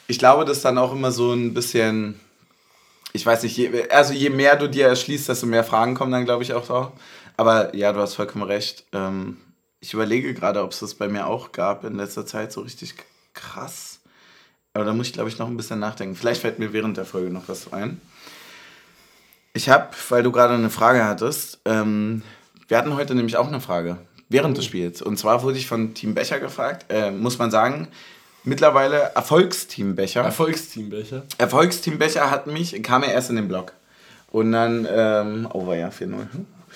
ich 0.08 0.20
glaube, 0.20 0.44
das 0.44 0.58
ist 0.58 0.66
dann 0.66 0.78
auch 0.78 0.92
immer 0.92 1.14
so 1.14 1.32
ein 1.32 1.54
bisschen, 1.54 2.20
ich 3.14 3.26
weiß 3.26 3.44
nicht, 3.44 3.56
je, 3.56 3.90
also 3.90 4.14
je 4.14 4.30
mehr 4.30 4.58
du 4.58 4.68
dir 4.68 4.88
erschließt, 4.88 5.30
desto 5.30 5.46
mehr 5.46 5.64
Fragen 5.64 5.96
kommen 5.96 6.12
dann, 6.12 6.26
glaube 6.26 6.44
ich, 6.44 6.54
auch 6.54 6.66
drauf. 6.66 6.92
Aber 7.38 7.74
ja, 7.76 7.94
du 7.94 8.00
hast 8.00 8.16
vollkommen 8.16 8.44
recht. 8.44 8.84
Ähm, 8.92 9.38
ich 9.84 9.94
überlege 9.94 10.34
gerade, 10.34 10.64
ob 10.64 10.72
es 10.72 10.80
das 10.80 10.94
bei 10.94 11.10
mir 11.10 11.28
auch 11.28 11.52
gab 11.52 11.84
in 11.84 11.96
letzter 11.96 12.26
Zeit, 12.26 12.54
so 12.54 12.62
richtig 12.62 12.96
krass. 13.34 14.00
Aber 14.74 14.86
da 14.86 14.94
muss 14.94 15.08
ich, 15.08 15.14
glaube 15.14 15.28
ich, 15.28 15.38
noch 15.38 15.50
ein 15.50 15.58
bisschen 15.58 15.80
nachdenken. 15.80 16.16
Vielleicht 16.16 16.40
fällt 16.40 16.58
mir 16.58 16.72
während 16.72 16.96
der 16.96 17.04
Folge 17.04 17.30
noch 17.30 17.50
was 17.50 17.74
ein. 17.74 18.00
Ich 19.52 19.68
habe, 19.68 19.90
weil 20.08 20.24
du 20.24 20.32
gerade 20.32 20.54
eine 20.54 20.70
Frage 20.70 21.04
hattest, 21.04 21.60
ähm, 21.66 22.24
wir 22.70 22.78
hatten 22.78 22.96
heute 22.96 23.14
nämlich 23.14 23.36
auch 23.36 23.50
eine 23.50 23.60
Frage 23.60 23.98
während 24.30 24.58
des 24.58 24.64
Spiels. 24.64 25.02
Und 25.02 25.18
zwar 25.18 25.44
wurde 25.44 25.58
ich 25.58 25.68
von 25.68 25.94
Team 25.94 26.16
Becher 26.16 26.40
gefragt, 26.40 26.86
äh, 26.88 27.12
muss 27.12 27.38
man 27.38 27.52
sagen, 27.52 27.90
mittlerweile 28.46 29.12
Erfolgsteam 29.16 29.96
Becher. 29.96 30.22
Erfolgsteam 30.22 30.92
Becher. 30.92 31.24
Erfolgsteam 31.38 31.98
Becher 31.98 32.32
hat 32.32 32.48
mich, 32.48 32.82
kam 32.84 33.04
er 33.04 33.12
erst 33.12 33.30
in 33.30 33.36
den 33.36 33.50
Blog. 33.50 33.74
Und 34.32 34.54
dann, 34.54 34.88
ähm, 34.90 35.50
oh 35.52 35.68
war 35.68 35.76
ja, 35.76 35.90
4-0. 35.90 36.26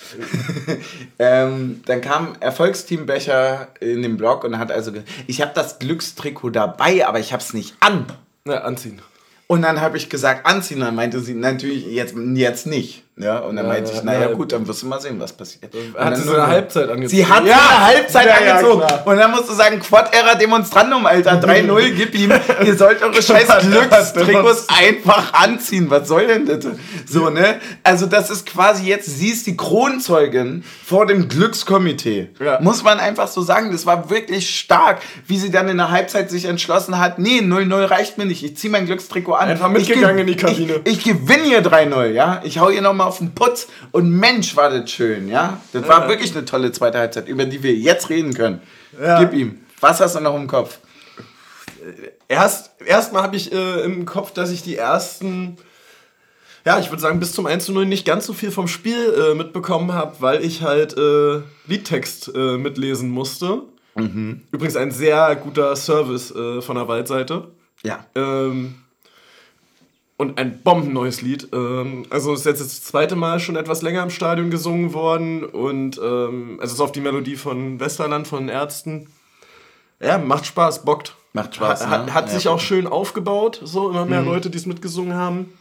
ähm, 1.18 1.82
dann 1.86 2.00
kam 2.00 2.36
Erfolgsteam 2.40 3.06
Becher 3.06 3.68
in 3.80 4.02
den 4.02 4.16
Blog 4.16 4.44
und 4.44 4.58
hat 4.58 4.70
also 4.70 4.92
gesagt, 4.92 5.10
ich 5.26 5.40
habe 5.40 5.52
das 5.54 5.78
Glückstrikot 5.78 6.50
dabei, 6.50 7.06
aber 7.06 7.18
ich 7.18 7.32
habe 7.32 7.42
es 7.42 7.54
nicht 7.54 7.74
an. 7.80 8.06
Na, 8.44 8.58
anziehen. 8.58 9.00
Und 9.46 9.62
dann 9.62 9.80
habe 9.80 9.96
ich 9.96 10.10
gesagt, 10.10 10.46
anziehen. 10.46 10.80
Dann 10.80 10.94
meinte 10.94 11.20
sie, 11.20 11.34
natürlich 11.34 11.86
jetzt, 11.86 12.14
jetzt 12.34 12.66
nicht. 12.66 13.02
Ja, 13.20 13.38
und 13.40 13.56
dann 13.56 13.66
ja, 13.66 13.72
meinte 13.72 13.92
ich, 13.92 14.02
naja, 14.02 14.28
ja, 14.28 14.32
gut, 14.32 14.52
dann 14.52 14.66
wirst 14.66 14.82
du 14.82 14.86
mal 14.86 15.00
sehen, 15.00 15.18
was 15.18 15.32
passiert. 15.32 15.72
Hat 15.96 16.16
sie 16.16 16.22
so 16.22 16.34
eine 16.34 16.46
Halbzeit 16.46 16.88
angezogen? 16.88 17.08
Sie 17.08 17.26
hat 17.26 17.44
ja, 17.44 17.56
eine 17.56 17.86
Halbzeit 17.86 18.26
ja, 18.26 18.54
angezogen. 18.54 18.82
und 19.04 19.16
dann 19.16 19.30
musst 19.32 19.48
du 19.48 19.54
sagen, 19.54 19.80
Quad-Era 19.80 20.36
Demonstrandum, 20.36 21.04
Alter, 21.04 21.40
3-0, 21.40 21.90
gib 21.90 22.14
ihm. 22.14 22.32
Ihr 22.64 22.76
sollt 22.76 23.02
eure 23.02 23.20
scheiß 23.20 23.48
Glückstrikots 23.68 24.66
einfach 24.68 25.32
anziehen. 25.32 25.90
Was 25.90 26.06
soll 26.06 26.28
denn 26.28 26.46
das? 26.46 26.66
So, 27.06 27.30
ne? 27.30 27.60
Also 27.82 28.06
das 28.06 28.30
ist 28.30 28.46
quasi 28.46 28.86
jetzt, 28.86 29.06
sie 29.06 29.30
ist 29.30 29.46
die 29.46 29.56
Kronzeugin 29.56 30.62
vor 30.84 31.06
dem 31.06 31.28
Glückskomitee. 31.28 32.30
Muss 32.60 32.84
man 32.84 33.00
einfach 33.00 33.28
so 33.28 33.42
sagen. 33.42 33.72
Das 33.72 33.84
war 33.84 34.10
wirklich 34.10 34.48
stark, 34.48 35.00
wie 35.26 35.38
sie 35.38 35.50
dann 35.50 35.68
in 35.68 35.78
der 35.78 35.90
Halbzeit 35.90 36.30
sich 36.30 36.44
entschlossen 36.44 36.98
hat, 36.98 37.18
nee, 37.18 37.40
0-0 37.40 37.90
reicht 37.90 38.18
mir 38.18 38.26
nicht. 38.26 38.44
Ich 38.44 38.56
ziehe 38.56 38.70
mein 38.70 38.86
Glückstrikot 38.86 39.34
an. 39.34 39.48
Einfach 39.48 39.68
mitgegangen 39.68 40.18
in 40.18 40.26
die 40.28 40.36
Kabine. 40.36 40.80
Ich, 40.84 40.98
ich 40.98 41.04
gewinne 41.04 41.44
hier 41.44 41.62
3-0, 41.62 42.06
ja? 42.10 42.40
Ich 42.44 42.58
hau 42.58 42.70
hier 42.70 42.82
nochmal 42.82 43.07
auf 43.08 43.18
den 43.18 43.34
Putz 43.34 43.68
und 43.92 44.10
Mensch, 44.10 44.56
war 44.56 44.70
das 44.70 44.90
schön, 44.90 45.28
ja? 45.28 45.60
Das 45.72 45.88
war 45.88 46.08
wirklich 46.08 46.34
eine 46.36 46.44
tolle 46.44 46.72
zweite 46.72 46.98
Halbzeit, 46.98 47.28
über 47.28 47.44
die 47.44 47.62
wir 47.62 47.74
jetzt 47.74 48.10
reden 48.10 48.34
können. 48.34 48.60
Ja. 49.00 49.18
Gib 49.20 49.32
ihm. 49.32 49.60
Was 49.80 50.00
hast 50.00 50.16
du 50.16 50.20
noch 50.20 50.36
im 50.36 50.46
Kopf? 50.46 50.78
Erst 52.28 52.72
erstmal 52.84 53.22
habe 53.22 53.36
ich 53.36 53.52
äh, 53.52 53.80
im 53.82 54.04
Kopf, 54.04 54.32
dass 54.32 54.50
ich 54.50 54.62
die 54.62 54.76
ersten 54.76 55.56
ja, 56.68 56.78
ich 56.78 56.90
würde 56.90 57.00
sagen, 57.00 57.18
bis 57.18 57.32
zum 57.32 57.46
1 57.46 57.64
zu 57.64 57.72
0 57.72 57.86
nicht 57.86 58.04
ganz 58.04 58.26
so 58.26 58.34
viel 58.34 58.50
vom 58.50 58.68
Spiel 58.68 59.14
äh, 59.14 59.34
mitbekommen 59.34 59.94
habe, 59.94 60.16
weil 60.20 60.44
ich 60.44 60.62
halt 60.62 60.98
äh, 60.98 61.40
Liedtext 61.66 62.30
äh, 62.34 62.58
mitlesen 62.58 63.08
musste. 63.08 63.62
Mhm. 63.94 64.42
Übrigens 64.52 64.76
ein 64.76 64.90
sehr 64.90 65.34
guter 65.36 65.74
Service 65.76 66.30
äh, 66.30 66.60
von 66.60 66.76
der 66.76 66.86
Waldseite. 66.86 67.48
Ja. 67.82 68.04
Ähm, 68.14 68.74
und 70.18 70.38
ein 70.38 70.62
bombenneues 70.62 71.22
Lied. 71.22 71.48
Ähm, 71.52 72.04
also 72.10 72.34
ist 72.34 72.44
jetzt 72.44 72.60
das 72.60 72.82
zweite 72.82 73.16
Mal 73.16 73.40
schon 73.40 73.56
etwas 73.56 73.80
länger 73.80 74.02
im 74.02 74.10
Stadion 74.10 74.50
gesungen 74.50 74.92
worden 74.92 75.44
und 75.44 75.98
ähm, 75.98 76.58
also 76.60 76.72
es 76.72 76.72
ist 76.74 76.80
auf 76.80 76.92
die 76.92 77.00
Melodie 77.00 77.36
von 77.36 77.80
Westerland 77.80 78.28
von 78.28 78.50
Ärzten. 78.50 79.06
Ja, 80.00 80.18
macht 80.18 80.44
Spaß, 80.44 80.84
bockt. 80.84 81.16
Macht 81.32 81.54
Spaß. 81.54 81.86
Hat, 81.86 82.06
ne? 82.06 82.14
hat 82.14 82.26
ja, 82.26 82.34
sich 82.34 82.48
auch 82.48 82.60
schön 82.60 82.86
aufgebaut, 82.86 83.60
so 83.64 83.90
immer 83.90 84.04
mehr 84.04 84.20
mhm. 84.20 84.28
Leute, 84.28 84.50
die 84.50 84.58
es 84.58 84.66
mitgesungen 84.66 85.14
haben. 85.14 85.52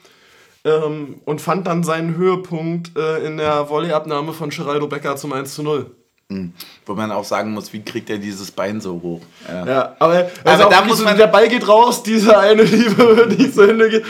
Ähm, 0.66 1.22
und 1.24 1.40
fand 1.40 1.68
dann 1.68 1.84
seinen 1.84 2.16
Höhepunkt 2.16 2.98
äh, 2.98 3.26
in 3.26 3.38
der 3.38 3.70
Volleyabnahme 3.70 4.34
von 4.34 4.50
Geraldo 4.50 4.88
Becker 4.88 5.16
zum 5.16 5.34
1 5.34 5.54
zu 5.54 5.64
0. 5.64 5.92
Mhm. 6.30 6.52
Wo 6.86 6.94
man 6.94 7.10
auch 7.12 7.24
sagen 7.24 7.54
muss, 7.54 7.72
wie 7.72 7.82
kriegt 7.82 8.10
er 8.10 8.18
dieses 8.18 8.52
Bein 8.52 8.82
so 8.82 9.02
hoch? 9.02 9.22
Ja, 9.48 9.66
ja 9.66 9.96
aber, 9.98 10.30
also 10.44 10.64
aber 10.66 10.76
da 10.76 10.82
muss 10.84 11.02
man, 11.02 11.16
der 11.16 11.28
Ball 11.28 11.48
geht 11.48 11.66
raus, 11.66 12.04
diese 12.04 12.38
eine 12.38 12.64
Liebe, 12.64 13.30
die 13.32 13.50
zu 13.50 13.62
Ende 13.62 13.90
geht. 13.90 14.04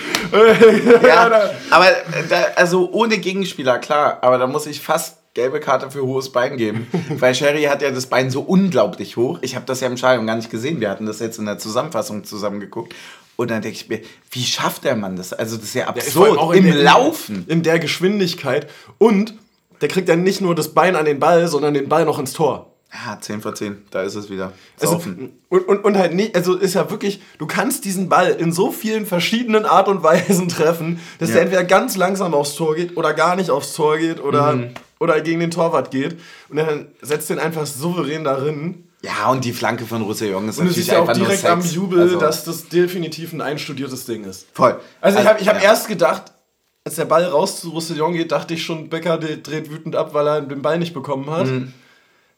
ja, 1.03 1.51
aber 1.69 1.87
da, 2.27 2.45
also 2.55 2.89
ohne 2.91 3.19
Gegenspieler, 3.19 3.77
klar, 3.77 4.17
aber 4.21 4.39
da 4.39 4.47
muss 4.47 4.65
ich 4.65 4.81
fast 4.81 5.17
gelbe 5.35 5.59
Karte 5.59 5.91
für 5.91 6.01
hohes 6.01 6.31
Bein 6.31 6.57
geben. 6.57 6.87
Weil 7.09 7.35
Sherry 7.35 7.65
hat 7.65 7.83
ja 7.83 7.91
das 7.91 8.07
Bein 8.07 8.31
so 8.31 8.41
unglaublich 8.41 9.15
hoch. 9.15 9.37
Ich 9.43 9.55
habe 9.55 9.65
das 9.67 9.81
ja 9.81 9.87
im 9.87 9.95
Stadion 9.95 10.25
gar 10.25 10.35
nicht 10.35 10.49
gesehen. 10.49 10.81
Wir 10.81 10.89
hatten 10.89 11.05
das 11.05 11.19
jetzt 11.19 11.37
in 11.37 11.45
der 11.45 11.59
Zusammenfassung 11.59 12.23
zusammengeguckt. 12.23 12.95
Und 13.35 13.51
dann 13.51 13.61
denke 13.61 13.77
ich 13.77 13.87
mir, 13.87 14.01
wie 14.31 14.43
schafft 14.43 14.83
der 14.83 14.95
Mann 14.95 15.15
das? 15.15 15.33
Also 15.33 15.57
das 15.57 15.65
ist 15.65 15.75
ja 15.75 15.85
absurd. 15.85 16.39
Ja, 16.39 16.53
Im 16.53 16.63
der, 16.63 16.75
Laufen. 16.83 17.45
In 17.47 17.61
der 17.61 17.77
Geschwindigkeit. 17.77 18.67
Und 18.97 19.35
der 19.81 19.89
kriegt 19.89 20.09
dann 20.09 20.23
nicht 20.23 20.41
nur 20.41 20.55
das 20.55 20.73
Bein 20.73 20.95
an 20.95 21.05
den 21.05 21.19
Ball, 21.19 21.47
sondern 21.47 21.73
den 21.73 21.89
Ball 21.89 22.05
noch 22.05 22.19
ins 22.19 22.33
Tor. 22.33 22.73
Ja, 22.93 23.19
10 23.19 23.41
vor 23.41 23.53
10, 23.53 23.83
da 23.91 24.01
ist 24.03 24.15
es 24.15 24.29
wieder. 24.29 24.53
Also, 24.79 25.01
und, 25.49 25.67
und, 25.67 25.83
und 25.83 25.97
halt 25.97 26.13
nicht, 26.13 26.35
also 26.35 26.55
ist 26.55 26.73
ja 26.73 26.89
wirklich, 26.89 27.21
du 27.37 27.45
kannst 27.45 27.83
diesen 27.83 28.07
Ball 28.07 28.29
in 28.29 28.53
so 28.53 28.71
vielen 28.71 29.05
verschiedenen 29.05 29.65
Art 29.65 29.89
und 29.89 30.03
Weisen 30.03 30.47
treffen, 30.47 30.99
dass 31.19 31.29
ja. 31.29 31.35
der 31.35 31.43
entweder 31.43 31.63
ganz 31.65 31.97
langsam 31.97 32.33
aufs 32.33 32.55
Tor 32.55 32.75
geht 32.75 32.95
oder 32.95 33.13
gar 33.13 33.35
nicht 33.35 33.49
aufs 33.49 33.73
Tor 33.73 33.97
geht 33.97 34.21
oder, 34.23 34.53
mhm. 34.53 34.69
oder 34.99 35.19
gegen 35.19 35.41
den 35.41 35.51
Torwart 35.51 35.91
geht. 35.91 36.17
Und 36.47 36.57
dann 36.57 36.87
setzt 37.01 37.29
den 37.29 37.39
einfach 37.39 37.65
souverän 37.65 38.23
darin. 38.23 38.85
Ja, 39.03 39.29
und 39.31 39.43
die 39.43 39.53
Flanke 39.53 39.85
von 39.85 40.01
Roussillon 40.01 40.47
ist 40.47 40.57
und 40.57 40.67
natürlich 40.67 40.91
einfach 40.91 41.13
Und 41.13 41.19
du 41.19 41.25
siehst 41.25 41.43
ja 41.43 41.43
auch 41.43 41.43
direkt 41.43 41.45
am 41.45 41.61
Jubel, 41.61 42.01
also, 42.01 42.19
dass 42.19 42.45
das 42.45 42.69
definitiv 42.69 43.33
ein 43.33 43.41
einstudiertes 43.41 44.05
Ding 44.05 44.23
ist. 44.23 44.47
Voll. 44.53 44.79
Also, 45.01 45.19
ich 45.19 45.25
habe 45.25 45.41
ich 45.41 45.47
hab 45.49 45.57
ja. 45.57 45.63
erst 45.63 45.89
gedacht, 45.89 46.31
als 46.87 46.95
der 46.95 47.03
Ball 47.03 47.25
raus 47.25 47.59
zu 47.59 47.71
Roussillon 47.71 48.13
geht, 48.13 48.31
dachte 48.31 48.53
ich 48.53 48.63
schon, 48.63 48.87
Becker 48.87 49.17
dreht 49.17 49.69
wütend 49.69 49.97
ab, 49.97 50.13
weil 50.13 50.25
er 50.25 50.41
den 50.41 50.61
Ball 50.61 50.79
nicht 50.79 50.93
bekommen 50.93 51.29
hat. 51.29 51.47
Mhm. 51.47 51.73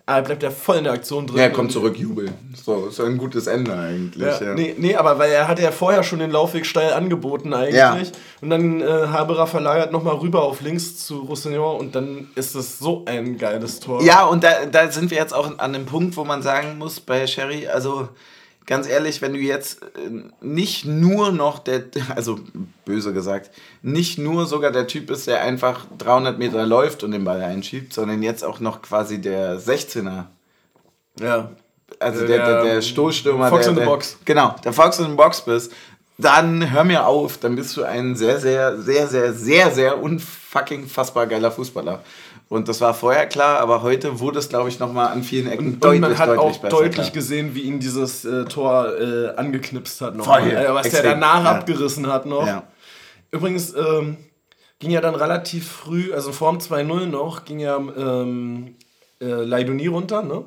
Aber 0.07 0.23
bleibt 0.23 0.41
er 0.41 0.49
voll 0.49 0.77
in 0.77 0.85
der 0.85 0.93
Aktion 0.93 1.27
drin. 1.27 1.37
Ja, 1.37 1.43
er 1.43 1.51
kommt 1.51 1.71
zurück, 1.71 1.95
Jubel. 1.95 2.31
So, 2.55 2.87
ist 2.87 2.99
ein 2.99 3.19
gutes 3.19 3.45
Ende 3.45 3.77
eigentlich. 3.77 4.25
Ja, 4.25 4.43
ja. 4.43 4.55
Nee, 4.55 4.73
nee, 4.75 4.95
aber 4.95 5.19
weil 5.19 5.29
er 5.29 5.47
hatte 5.47 5.61
ja 5.61 5.69
vorher 5.69 6.01
schon 6.01 6.17
den 6.17 6.31
Laufweg 6.31 6.65
steil 6.65 6.93
angeboten 6.93 7.53
eigentlich. 7.53 7.75
Ja. 7.75 7.95
Und 8.41 8.49
dann 8.49 8.81
äh, 8.81 8.85
Haberer 8.85 9.45
verlagert 9.45 9.91
nochmal 9.91 10.15
rüber 10.15 10.41
auf 10.41 10.61
links 10.61 10.97
zu 11.05 11.19
Roussillon 11.19 11.79
und 11.79 11.93
dann 11.93 12.29
ist 12.33 12.55
das 12.55 12.79
so 12.79 13.05
ein 13.05 13.37
geiles 13.37 13.79
Tor. 13.79 14.01
Ja, 14.01 14.25
und 14.25 14.43
da, 14.43 14.65
da 14.65 14.89
sind 14.89 15.11
wir 15.11 15.19
jetzt 15.19 15.35
auch 15.35 15.59
an 15.59 15.73
dem 15.73 15.85
Punkt, 15.85 16.17
wo 16.17 16.23
man 16.23 16.41
sagen 16.41 16.79
muss 16.79 16.99
bei 16.99 17.27
Sherry, 17.27 17.67
also 17.67 18.09
ganz 18.69 18.87
ehrlich, 18.87 19.21
wenn 19.23 19.33
du 19.33 19.39
jetzt 19.39 19.81
äh, 19.81 19.87
nicht 20.41 20.85
nur 20.85 21.31
noch 21.31 21.59
der, 21.59 21.83
also 22.15 22.39
böse 22.85 23.11
gesagt, 23.11 23.49
nicht 23.81 24.17
nur 24.19 24.45
sogar 24.45 24.71
der 24.71 24.87
Typ 24.87 25.09
ist, 25.09 25.27
der 25.27 25.41
einfach 25.41 25.85
300 25.97 26.37
Meter 26.37 26.65
läuft 26.65 27.03
und 27.03 27.11
den 27.11 27.25
Ball 27.25 27.41
einschiebt, 27.41 27.91
sondern 27.91 28.21
jetzt 28.21 28.45
auch 28.45 28.59
noch 28.59 28.81
quasi 28.81 29.19
der 29.19 29.59
16er. 29.59 30.25
Ja. 31.19 31.51
Also 31.99 32.27
der, 32.27 32.45
der, 32.45 32.63
der 32.63 32.81
Stoßstürmer. 32.81 33.49
Fox 33.49 33.65
der, 33.65 33.73
in 33.73 33.79
the 33.79 33.85
Box. 33.85 34.17
Genau, 34.23 34.55
der 34.63 34.71
Fox 34.71 34.99
in 34.99 35.07
the 35.09 35.15
Box 35.15 35.41
bist. 35.41 35.73
Dann 36.19 36.71
hör 36.71 36.83
mir 36.83 37.07
auf, 37.07 37.37
dann 37.37 37.55
bist 37.55 37.75
du 37.75 37.83
ein 37.83 38.15
sehr, 38.15 38.39
sehr, 38.39 38.77
sehr, 38.77 39.07
sehr, 39.07 39.33
sehr, 39.33 39.71
sehr 39.71 40.01
unfucking 40.01 40.85
fassbar 40.87 41.25
geiler 41.25 41.49
Fußballer. 41.49 42.03
Und 42.49 42.67
das 42.67 42.81
war 42.81 42.95
vorher 42.95 43.27
klar, 43.27 43.59
aber 43.59 43.83
heute 43.83 44.19
wurde 44.19 44.39
es, 44.39 44.49
glaube 44.49 44.69
ich, 44.69 44.79
nochmal 44.79 45.09
an 45.09 45.21
vielen 45.21 45.47
Ecken 45.47 45.73
und, 45.73 45.83
deutlich, 45.83 46.03
und 46.03 46.09
man 46.09 46.17
hat 46.17 46.29
deutlich 46.29 46.63
auch 46.63 46.69
deutlich 46.69 46.95
klar. 46.95 47.11
gesehen, 47.11 47.53
wie 47.53 47.61
ihn 47.61 47.79
dieses 47.79 48.25
äh, 48.25 48.45
Tor 48.45 48.99
äh, 48.99 49.35
angeknipst 49.35 50.01
hat. 50.01 50.15
Noch 50.15 50.25
Voll, 50.25 50.49
äh, 50.49 50.73
was 50.73 50.87
Extrem. 50.87 51.03
der 51.03 51.11
danach 51.13 51.43
ja. 51.43 51.51
abgerissen 51.51 52.07
hat 52.07 52.25
noch. 52.25 52.47
Ja. 52.47 52.63
Übrigens 53.29 53.75
ähm, 53.75 54.17
ging 54.79 54.89
ja 54.89 54.99
dann 54.99 55.13
relativ 55.13 55.69
früh, 55.69 56.11
also 56.11 56.31
Form 56.31 56.57
2-0 56.57 57.05
noch, 57.05 57.45
ging 57.45 57.59
ja 57.59 57.77
ähm, 57.77 58.75
äh, 59.21 59.25
Leidoni 59.25 59.85
runter, 59.85 60.23
ne? 60.23 60.43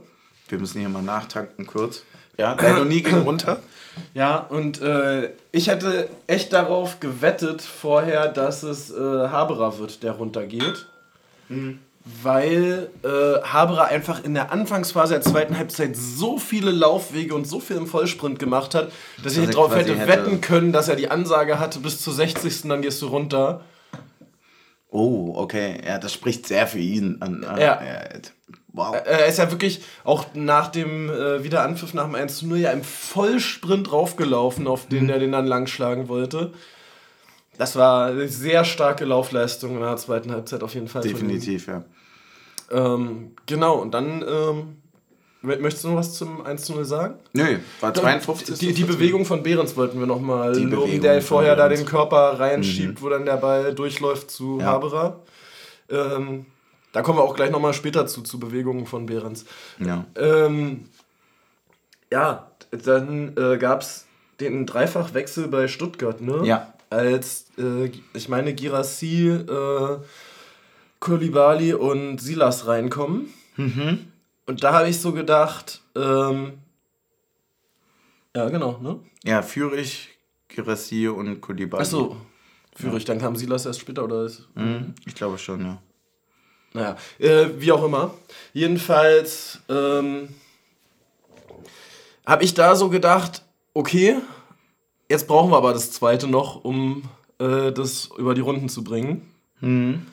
Wir 0.48 0.58
müssen 0.58 0.80
hier 0.80 0.88
mal 0.88 1.02
nachtanken 1.02 1.68
kurz. 1.68 2.02
Ja, 2.36 2.54
Leidoni 2.60 3.02
ging 3.02 3.18
runter. 3.18 3.62
Ja, 4.12 4.38
und 4.38 4.82
äh, 4.82 5.30
ich 5.52 5.68
hätte 5.68 6.08
echt 6.26 6.52
darauf 6.52 6.98
gewettet 6.98 7.62
vorher, 7.62 8.26
dass 8.26 8.64
es 8.64 8.90
äh, 8.90 8.98
Haberer 8.98 9.78
wird, 9.78 10.02
der 10.02 10.12
runtergeht. 10.12 10.86
Mhm 11.48 11.78
weil 12.04 12.90
äh, 13.04 13.42
Haberer 13.42 13.86
einfach 13.86 14.24
in 14.24 14.34
der 14.34 14.50
Anfangsphase 14.50 15.14
der 15.14 15.22
zweiten 15.22 15.56
Halbzeit 15.56 15.96
so 15.96 16.38
viele 16.38 16.70
Laufwege 16.70 17.34
und 17.34 17.46
so 17.46 17.60
viel 17.60 17.76
im 17.76 17.86
Vollsprint 17.86 18.38
gemacht 18.38 18.74
hat, 18.74 18.90
dass, 19.22 19.34
dass 19.34 19.36
ich 19.36 19.50
darauf 19.50 19.74
hätte, 19.74 19.96
hätte 19.96 20.08
wetten 20.08 20.40
können, 20.40 20.72
dass 20.72 20.88
er 20.88 20.96
die 20.96 21.10
Ansage 21.10 21.60
hatte, 21.60 21.78
bis 21.78 22.00
zur 22.00 22.12
60. 22.12 22.62
dann 22.62 22.82
gehst 22.82 23.00
du 23.02 23.06
runter. 23.06 23.60
Oh, 24.90 25.32
okay. 25.36 25.80
Ja, 25.86 25.98
das 25.98 26.12
spricht 26.12 26.46
sehr 26.46 26.66
für 26.66 26.78
ihn. 26.78 27.18
An, 27.20 27.44
an, 27.44 27.60
ja. 27.60 27.82
ja. 27.82 28.00
Wow. 28.74 28.96
Er 29.04 29.26
ist 29.26 29.38
ja 29.38 29.50
wirklich 29.50 29.82
auch 30.02 30.26
nach 30.34 30.68
dem 30.68 31.08
äh, 31.10 31.44
Wiederanpfiff 31.44 31.94
nach 31.94 32.04
dem 32.04 32.14
1-0 32.14 32.56
ja 32.56 32.70
im 32.72 32.82
Vollsprint 32.82 33.92
raufgelaufen, 33.92 34.66
auf 34.66 34.86
den 34.86 35.04
mhm. 35.04 35.10
er 35.10 35.18
den 35.18 35.32
dann 35.32 35.46
langschlagen 35.46 36.08
wollte. 36.08 36.52
Das 37.58 37.76
war 37.76 38.06
eine 38.06 38.28
sehr 38.28 38.64
starke 38.64 39.04
Laufleistung 39.04 39.76
in 39.76 39.80
der 39.80 39.96
zweiten 39.96 40.32
Halbzeit 40.32 40.62
auf 40.62 40.74
jeden 40.74 40.88
Fall. 40.88 41.02
Definitiv, 41.02 41.66
ja. 41.66 41.84
Ähm, 42.70 43.32
genau, 43.46 43.76
und 43.76 43.92
dann 43.92 44.24
ähm, 44.26 44.76
möchtest 45.42 45.84
du 45.84 45.88
noch 45.88 45.96
was 45.96 46.14
zum 46.14 46.42
1-0 46.46 46.84
sagen? 46.84 47.14
Nö, 47.34 47.58
war 47.80 47.92
52. 47.92 48.58
Die, 48.58 48.72
die 48.72 48.84
Bewegung 48.84 49.26
von 49.26 49.42
Behrens 49.42 49.76
wollten 49.76 49.98
wir 49.98 50.06
nochmal 50.06 50.56
loben, 50.58 51.02
der 51.02 51.20
vorher 51.20 51.54
da 51.54 51.68
den 51.68 51.84
Körper 51.84 52.40
reinschiebt, 52.40 53.00
mhm. 53.00 53.04
wo 53.04 53.10
dann 53.10 53.26
der 53.26 53.36
Ball 53.36 53.74
durchläuft 53.74 54.30
zu 54.30 54.58
ja. 54.58 54.66
Haberer. 54.66 55.20
Ähm, 55.90 56.46
da 56.92 57.02
kommen 57.02 57.18
wir 57.18 57.22
auch 57.22 57.36
gleich 57.36 57.50
nochmal 57.50 57.74
später 57.74 58.06
zu, 58.06 58.22
zu 58.22 58.38
Bewegungen 58.38 58.86
von 58.86 59.04
Behrens. 59.04 59.44
Ja. 59.78 60.06
Ähm, 60.16 60.88
ja, 62.10 62.50
dann 62.70 63.36
äh, 63.36 63.58
gab 63.58 63.82
es 63.82 64.06
den 64.40 64.64
Dreifachwechsel 64.64 65.48
bei 65.48 65.68
Stuttgart, 65.68 66.22
ne? 66.22 66.40
Ja 66.44 66.72
als, 66.92 67.46
äh, 67.58 67.90
ich 68.14 68.28
meine, 68.28 68.54
Girassi, 68.54 69.28
äh, 69.28 69.98
Kulibali 71.00 71.74
und 71.74 72.18
Silas 72.18 72.66
reinkommen. 72.66 73.32
Mhm. 73.56 74.12
Und 74.46 74.62
da 74.62 74.74
habe 74.74 74.88
ich 74.88 75.00
so 75.00 75.12
gedacht, 75.12 75.80
ähm, 75.96 76.54
ja, 78.34 78.48
genau, 78.48 78.78
ne? 78.78 79.00
Ja, 79.24 79.42
Fürich, 79.42 80.08
Girassi 80.48 81.08
und 81.08 81.40
Kulibali. 81.40 81.82
Achso, 81.82 82.16
Fürich, 82.74 83.04
ja. 83.04 83.08
dann 83.08 83.18
kam 83.20 83.36
Silas 83.36 83.66
erst 83.66 83.80
später, 83.80 84.04
oder? 84.04 84.30
Mhm, 84.54 84.94
ich 85.06 85.14
glaube 85.14 85.38
schon, 85.38 85.64
ja. 85.64 85.82
Naja, 86.74 86.96
äh, 87.18 87.48
wie 87.58 87.72
auch 87.72 87.84
immer. 87.84 88.14
Jedenfalls 88.54 89.60
ähm, 89.68 90.28
habe 92.24 92.44
ich 92.44 92.54
da 92.54 92.74
so 92.74 92.88
gedacht, 92.88 93.42
okay, 93.74 94.16
Jetzt 95.12 95.26
brauchen 95.26 95.50
wir 95.50 95.58
aber 95.58 95.74
das 95.74 95.90
zweite 95.90 96.26
noch, 96.26 96.64
um 96.64 97.02
äh, 97.38 97.70
das 97.70 98.08
über 98.16 98.32
die 98.32 98.40
Runden 98.40 98.70
zu 98.70 98.82
bringen. 98.82 99.30
Mhm. 99.60 100.06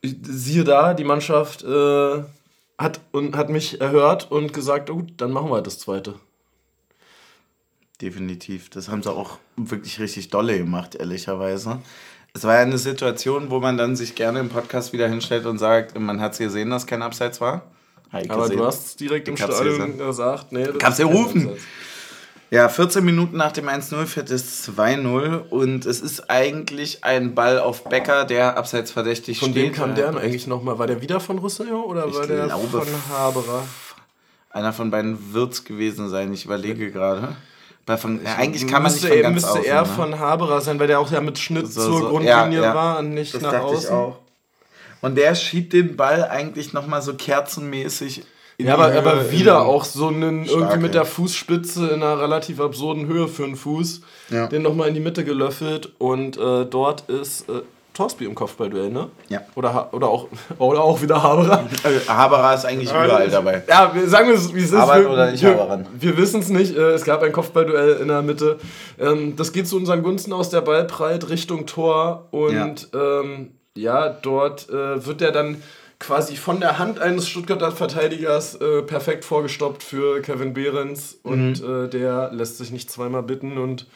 Siehe 0.00 0.62
da, 0.62 0.94
die 0.94 1.02
Mannschaft 1.02 1.64
äh, 1.64 2.22
hat, 2.78 3.00
und, 3.10 3.34
hat 3.34 3.50
mich 3.50 3.80
erhört 3.80 4.30
und 4.30 4.52
gesagt, 4.52 4.90
oh, 4.90 4.98
gut, 4.98 5.14
dann 5.16 5.32
machen 5.32 5.50
wir 5.50 5.60
das 5.60 5.80
zweite. 5.80 6.14
Definitiv. 8.00 8.70
Das 8.70 8.88
haben 8.88 9.02
sie 9.02 9.10
auch 9.10 9.38
wirklich 9.56 9.98
richtig 9.98 10.28
dolle 10.30 10.56
gemacht, 10.58 10.94
ehrlicherweise. 10.94 11.80
Es 12.34 12.44
war 12.44 12.54
ja 12.54 12.60
eine 12.60 12.78
Situation, 12.78 13.50
wo 13.50 13.58
man 13.58 13.76
dann 13.76 13.96
sich 13.96 14.14
gerne 14.14 14.38
im 14.38 14.50
Podcast 14.50 14.92
wieder 14.92 15.08
hinstellt 15.08 15.46
und 15.46 15.58
sagt, 15.58 15.98
man 15.98 16.20
hat 16.20 16.34
es 16.34 16.38
gesehen, 16.38 16.70
dass 16.70 16.86
kein 16.86 17.02
Abseits 17.02 17.40
war. 17.40 17.62
Aber 18.12 18.48
du 18.48 18.64
hast 18.64 18.86
es 18.86 18.96
direkt 18.96 19.26
im 19.26 19.36
Stadion 19.36 19.98
gesagt. 19.98 20.52
Nee, 20.52 20.68
Kannst 20.78 21.00
du 21.00 21.06
rufen. 21.06 21.48
Abseits. 21.48 21.66
Ja, 22.52 22.68
14 22.68 23.02
Minuten 23.02 23.38
nach 23.38 23.52
dem 23.52 23.66
1-0 23.66 24.04
fährt 24.04 24.28
es 24.28 24.68
2-0 24.68 25.48
und 25.48 25.86
es 25.86 26.02
ist 26.02 26.28
eigentlich 26.28 27.02
ein 27.02 27.34
Ball 27.34 27.58
auf 27.58 27.84
Becker, 27.84 28.26
der 28.26 28.58
abseits 28.58 28.90
verdächtig 28.90 29.38
von 29.38 29.52
steht. 29.52 29.74
Von 29.74 29.86
wem 29.86 29.94
kam 29.94 29.94
der 29.94 30.22
eigentlich 30.22 30.46
nochmal? 30.46 30.78
War 30.78 30.86
der 30.86 31.00
wieder 31.00 31.18
von 31.18 31.38
Roussillon 31.38 31.82
oder 31.82 32.06
ich 32.06 32.14
war 32.14 32.26
der 32.26 32.50
von 32.50 32.86
Haberer? 33.08 33.66
Einer 34.50 34.74
von 34.74 34.90
beiden 34.90 35.32
wird 35.32 35.54
es 35.54 35.64
gewesen 35.64 36.10
sein, 36.10 36.30
ich 36.30 36.44
überlege 36.44 36.90
gerade. 36.90 37.36
Bei 37.86 37.96
von, 37.96 38.22
ja, 38.22 38.34
eigentlich 38.34 38.66
kann 38.66 38.82
man 38.82 38.92
nicht 38.92 39.02
von 39.02 39.22
ganz 39.22 39.34
Müsste 39.34 39.50
außen, 39.52 39.64
eher 39.64 39.80
ne? 39.80 39.88
von 39.88 40.18
Haberer 40.18 40.60
sein, 40.60 40.78
weil 40.78 40.88
der 40.88 41.00
auch 41.00 41.10
ja 41.10 41.22
mit 41.22 41.38
Schnitt 41.38 41.72
so, 41.72 41.86
zur 41.86 42.00
so, 42.00 42.08
Grundlinie 42.10 42.58
ja, 42.58 42.64
ja. 42.64 42.74
war 42.74 42.98
und 42.98 43.14
nicht 43.14 43.32
das 43.32 43.40
nach 43.40 43.62
außen. 43.62 44.12
Und 45.00 45.14
der 45.14 45.34
schiebt 45.36 45.72
den 45.72 45.96
Ball 45.96 46.28
eigentlich 46.28 46.74
nochmal 46.74 47.00
so 47.00 47.14
kerzenmäßig 47.14 48.24
ja, 48.58 48.74
aber, 48.74 48.92
aber 48.92 49.30
wieder 49.30 49.62
auch 49.62 49.84
so 49.84 50.08
einen 50.08 50.44
Stark, 50.44 50.60
irgendwie 50.60 50.78
mit 50.78 50.94
der 50.94 51.04
Fußspitze 51.04 51.88
in 51.88 52.02
einer 52.02 52.20
relativ 52.20 52.60
absurden 52.60 53.06
Höhe 53.06 53.28
für 53.28 53.44
einen 53.44 53.56
Fuß, 53.56 54.02
ja. 54.30 54.46
den 54.46 54.62
nochmal 54.62 54.88
in 54.88 54.94
die 54.94 55.00
Mitte 55.00 55.24
gelöffelt 55.24 55.92
und 55.98 56.36
äh, 56.36 56.66
dort 56.66 57.08
ist 57.08 57.48
äh, 57.48 57.62
Torsby 57.94 58.24
im 58.24 58.34
Kopfballduell, 58.34 58.88
ne? 58.88 59.10
Ja. 59.28 59.42
Oder, 59.54 59.90
oder, 59.92 60.08
auch, 60.08 60.28
oder 60.58 60.82
auch 60.82 61.02
wieder 61.02 61.22
Haberer. 61.22 61.68
Äh, 61.84 62.08
Haberer 62.08 62.54
ist 62.54 62.64
eigentlich 62.64 62.90
überall 62.90 63.28
dabei. 63.28 63.62
Ja, 63.68 63.94
wir 63.94 64.08
sagen 64.08 64.30
es, 64.30 64.54
wie 64.54 64.60
es 64.60 64.66
ist. 64.66 64.74
Arbeit 64.74 65.06
oder 65.06 65.30
nicht 65.30 65.42
wir, 65.42 65.84
wir 65.92 66.16
wissen 66.16 66.40
es 66.40 66.48
nicht. 66.48 66.74
Äh, 66.74 66.92
es 66.92 67.04
gab 67.04 67.22
ein 67.22 67.32
Kopfballduell 67.32 67.98
in 68.00 68.08
der 68.08 68.22
Mitte. 68.22 68.58
Ähm, 68.98 69.36
das 69.36 69.52
geht 69.52 69.68
zu 69.68 69.76
unseren 69.76 70.02
Gunsten 70.02 70.32
aus. 70.32 70.48
Der 70.48 70.62
Ball 70.62 70.84
prallt 70.84 71.28
Richtung 71.28 71.66
Tor 71.66 72.28
und 72.30 72.88
ja, 72.92 73.20
ähm, 73.20 73.50
ja 73.76 74.08
dort 74.08 74.70
äh, 74.70 75.04
wird 75.04 75.20
er 75.20 75.32
dann 75.32 75.62
quasi 76.02 76.36
von 76.36 76.58
der 76.60 76.78
Hand 76.80 76.98
eines 76.98 77.28
Stuttgarter 77.28 77.70
Verteidigers 77.72 78.56
äh, 78.56 78.82
perfekt 78.82 79.24
vorgestoppt 79.24 79.82
für 79.84 80.20
Kevin 80.20 80.52
Behrens 80.52 81.16
und 81.22 81.62
Mhm. 81.62 81.84
äh, 81.84 81.88
der 81.88 82.30
lässt 82.32 82.58
sich 82.58 82.72
nicht 82.72 82.90
zweimal 82.90 83.22
bitten 83.22 83.56
und 83.56 83.86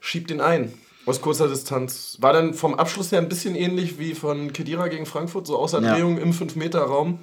schiebt 0.00 0.30
ihn 0.30 0.40
ein. 0.40 0.72
Aus 1.04 1.20
kurzer 1.20 1.48
Distanz. 1.48 2.18
War 2.20 2.32
dann 2.32 2.54
vom 2.54 2.74
Abschluss 2.74 3.10
her 3.12 3.18
ein 3.18 3.28
bisschen 3.28 3.54
ähnlich 3.56 3.98
wie 3.98 4.14
von 4.14 4.52
Kedira 4.52 4.88
gegen 4.88 5.04
Frankfurt, 5.06 5.46
so 5.46 5.58
außer 5.58 5.80
Ja. 5.82 5.94
Drehung 5.94 6.18
im 6.18 6.32
5-Meter-Raum. 6.32 7.18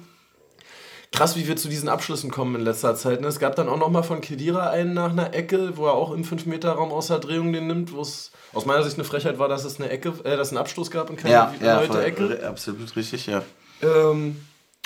Krass, 1.12 1.36
wie 1.36 1.46
wir 1.48 1.56
zu 1.56 1.68
diesen 1.68 1.88
Abschlüssen 1.88 2.30
kommen 2.30 2.56
in 2.56 2.60
letzter 2.62 2.94
Zeit. 2.96 3.20
ne? 3.22 3.28
Es 3.28 3.38
gab 3.38 3.54
dann 3.56 3.68
auch 3.68 3.78
nochmal 3.78 4.02
von 4.02 4.20
Kedira 4.20 4.68
einen 4.70 4.92
nach 4.92 5.12
einer 5.12 5.32
Ecke, 5.34 5.76
wo 5.76 5.86
er 5.86 5.92
auch 5.94 6.12
im 6.12 6.24
5-Meter-Raum 6.24 6.90
außer 6.90 7.20
Drehung 7.20 7.52
den 7.52 7.68
nimmt, 7.68 7.92
wo 7.94 8.00
es 8.02 8.32
aus 8.52 8.66
meiner 8.66 8.82
Sicht 8.82 8.96
eine 8.96 9.04
Frechheit 9.04 9.38
war, 9.38 9.48
dass 9.48 9.64
es 9.64 9.80
eine 9.80 9.88
Ecke, 9.88 10.12
äh, 10.24 10.36
dass 10.36 10.48
es 10.48 10.52
einen 10.52 10.58
Abstoß 10.58 10.90
gab 10.90 11.08
und 11.08 11.16
keine 11.16 11.32
Ja, 11.32 11.54
ja, 11.60 11.66
erneute 11.66 11.92
voll, 11.92 12.02
Ecke. 12.02 12.46
absolut 12.46 12.94
richtig, 12.96 13.26
ja. 13.28 13.42
Ähm, 13.82 14.36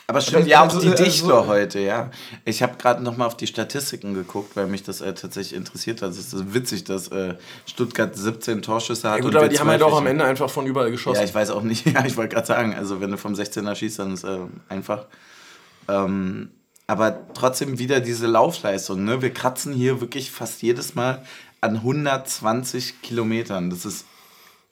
Aber 0.07 0.21
stimmt, 0.21 0.47
ja, 0.49 0.61
auch 0.61 0.65
also- 0.65 0.81
die 0.81 0.89
also- 0.91 1.05
Dichter 1.05 1.47
heute, 1.47 1.79
ja. 1.81 2.11
Ich 2.45 2.63
habe 2.63 2.77
gerade 2.77 3.03
noch 3.03 3.17
mal 3.17 3.27
auf 3.27 3.37
die 3.37 3.47
Statistiken 3.47 4.15
geguckt, 4.15 4.57
weil 4.57 4.67
mich 4.67 4.83
das 4.83 5.01
äh, 5.01 5.15
tatsächlich 5.15 5.55
interessiert 5.57 6.03
hat. 6.03 6.11
Es 6.11 6.19
ist 6.33 6.53
witzig, 6.55 6.83
dass 6.85 7.09
äh, 7.09 7.37
Stuttgart 7.67 8.17
17 8.17 8.63
Torschüsse 8.63 9.09
hat. 9.09 9.19
ja 9.19 9.23
gut, 9.23 9.31
und 9.33 9.37
aber 9.37 9.49
die 9.49 9.61
haben 9.61 9.69
halt 9.69 9.81
12 9.81 9.93
auch 9.93 9.99
am. 9.99 10.07
Ende 10.09 10.25
einfach 10.25 10.51
von 10.51 10.67
überall 10.67 10.91
geschossen. 10.91 11.21
Ja, 11.21 11.25
ich 11.25 11.35
weiß 11.35 11.51
auch 11.51 11.63
nicht. 11.63 11.87
Ja, 11.95 12.05
ich 12.05 12.17
wollte 12.17 12.35
gerade 12.35 12.47
sagen, 12.47 12.75
also 12.75 13.01
wenn 13.01 13.11
du 13.13 13.17
vom 13.19 13.35
16er 13.35 13.75
schießt, 13.77 14.01
dann 14.01 14.15
ist 14.15 14.25
äh, 14.25 14.39
einfach. 14.69 15.07
Ähm, 15.89 16.51
aber 16.89 17.21
trotzdem 17.35 17.79
wieder 17.79 18.01
diese 18.01 18.27
Laufleistung. 18.27 19.05
Ne? 19.05 19.23
Wir 19.23 19.33
kratzen 19.33 19.73
hier 19.73 20.01
wirklich 20.01 20.33
fast 20.33 20.61
jedes 20.63 20.97
Mal 20.97 21.25
an 21.61 21.77
120 21.77 23.01
Kilometern. 23.01 23.71
Das 23.71 23.85
ist 23.85 24.07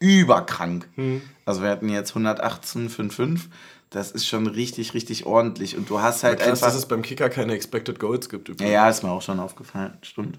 überkrank. 0.00 0.88
Hm. 0.96 1.22
Also 1.44 1.62
wir 1.62 1.70
hatten 1.70 1.88
jetzt 1.88 2.14
118,55. 2.16 3.42
Das 3.90 4.10
ist 4.10 4.26
schon 4.26 4.46
richtig, 4.46 4.92
richtig 4.94 5.24
ordentlich. 5.24 5.76
Und 5.76 5.88
du 5.88 6.00
hast 6.00 6.22
halt 6.22 6.38
Krass, 6.40 6.48
einfach. 6.48 6.66
dass 6.66 6.74
es 6.76 6.86
beim 6.86 7.02
Kicker 7.02 7.30
keine 7.30 7.54
Expected 7.54 7.98
Goals 7.98 8.28
gibt. 8.28 8.48
Ja, 8.48 8.52
übrigens. 8.54 8.72
ja, 8.72 8.88
ist 8.90 9.02
mir 9.02 9.10
auch 9.10 9.22
schon 9.22 9.40
aufgefallen, 9.40 9.96
stimmt. 10.02 10.38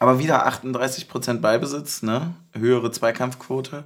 Aber 0.00 0.18
wieder 0.18 0.46
38% 0.48 1.38
Ballbesitz, 1.40 2.02
ne? 2.02 2.34
Höhere 2.52 2.90
Zweikampfquote. 2.90 3.84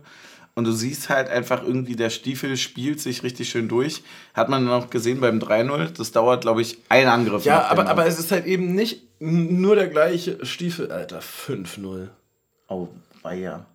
Und 0.55 0.65
du 0.65 0.73
siehst 0.73 1.09
halt 1.11 1.29
einfach 1.29 1.63
irgendwie, 1.63 1.95
der 1.95 2.11
Stiefel 2.11 2.57
spielt 2.57 3.01
sich 3.01 3.23
richtig 3.23 3.49
schön 3.51 3.69
durch. 3.69 4.03
Hat 4.35 4.49
man 4.49 4.67
dann 4.67 4.83
auch 4.83 4.91
gesehen 4.91 5.21
beim 5.21 5.39
3-0. 5.39 5.91
Das 5.97 6.11
dauert, 6.11 6.41
glaube 6.41 6.63
ich, 6.63 6.79
ein 6.89 7.07
Angriff. 7.07 7.45
Ja, 7.45 7.69
aber, 7.69 7.87
aber 7.89 8.07
es 8.07 8.19
ist 8.19 8.33
halt 8.33 8.47
eben 8.47 8.75
nicht 8.75 9.03
nur 9.21 9.77
der 9.77 9.87
gleiche 9.89 10.45
Stiefel. 10.47 10.91
Alter, 10.91 11.21
5-0. 11.21 12.09
Oh, 12.69 12.89
war 13.23 13.35
ja. 13.35 13.67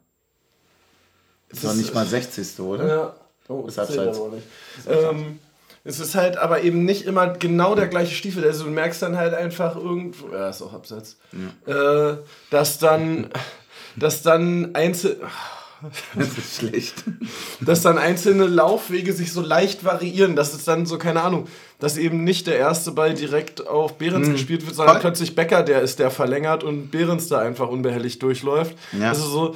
Ist 1.49 1.63
Das 1.63 1.63
noch 1.63 1.71
ist- 1.71 1.77
nicht 1.77 1.93
mal 1.93 2.05
60. 2.05 2.59
oder? 2.59 2.87
Ja. 2.87 3.13
Oh, 3.47 3.65
Ist 3.67 3.77
das 3.77 3.97
auch 3.97 4.31
nicht. 4.31 4.47
Ähm, 4.87 5.39
es 5.83 5.99
ist 5.99 6.15
halt 6.15 6.37
aber 6.37 6.61
eben 6.61 6.85
nicht 6.85 7.05
immer 7.05 7.27
genau 7.27 7.75
der 7.75 7.87
gleiche 7.87 8.15
Stiefel. 8.15 8.43
Also 8.45 8.63
du 8.63 8.69
merkst 8.69 9.01
dann 9.01 9.17
halt 9.17 9.33
einfach 9.33 9.75
irgendwo, 9.75 10.29
ja, 10.31 10.49
ist 10.49 10.61
auch 10.61 10.73
abseits, 10.73 11.17
äh, 11.65 12.13
dass 12.49 12.79
dann, 12.79 13.29
dass 13.97 14.21
dann 14.21 14.75
einzel, 14.75 15.17
Das 16.15 16.37
ist 16.37 16.57
schlecht. 16.59 17.03
dass 17.59 17.81
dann 17.81 17.97
einzelne 17.97 18.45
Laufwege 18.45 19.13
sich 19.13 19.33
so 19.33 19.41
leicht 19.41 19.83
variieren, 19.83 20.35
dass 20.35 20.53
es 20.53 20.63
dann 20.63 20.85
so, 20.85 20.97
keine 20.97 21.21
Ahnung, 21.21 21.47
dass 21.79 21.97
eben 21.97 22.23
nicht 22.23 22.47
der 22.47 22.57
erste 22.57 22.91
Ball 22.91 23.13
direkt 23.13 23.67
auf 23.67 23.97
Behrens 23.97 24.29
gespielt 24.29 24.65
wird, 24.65 24.75
sondern 24.75 24.99
plötzlich 24.99 25.35
Becker, 25.35 25.63
der 25.63 25.81
ist, 25.81 25.99
der 25.99 26.11
verlängert 26.11 26.63
und 26.63 26.91
Behrens 26.91 27.27
da 27.27 27.39
einfach 27.39 27.67
unbehelligt 27.67 28.23
durchläuft. 28.23 28.77
Ja. 28.97 29.09
Also 29.09 29.27
so, 29.27 29.55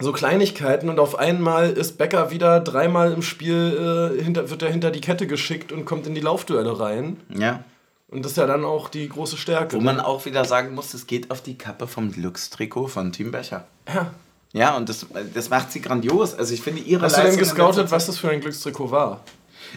so 0.00 0.12
Kleinigkeiten 0.12 0.88
und 0.88 1.00
auf 1.00 1.18
einmal 1.18 1.70
ist 1.70 1.98
Becker 1.98 2.30
wieder 2.30 2.60
dreimal 2.60 3.12
im 3.12 3.22
Spiel, 3.22 4.14
äh, 4.16 4.22
hinter, 4.22 4.50
wird 4.50 4.62
er 4.62 4.70
hinter 4.70 4.90
die 4.90 5.00
Kette 5.00 5.26
geschickt 5.26 5.72
und 5.72 5.84
kommt 5.84 6.06
in 6.06 6.14
die 6.14 6.20
Laufduelle 6.20 6.78
rein. 6.78 7.18
Ja. 7.36 7.64
Und 8.08 8.24
das 8.24 8.32
ist 8.32 8.38
ja 8.38 8.46
dann 8.46 8.64
auch 8.64 8.88
die 8.88 9.08
große 9.08 9.36
Stärke. 9.36 9.76
Wo 9.76 9.80
man 9.80 10.00
auch 10.00 10.24
wieder 10.24 10.44
sagen 10.44 10.74
muss, 10.74 10.94
es 10.94 11.06
geht 11.06 11.30
auf 11.30 11.42
die 11.42 11.58
Kappe 11.58 11.86
vom 11.86 12.10
Glückstrikot 12.10 12.88
von 12.88 13.12
Team 13.12 13.30
Becher. 13.30 13.66
ja. 13.92 14.12
Ja, 14.54 14.76
und 14.76 14.88
das, 14.88 15.06
das 15.34 15.50
macht 15.50 15.70
sie 15.72 15.80
grandios. 15.80 16.34
Also 16.34 16.54
ich 16.54 16.62
finde 16.62 16.80
ihre 16.80 17.02
Hast 17.02 17.16
du 17.16 17.20
denn 17.20 17.36
Leistung 17.36 17.48
gescoutet, 17.48 17.90
was 17.90 18.06
das 18.06 18.18
für 18.18 18.30
ein 18.30 18.40
Glückstrikot 18.40 18.90
war? 18.90 19.20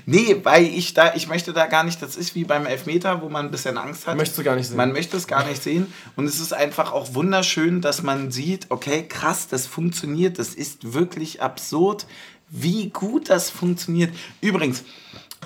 Nee, 0.06 0.38
weil 0.44 0.66
ich 0.66 0.94
da, 0.94 1.14
ich 1.16 1.28
möchte 1.28 1.54
da 1.54 1.68
gar 1.68 1.84
nicht, 1.84 2.02
das 2.02 2.16
ist 2.16 2.36
wie 2.36 2.44
beim 2.44 2.66
Elfmeter, 2.66 3.22
wo 3.22 3.30
man 3.30 3.46
ein 3.46 3.52
bisschen 3.52 3.78
Angst 3.78 4.08
hat. 4.08 4.18
Möchtest 4.18 4.40
du 4.40 4.44
gar 4.44 4.56
nicht 4.56 4.68
sehen. 4.68 4.78
Man 4.78 4.92
möchte 4.92 5.18
es 5.18 5.28
gar 5.28 5.46
nicht 5.46 5.62
sehen. 5.62 5.92
Und 6.16 6.26
es 6.26 6.40
ist 6.40 6.54
einfach 6.54 6.92
auch 6.92 7.14
wunderschön, 7.14 7.82
dass 7.82 8.04
man 8.04 8.32
sieht, 8.32 8.68
okay, 8.70 9.06
krass, 9.08 9.48
das 9.48 9.68
funktioniert. 9.68 10.40
Das 10.40 10.50
ist 10.50 10.94
wirklich 10.94 11.42
absurd, 11.42 12.06
wie 12.50 12.90
gut 12.90 13.30
das 13.30 13.50
funktioniert. 13.50 14.14
Übrigens, 14.42 14.84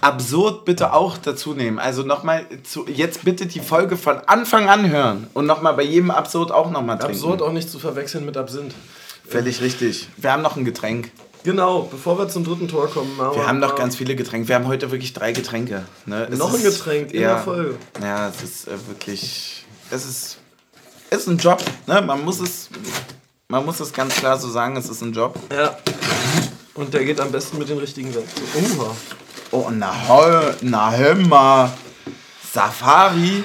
absurd 0.01 0.65
bitte 0.65 0.93
auch 0.93 1.17
dazu 1.17 1.53
nehmen. 1.53 1.79
Also 1.79 2.03
nochmal, 2.03 2.45
jetzt 2.87 3.23
bitte 3.23 3.45
die 3.45 3.59
Folge 3.59 3.97
von 3.97 4.19
Anfang 4.19 4.69
an 4.69 4.89
hören. 4.89 5.27
Und 5.33 5.45
nochmal 5.45 5.73
bei 5.73 5.83
jedem 5.83 6.11
Absurd 6.11 6.51
auch 6.51 6.71
nochmal 6.71 6.97
trinken. 6.97 7.15
Absurd 7.15 7.41
auch 7.41 7.51
nicht 7.51 7.69
zu 7.69 7.79
verwechseln 7.79 8.25
mit 8.25 8.37
Absinth. 8.37 8.73
Völlig 9.27 9.61
richtig. 9.61 10.07
Wir 10.17 10.31
haben 10.31 10.43
noch 10.43 10.55
ein 10.55 10.65
Getränk. 10.65 11.11
Genau, 11.45 11.83
bevor 11.83 12.17
wir 12.17 12.27
zum 12.27 12.43
dritten 12.43 12.67
Tor 12.67 12.89
kommen. 12.89 13.15
Wir 13.17 13.47
haben 13.47 13.59
noch 13.59 13.75
ganz 13.75 13.95
viele 13.95 14.15
Getränke. 14.15 14.47
Wir 14.47 14.55
haben 14.55 14.65
heute 14.65 14.89
wirklich 14.89 15.13
drei 15.13 15.31
Getränke. 15.31 15.85
Ne? 16.07 16.27
Noch 16.31 16.51
ein 16.51 16.63
Getränk 16.63 17.13
in 17.13 17.21
ja, 17.21 17.35
der 17.35 17.43
Folge. 17.43 17.77
Ja, 18.01 18.29
es 18.29 18.41
ist 18.41 18.67
äh, 18.67 18.71
wirklich. 18.87 19.63
Es 19.91 20.05
ist. 20.05 20.39
Es 21.11 21.19
ist 21.19 21.27
ein 21.27 21.37
Job. 21.37 21.63
Ne? 21.85 22.01
Man 22.01 22.25
muss 22.25 22.39
es. 22.39 22.69
Man 23.47 23.63
muss 23.63 23.79
es 23.79 23.93
ganz 23.93 24.15
klar 24.15 24.39
so 24.39 24.49
sagen, 24.49 24.75
es 24.75 24.89
ist 24.89 25.03
ein 25.03 25.13
Job. 25.13 25.37
Ja. 25.55 25.77
Und 26.73 26.95
der 26.95 27.05
geht 27.05 27.21
am 27.21 27.31
besten 27.31 27.59
mit 27.59 27.69
den 27.69 27.77
richtigen 27.77 28.11
Werkzeugen. 28.15 28.79
Oh, 29.51 29.69
na, 29.71 29.93
na 30.61 30.91
hör 30.93 31.13
mal. 31.13 31.71
Safari. 32.51 33.43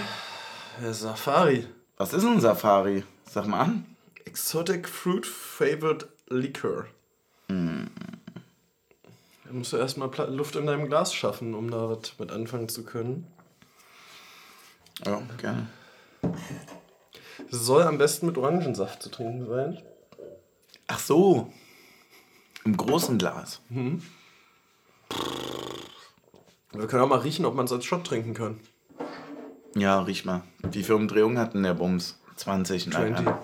Der 0.83 0.95
Safari. 0.95 1.67
Was 1.99 2.15
ist 2.15 2.25
ein 2.25 2.41
Safari? 2.41 3.05
Sag 3.31 3.47
mal 3.47 3.61
an. 3.61 3.85
Exotic 4.25 4.89
Fruit 4.89 5.27
Flavored 5.27 6.09
Liquor. 6.31 6.87
Da 9.51 9.57
musst 9.57 9.73
du 9.73 9.79
erstmal 9.79 10.09
Luft 10.29 10.55
in 10.55 10.67
deinem 10.67 10.87
Glas 10.87 11.13
schaffen, 11.13 11.57
um 11.57 11.73
da 11.73 11.91
was 11.91 12.17
mit 12.21 12.31
anfangen 12.31 12.69
zu 12.69 12.85
können. 12.85 13.27
Ja, 15.05 15.21
gerne. 15.39 15.67
Es 17.51 17.59
soll 17.59 17.83
am 17.83 17.99
besten 17.99 18.27
mit 18.27 18.39
Orangensaft 18.39 19.03
zu 19.03 19.11
trinken 19.11 19.47
sein. 19.47 19.83
Ach 20.87 21.01
so. 21.01 21.53
Im 22.65 22.77
großen 22.77 23.19
Glas. 23.19 23.61
Wir 26.73 26.87
können 26.87 27.03
auch 27.03 27.09
mal 27.09 27.19
riechen, 27.19 27.45
ob 27.45 27.57
man 27.57 27.65
es 27.65 27.73
als 27.73 27.85
Shot 27.85 28.07
trinken 28.07 28.35
kann. 28.35 28.61
Ja, 29.75 30.01
riech 30.01 30.25
mal. 30.25 30.43
Wie 30.63 30.85
viele 30.85 30.95
Umdrehungen 30.95 31.39
hat 31.39 31.55
denn 31.55 31.65
der 31.65 31.75
Bums? 31.75 32.21
20. 32.37 32.87
Na, 32.87 32.99
20. 33.01 33.27
ja. 33.27 33.43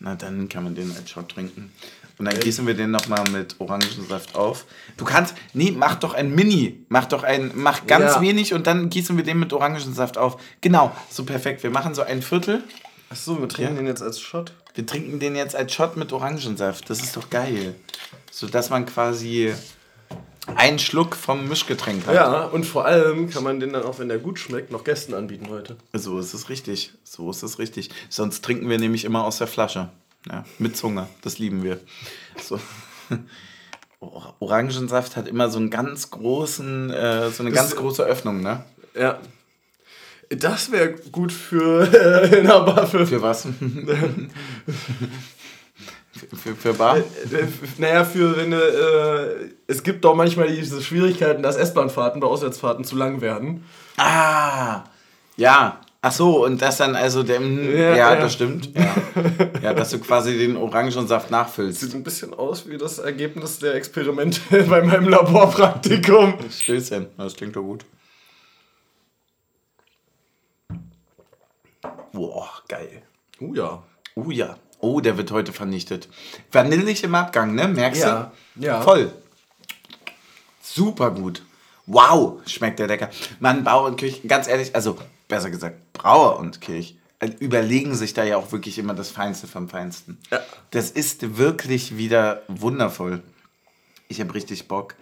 Na, 0.00 0.16
dann 0.16 0.48
kann 0.48 0.64
man 0.64 0.74
den 0.74 0.90
als 0.96 1.08
Shot 1.08 1.28
trinken. 1.28 1.72
Und 2.18 2.26
dann 2.26 2.38
gießen 2.38 2.66
wir 2.66 2.74
den 2.74 2.90
nochmal 2.92 3.24
mit 3.30 3.56
Orangensaft 3.58 4.36
auf. 4.36 4.66
Du 4.96 5.04
kannst, 5.04 5.34
nee, 5.52 5.72
mach 5.76 5.96
doch 5.96 6.14
ein 6.14 6.32
Mini. 6.34 6.84
Mach 6.88 7.06
doch 7.06 7.24
ein, 7.24 7.50
mach 7.54 7.86
ganz 7.86 8.14
Ja. 8.14 8.20
wenig 8.20 8.54
und 8.54 8.66
dann 8.68 8.88
gießen 8.88 9.16
wir 9.16 9.24
den 9.24 9.38
mit 9.40 9.52
Orangensaft 9.52 10.16
auf. 10.16 10.40
Genau, 10.60 10.92
so 11.10 11.24
perfekt. 11.24 11.62
Wir 11.64 11.70
machen 11.70 11.94
so 11.94 12.02
ein 12.02 12.22
Viertel. 12.22 12.62
Achso, 13.10 13.40
wir 13.40 13.48
trinken 13.48 13.74
Ja. 13.74 13.80
den 13.80 13.86
jetzt 13.88 14.02
als 14.02 14.20
Shot. 14.20 14.52
Wir 14.74 14.86
trinken 14.86 15.18
den 15.18 15.34
jetzt 15.36 15.56
als 15.56 15.72
Shot 15.74 15.96
mit 15.96 16.12
Orangensaft. 16.12 16.88
Das 16.88 17.00
ist 17.00 17.16
doch 17.16 17.30
geil. 17.30 17.74
So 18.30 18.46
dass 18.46 18.70
man 18.70 18.86
quasi 18.86 19.52
einen 20.56 20.78
Schluck 20.78 21.16
vom 21.16 21.48
Mischgetränk 21.48 22.06
hat. 22.06 22.14
Ja, 22.14 22.44
und 22.44 22.64
vor 22.64 22.84
allem 22.84 23.30
kann 23.30 23.42
man 23.44 23.60
den 23.60 23.72
dann 23.72 23.82
auch, 23.82 23.98
wenn 23.98 24.08
der 24.08 24.18
gut 24.18 24.38
schmeckt, 24.38 24.70
noch 24.70 24.84
Gästen 24.84 25.14
anbieten 25.14 25.46
heute. 25.48 25.76
So 25.94 26.18
ist 26.18 26.34
es 26.34 26.48
richtig. 26.48 26.92
So 27.02 27.30
ist 27.30 27.42
es 27.42 27.58
richtig. 27.58 27.90
Sonst 28.10 28.44
trinken 28.44 28.68
wir 28.68 28.78
nämlich 28.78 29.04
immer 29.04 29.24
aus 29.24 29.38
der 29.38 29.46
Flasche. 29.46 29.88
Ja, 30.30 30.44
mit 30.58 30.76
Zunge. 30.76 31.06
Das 31.22 31.38
lieben 31.38 31.62
wir. 31.62 31.80
So. 32.42 32.58
Or- 34.00 34.34
Orangensaft 34.40 35.16
hat 35.16 35.28
immer 35.28 35.50
so 35.50 35.58
einen 35.58 35.70
ganz 35.70 36.10
großen, 36.10 36.90
äh, 36.90 37.30
so 37.30 37.42
eine 37.42 37.50
Das- 37.50 37.58
ganz 37.60 37.76
große 37.76 38.02
Öffnung, 38.04 38.40
ne? 38.42 38.64
Ja. 38.98 39.18
Das 40.30 40.72
wäre 40.72 40.94
gut 41.12 41.30
für 41.32 41.82
äh, 41.92 42.38
in 42.40 42.46
der 42.46 42.60
Bar 42.60 42.86
für, 42.86 43.20
was? 43.20 43.42
für, 43.42 43.52
für, 46.36 46.54
für 46.56 46.74
Bar? 46.74 46.96
Äh, 46.96 47.00
äh, 47.00 47.46
naja, 47.78 48.04
für 48.04 48.36
wenn 48.36 48.52
äh, 48.52 49.50
es 49.66 49.82
gibt 49.82 50.04
doch 50.04 50.14
manchmal 50.14 50.48
diese 50.48 50.82
Schwierigkeiten, 50.82 51.42
dass 51.42 51.56
S-Bahn-Fahrten 51.56 52.20
bei 52.20 52.26
Auswärtsfahrten 52.26 52.84
zu 52.84 52.96
lang 52.96 53.20
werden. 53.20 53.64
Ah, 53.98 54.84
ja. 55.36 55.80
Ach 56.06 56.12
so, 56.12 56.44
und 56.44 56.60
das 56.60 56.76
dann 56.76 56.94
also 56.96 57.22
der, 57.22 57.40
ja, 57.40 57.80
Ja, 57.80 57.94
ja. 57.96 58.16
das 58.16 58.34
stimmt. 58.34 58.68
Ja. 58.76 58.94
ja, 59.62 59.72
dass 59.72 59.88
du 59.90 59.98
quasi 60.00 60.36
den 60.36 60.56
Orangensaft 60.58 61.30
nachfüllst. 61.30 61.80
Sieht 61.80 61.94
ein 61.94 62.04
bisschen 62.04 62.34
aus 62.34 62.68
wie 62.68 62.76
das 62.76 62.98
Ergebnis 62.98 63.58
der 63.58 63.74
Experimente 63.74 64.40
bei 64.68 64.82
meinem 64.82 65.08
Laborpraktikum. 65.08 66.34
Stößchen, 66.50 67.06
das 67.16 67.34
klingt 67.36 67.56
doch 67.56 67.62
gut. 67.62 67.86
Boah, 72.12 72.50
geil. 72.68 73.02
Oh 73.40 73.54
ja. 73.54 73.82
Oh 74.14 74.30
ja. 74.30 74.56
Oh, 74.80 75.00
der 75.00 75.16
wird 75.16 75.30
heute 75.30 75.52
vernichtet. 75.52 76.08
Vanillig 76.52 77.02
im 77.04 77.14
Abgang, 77.14 77.54
ne? 77.54 77.66
Merkst 77.68 78.02
Ja, 78.02 78.32
du? 78.56 78.64
ja. 78.66 78.80
Voll. 78.82 79.10
Super 80.60 81.10
gut. 81.10 81.42
Wow, 81.86 82.40
schmeckt 82.46 82.78
der 82.78 82.86
lecker. 82.88 83.10
Mann, 83.40 83.64
Bauer 83.64 83.86
und 83.86 83.96
Kirch, 83.96 84.20
ganz 84.28 84.48
ehrlich, 84.48 84.74
also 84.74 84.96
besser 85.28 85.50
gesagt, 85.50 85.78
Brauer 85.94 86.38
und 86.38 86.60
Kirch 86.60 86.96
äh, 87.20 87.30
überlegen 87.40 87.94
sich 87.94 88.12
da 88.12 88.22
ja 88.24 88.36
auch 88.36 88.52
wirklich 88.52 88.78
immer 88.78 88.92
das 88.94 89.10
Feinste 89.10 89.46
vom 89.46 89.68
Feinsten. 89.70 90.18
Ja. 90.30 90.40
Das 90.72 90.90
ist 90.90 91.38
wirklich 91.38 91.96
wieder 91.96 92.42
wundervoll. 92.48 93.22
Ich 94.08 94.20
habe 94.20 94.34
richtig 94.34 94.68
Bock, 94.68 94.94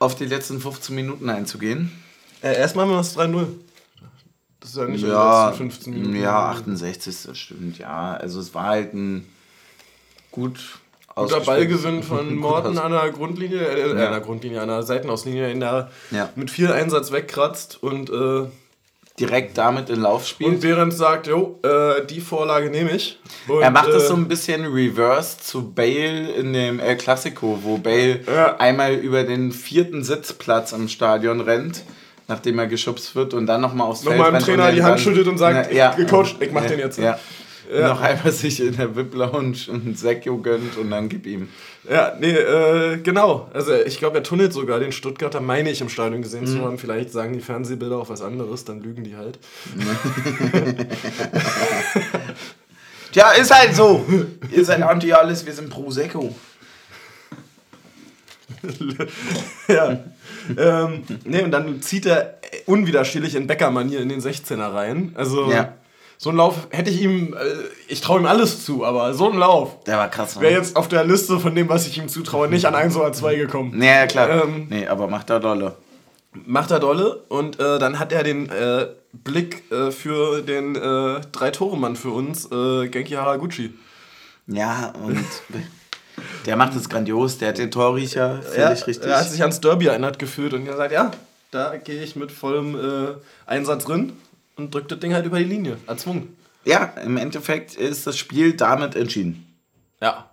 auf 0.00 0.16
die 0.16 0.24
letzten 0.26 0.60
15 0.60 0.94
Minuten 0.96 1.30
einzugehen. 1.30 1.92
Äh, 2.42 2.56
erstmal 2.56 2.86
haben 2.86 2.92
wir 2.92 2.96
das 2.98 3.16
3-0. 3.16 3.46
Das 4.58 4.70
ist 4.70 4.76
ja 4.76 4.84
nicht 4.86 5.02
in 5.02 5.06
den 5.08 5.10
Ja, 5.14 5.46
letzten 5.48 5.58
15 5.70 5.92
Minuten. 5.94 6.16
ja, 6.16 6.50
68. 6.50 7.16
Das 7.26 7.38
stimmt, 7.38 7.78
ja. 7.78 8.14
Also 8.14 8.40
es 8.40 8.52
war 8.54 8.64
halt 8.64 8.94
ein 8.94 9.28
gut 10.32 10.78
Guter 11.14 11.40
Ballgewinn 11.40 12.02
von 12.04 12.34
Morten 12.36 12.78
an 12.78 12.90
der 12.90 13.10
Grundlinie, 13.10 13.60
äh, 13.60 13.80
Ja. 13.80 13.86
ja. 13.98 14.06
an 14.06 14.12
der 14.12 14.20
Grundlinie, 14.22 14.62
an 14.62 14.68
der 14.68 14.82
Seitenauslinie, 14.82 15.50
in 15.52 15.60
der 15.60 15.90
Ja. 16.10 16.30
mit 16.36 16.50
viel 16.50 16.72
Einsatz 16.72 17.12
wegkratzt 17.12 17.82
und, 17.82 18.08
äh, 18.10 18.46
Direkt 19.20 19.58
damit 19.58 19.90
in 19.90 20.00
Lauf 20.00 20.22
und 20.22 20.26
spielt. 20.28 20.60
Behrens 20.62 20.96
sagt, 20.96 21.26
jo, 21.26 21.58
äh, 21.62 22.04
die 22.06 22.20
Vorlage 22.20 22.70
nehme 22.70 22.92
ich. 22.92 23.18
Und, 23.46 23.60
Er 23.60 23.70
macht 23.70 23.88
es 23.88 24.04
äh, 24.04 24.06
so 24.08 24.14
ein 24.14 24.26
bisschen 24.26 24.64
reverse 24.64 25.38
zu 25.38 25.70
Bale 25.70 26.30
in 26.32 26.52
dem 26.54 26.80
El 26.80 26.96
Clasico, 26.96 27.58
wo 27.62 27.76
Bale 27.76 28.20
Ja. 28.26 28.56
einmal 28.56 28.94
über 28.94 29.22
den 29.24 29.52
vierten 29.52 30.02
Sitzplatz 30.02 30.72
im 30.72 30.88
Stadion 30.88 31.42
rennt, 31.42 31.82
nachdem 32.26 32.58
er 32.58 32.66
geschubst 32.68 33.14
wird 33.14 33.34
und 33.34 33.46
dann 33.46 33.60
nochmal 33.60 33.86
aufs 33.88 34.02
Nochmal 34.04 34.18
Feld 34.18 34.28
dem 34.30 34.34
rennt 34.34 34.44
Trainer 34.46 34.64
und 34.68 34.72
die 34.74 34.78
dann- 34.80 34.90
Hand 34.92 35.00
schüttelt 35.00 35.28
und 35.28 35.36
sagt, 35.38 35.70
gecoacht, 35.70 36.36
ich 36.40 36.50
mach 36.50 36.62
ja, 36.62 36.68
den 36.70 36.78
jetzt. 36.78 36.98
Ja. 36.98 37.18
Noch 37.80 38.00
einmal 38.00 38.32
sich 38.32 38.60
in 38.60 38.76
der 38.76 38.94
VIP-Lounge 38.94 39.56
einen 39.72 39.94
Sekio 39.96 40.36
gönnt 40.38 40.76
und 40.76 40.90
dann 40.90 41.08
gib 41.08 41.26
ihm. 41.26 41.48
Ja, 41.90 42.12
nee, 42.20 42.30
äh, 42.30 42.98
genau. 42.98 43.48
Also 43.54 43.72
ich 43.74 43.98
glaube, 43.98 44.18
er 44.18 44.22
tunnelt 44.22 44.52
sogar 44.52 44.78
den 44.78 44.92
Stuttgarter, 44.92 45.40
meine 45.40 45.70
ich, 45.70 45.80
im 45.80 45.88
Stadion 45.88 46.22
gesehen 46.22 46.42
Mhm. 46.42 46.46
zu 46.46 46.60
haben. 46.62 46.78
Vielleicht 46.78 47.10
sagen 47.10 47.32
die 47.32 47.40
Fernsehbilder 47.40 47.96
auch 47.96 48.08
was 48.08 48.22
anderes, 48.22 48.64
dann 48.64 48.80
lügen 48.82 49.04
die 49.04 49.16
halt. 49.16 49.38
Tja, 53.12 53.32
ist 53.32 53.54
halt 53.54 53.74
so. 53.74 54.04
Ihr 54.50 54.64
seid 54.64 54.82
anti 54.82 55.12
alles, 55.12 55.44
wir 55.44 55.52
sind 55.52 55.68
pro 55.70 55.90
Sekko. 55.90 56.34
ja. 59.68 59.98
ähm, 60.56 61.02
nee, 61.24 61.42
und 61.42 61.50
dann 61.50 61.82
zieht 61.82 62.06
er 62.06 62.38
unwiderstehlich 62.66 63.34
in 63.34 63.46
Bäcker-Manier 63.46 64.00
in 64.00 64.08
den 64.08 64.20
16er 64.20 64.72
rein. 64.72 65.12
Also 65.14 65.50
Ja. 65.50 65.74
So 66.22 66.28
einen 66.30 66.38
Lauf 66.38 66.68
hätte 66.70 66.88
ich 66.88 67.02
ihm, 67.02 67.34
äh, 67.34 67.38
ich 67.88 68.00
traue 68.00 68.20
ihm 68.20 68.26
alles 68.26 68.64
zu, 68.64 68.84
aber 68.84 69.12
so 69.12 69.28
ein 69.28 69.36
Lauf 69.38 69.82
Der 69.86 69.98
war 69.98 70.08
krass. 70.08 70.38
wäre 70.40 70.52
Ne? 70.52 70.58
jetzt 70.58 70.76
auf 70.76 70.86
der 70.86 71.02
Liste 71.02 71.40
von 71.40 71.52
dem, 71.56 71.68
was 71.68 71.88
ich 71.88 71.98
ihm 71.98 72.06
zutraue, 72.08 72.46
nicht 72.46 72.64
an 72.64 72.76
1 72.76 72.94
oder 72.96 73.12
2 73.12 73.34
gekommen. 73.34 73.72
Nee, 73.74 73.88
ja, 73.88 74.06
klar. 74.06 74.44
Ähm, 74.44 74.68
nee, 74.70 74.86
aber 74.86 75.08
macht 75.08 75.30
er 75.30 75.40
dolle. 75.40 75.74
Macht 76.46 76.70
er 76.70 76.78
dolle 76.78 77.24
und 77.28 77.58
äh, 77.58 77.80
dann 77.80 77.98
hat 77.98 78.12
er 78.12 78.22
den 78.22 78.48
äh, 78.50 78.86
Blick 79.12 79.64
äh, 79.72 79.90
für 79.90 80.42
den 80.42 80.76
äh, 80.76 81.20
Drei-Tore-Mann 81.32 81.96
für 81.96 82.10
uns, 82.10 82.46
äh, 82.52 82.86
Genki 82.88 83.14
Haraguchi. 83.14 83.74
Ja, 84.46 84.92
und 85.04 85.24
der 86.46 86.54
macht 86.56 86.76
es 86.76 86.88
grandios. 86.88 87.38
Der 87.38 87.48
hat 87.48 87.58
den 87.58 87.72
Torriecher 87.72 88.40
völlig 88.42 88.86
richtig. 88.86 89.10
Er 89.10 89.18
hat 89.18 89.28
sich 89.28 89.40
ans 89.42 89.60
Derby 89.60 89.86
erinnert 89.86 90.20
gefühlt 90.20 90.54
und 90.54 90.66
gesagt, 90.66 90.92
ja, 90.92 91.10
da 91.50 91.76
gehe 91.78 92.00
ich 92.00 92.14
mit 92.14 92.30
vollem 92.30 92.76
äh, 92.76 93.08
Einsatz 93.46 93.84
drin 93.86 94.12
und 94.62 94.74
drückt 94.74 94.90
das 94.92 95.00
Ding 95.00 95.12
halt 95.12 95.26
über 95.26 95.38
die 95.38 95.44
Linie, 95.44 95.76
erzwungen. 95.86 96.36
ja, 96.64 96.84
im 97.04 97.16
Endeffekt 97.16 97.74
ist 97.74 98.06
das 98.06 98.16
Spiel 98.16 98.54
damit 98.54 98.94
entschieden. 98.94 99.46
Ja. 100.00 100.30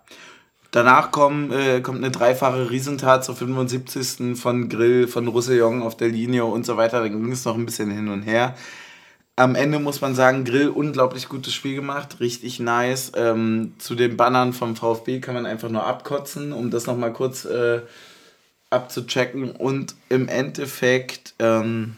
Danach 0.72 1.10
kommen, 1.10 1.50
äh, 1.52 1.80
kommt 1.80 1.98
eine 1.98 2.12
dreifache 2.12 2.70
Riesentat 2.70 3.24
zur 3.24 3.34
75. 3.34 4.36
von 4.36 4.68
Grill, 4.68 5.08
von 5.08 5.26
Roussillon 5.26 5.82
auf 5.82 5.96
der 5.96 6.08
Linie 6.08 6.44
und 6.44 6.64
so 6.64 6.76
weiter. 6.76 7.00
Dann 7.00 7.10
ging 7.10 7.32
es 7.32 7.44
noch 7.44 7.56
ein 7.56 7.66
bisschen 7.66 7.90
hin 7.90 8.08
und 8.08 8.22
her. 8.22 8.54
Am 9.34 9.56
Ende 9.56 9.80
muss 9.80 10.00
man 10.00 10.14
sagen, 10.14 10.44
Grill 10.44 10.68
unglaublich 10.68 11.28
gutes 11.28 11.54
Spiel 11.54 11.74
gemacht, 11.74 12.20
richtig 12.20 12.60
nice. 12.60 13.10
Ähm, 13.16 13.74
zu 13.78 13.96
den 13.96 14.16
Bannern 14.16 14.52
vom 14.52 14.76
VfB 14.76 15.18
kann 15.20 15.34
man 15.34 15.46
einfach 15.46 15.70
nur 15.70 15.86
abkotzen, 15.86 16.52
um 16.52 16.70
das 16.70 16.86
nochmal 16.86 17.12
kurz 17.12 17.46
äh, 17.46 17.80
abzuchecken. 18.68 19.50
Und 19.50 19.96
im 20.08 20.28
Endeffekt, 20.28 21.34
ähm, 21.40 21.96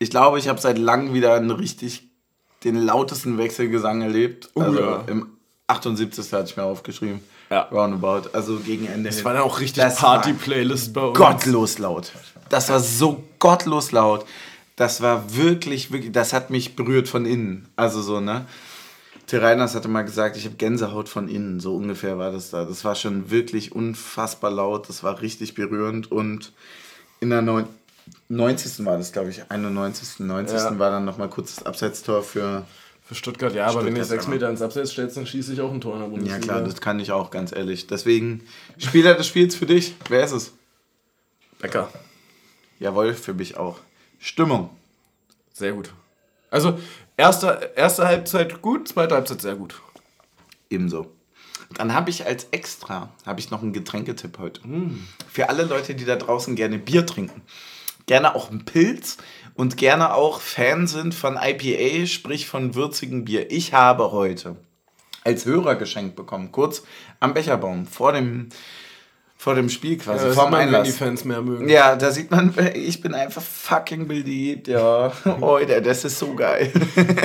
ich 0.00 0.10
glaube, 0.10 0.38
ich 0.38 0.48
habe 0.48 0.60
seit 0.60 0.78
langem 0.78 1.14
wieder 1.14 1.34
einen 1.34 1.50
richtig 1.50 2.08
den 2.64 2.74
lautesten 2.74 3.38
Wechselgesang 3.38 4.02
erlebt. 4.02 4.50
Oh 4.54 4.62
also 4.62 4.80
ja. 4.80 5.04
im 5.06 5.26
78. 5.68 6.32
hatte 6.32 6.50
ich 6.50 6.56
mir 6.56 6.64
aufgeschrieben. 6.64 7.20
Ja. 7.50 7.62
Roundabout, 7.62 8.30
also 8.32 8.56
gegen 8.56 8.86
Ende. 8.86 9.10
Das 9.10 9.24
war 9.24 9.34
dann 9.34 9.42
auch 9.42 9.60
richtig 9.60 9.84
Party-Playlist 9.84 10.92
bei 10.94 11.02
uns. 11.02 11.18
gottlos 11.18 11.78
laut. 11.78 12.12
Das 12.48 12.68
war 12.70 12.80
so 12.80 13.22
gottlos 13.38 13.92
laut. 13.92 14.24
Das 14.76 15.02
war 15.02 15.36
wirklich, 15.36 15.92
wirklich, 15.92 16.12
das 16.12 16.32
hat 16.32 16.50
mich 16.50 16.76
berührt 16.76 17.08
von 17.08 17.26
innen. 17.26 17.68
Also 17.76 18.00
so, 18.00 18.20
ne? 18.20 18.46
Till 19.26 19.40
Reiners 19.40 19.74
hatte 19.74 19.88
mal 19.88 20.02
gesagt, 20.02 20.36
ich 20.36 20.46
habe 20.46 20.56
Gänsehaut 20.56 21.08
von 21.08 21.28
innen. 21.28 21.60
So 21.60 21.76
ungefähr 21.76 22.18
war 22.18 22.32
das 22.32 22.50
da. 22.50 22.64
Das 22.64 22.84
war 22.84 22.94
schon 22.94 23.30
wirklich 23.30 23.72
unfassbar 23.72 24.50
laut. 24.50 24.88
Das 24.88 25.02
war 25.02 25.20
richtig 25.20 25.54
berührend. 25.54 26.10
Und 26.10 26.52
in 27.20 27.30
der 27.30 27.42
neun 27.42 27.66
90. 28.30 28.84
war 28.86 28.96
das, 28.96 29.12
glaube 29.12 29.30
ich, 29.30 29.42
91. 29.50 30.20
90. 30.20 30.56
Ja. 30.56 30.78
war 30.78 30.90
dann 30.90 31.04
nochmal 31.04 31.28
kurz 31.28 31.56
das 31.56 31.66
Abseitstor 31.66 32.22
für. 32.22 32.64
Für 33.02 33.16
Stuttgart, 33.16 33.52
ja, 33.52 33.66
aber 33.66 33.84
wenn 33.84 33.86
du 33.86 34.04
Stuttgart, 34.04 34.06
sechs 34.06 34.28
Meter 34.28 34.48
ins 34.48 34.62
Abseits 34.62 34.92
stellst, 34.92 35.16
dann 35.16 35.26
schieße 35.26 35.52
ich 35.52 35.60
auch 35.60 35.72
ein 35.72 35.80
Tor 35.80 35.94
in 35.94 35.98
der 35.98 36.08
Ja 36.08 36.14
Bundesliga. 36.14 36.44
klar, 36.46 36.62
das 36.62 36.80
kann 36.80 37.00
ich 37.00 37.10
auch, 37.10 37.32
ganz 37.32 37.50
ehrlich. 37.50 37.88
Deswegen, 37.88 38.42
Spieler 38.78 39.14
des 39.14 39.26
Spiels 39.26 39.56
für 39.56 39.66
dich, 39.66 39.96
wer 40.08 40.22
ist 40.22 40.30
es? 40.30 40.52
Becker. 41.58 41.90
Jawohl, 42.78 43.14
für 43.14 43.34
mich 43.34 43.56
auch. 43.56 43.80
Stimmung. 44.20 44.70
Sehr 45.52 45.72
gut. 45.72 45.92
Also, 46.52 46.78
erste, 47.16 47.72
erste 47.74 48.06
Halbzeit 48.06 48.62
gut, 48.62 48.86
zweite 48.86 49.16
Halbzeit 49.16 49.40
sehr 49.40 49.56
gut. 49.56 49.82
Ebenso. 50.68 51.10
Dann 51.74 51.92
habe 51.92 52.10
ich 52.10 52.26
als 52.26 52.46
Extra 52.52 53.12
habe 53.26 53.40
ich 53.40 53.50
noch 53.50 53.62
einen 53.62 53.72
Getränketipp 53.72 54.38
heute. 54.38 54.60
Für 55.28 55.48
alle 55.48 55.64
Leute, 55.64 55.96
die 55.96 56.04
da 56.04 56.14
draußen 56.14 56.54
gerne 56.54 56.78
Bier 56.78 57.06
trinken. 57.06 57.42
Gerne 58.06 58.34
auch 58.34 58.50
einen 58.50 58.64
Pilz 58.64 59.18
und 59.54 59.76
gerne 59.76 60.14
auch 60.14 60.40
Fan 60.40 60.86
sind 60.86 61.14
von 61.14 61.38
IPA, 61.40 62.06
sprich 62.06 62.46
von 62.46 62.74
würzigem 62.74 63.24
Bier. 63.24 63.50
Ich 63.50 63.72
habe 63.74 64.12
heute 64.12 64.56
als 65.24 65.44
Hörer 65.44 65.76
geschenkt 65.76 66.16
bekommen, 66.16 66.50
kurz 66.50 66.82
am 67.20 67.34
Becherbaum, 67.34 67.86
vor 67.86 68.12
dem, 68.12 68.48
vor 69.36 69.54
dem 69.54 69.68
Spiel 69.68 69.98
quasi, 69.98 70.28
Ja, 70.28 70.32
vor 70.32 70.46
dem 70.46 70.52
wenn 70.52 70.68
die 70.70 70.76
Einlass. 70.76 70.96
Fans 70.96 71.24
mehr 71.24 71.42
mögen. 71.42 71.68
Ja, 71.68 71.94
da 71.96 72.10
sieht 72.10 72.30
man, 72.30 72.54
ich 72.74 73.00
bin 73.00 73.14
einfach 73.14 73.42
fucking 73.42 74.08
beliebt, 74.08 74.68
ja. 74.68 75.12
Heute, 75.40 75.82
das 75.82 76.04
ist 76.04 76.18
so 76.18 76.34
geil. 76.34 76.72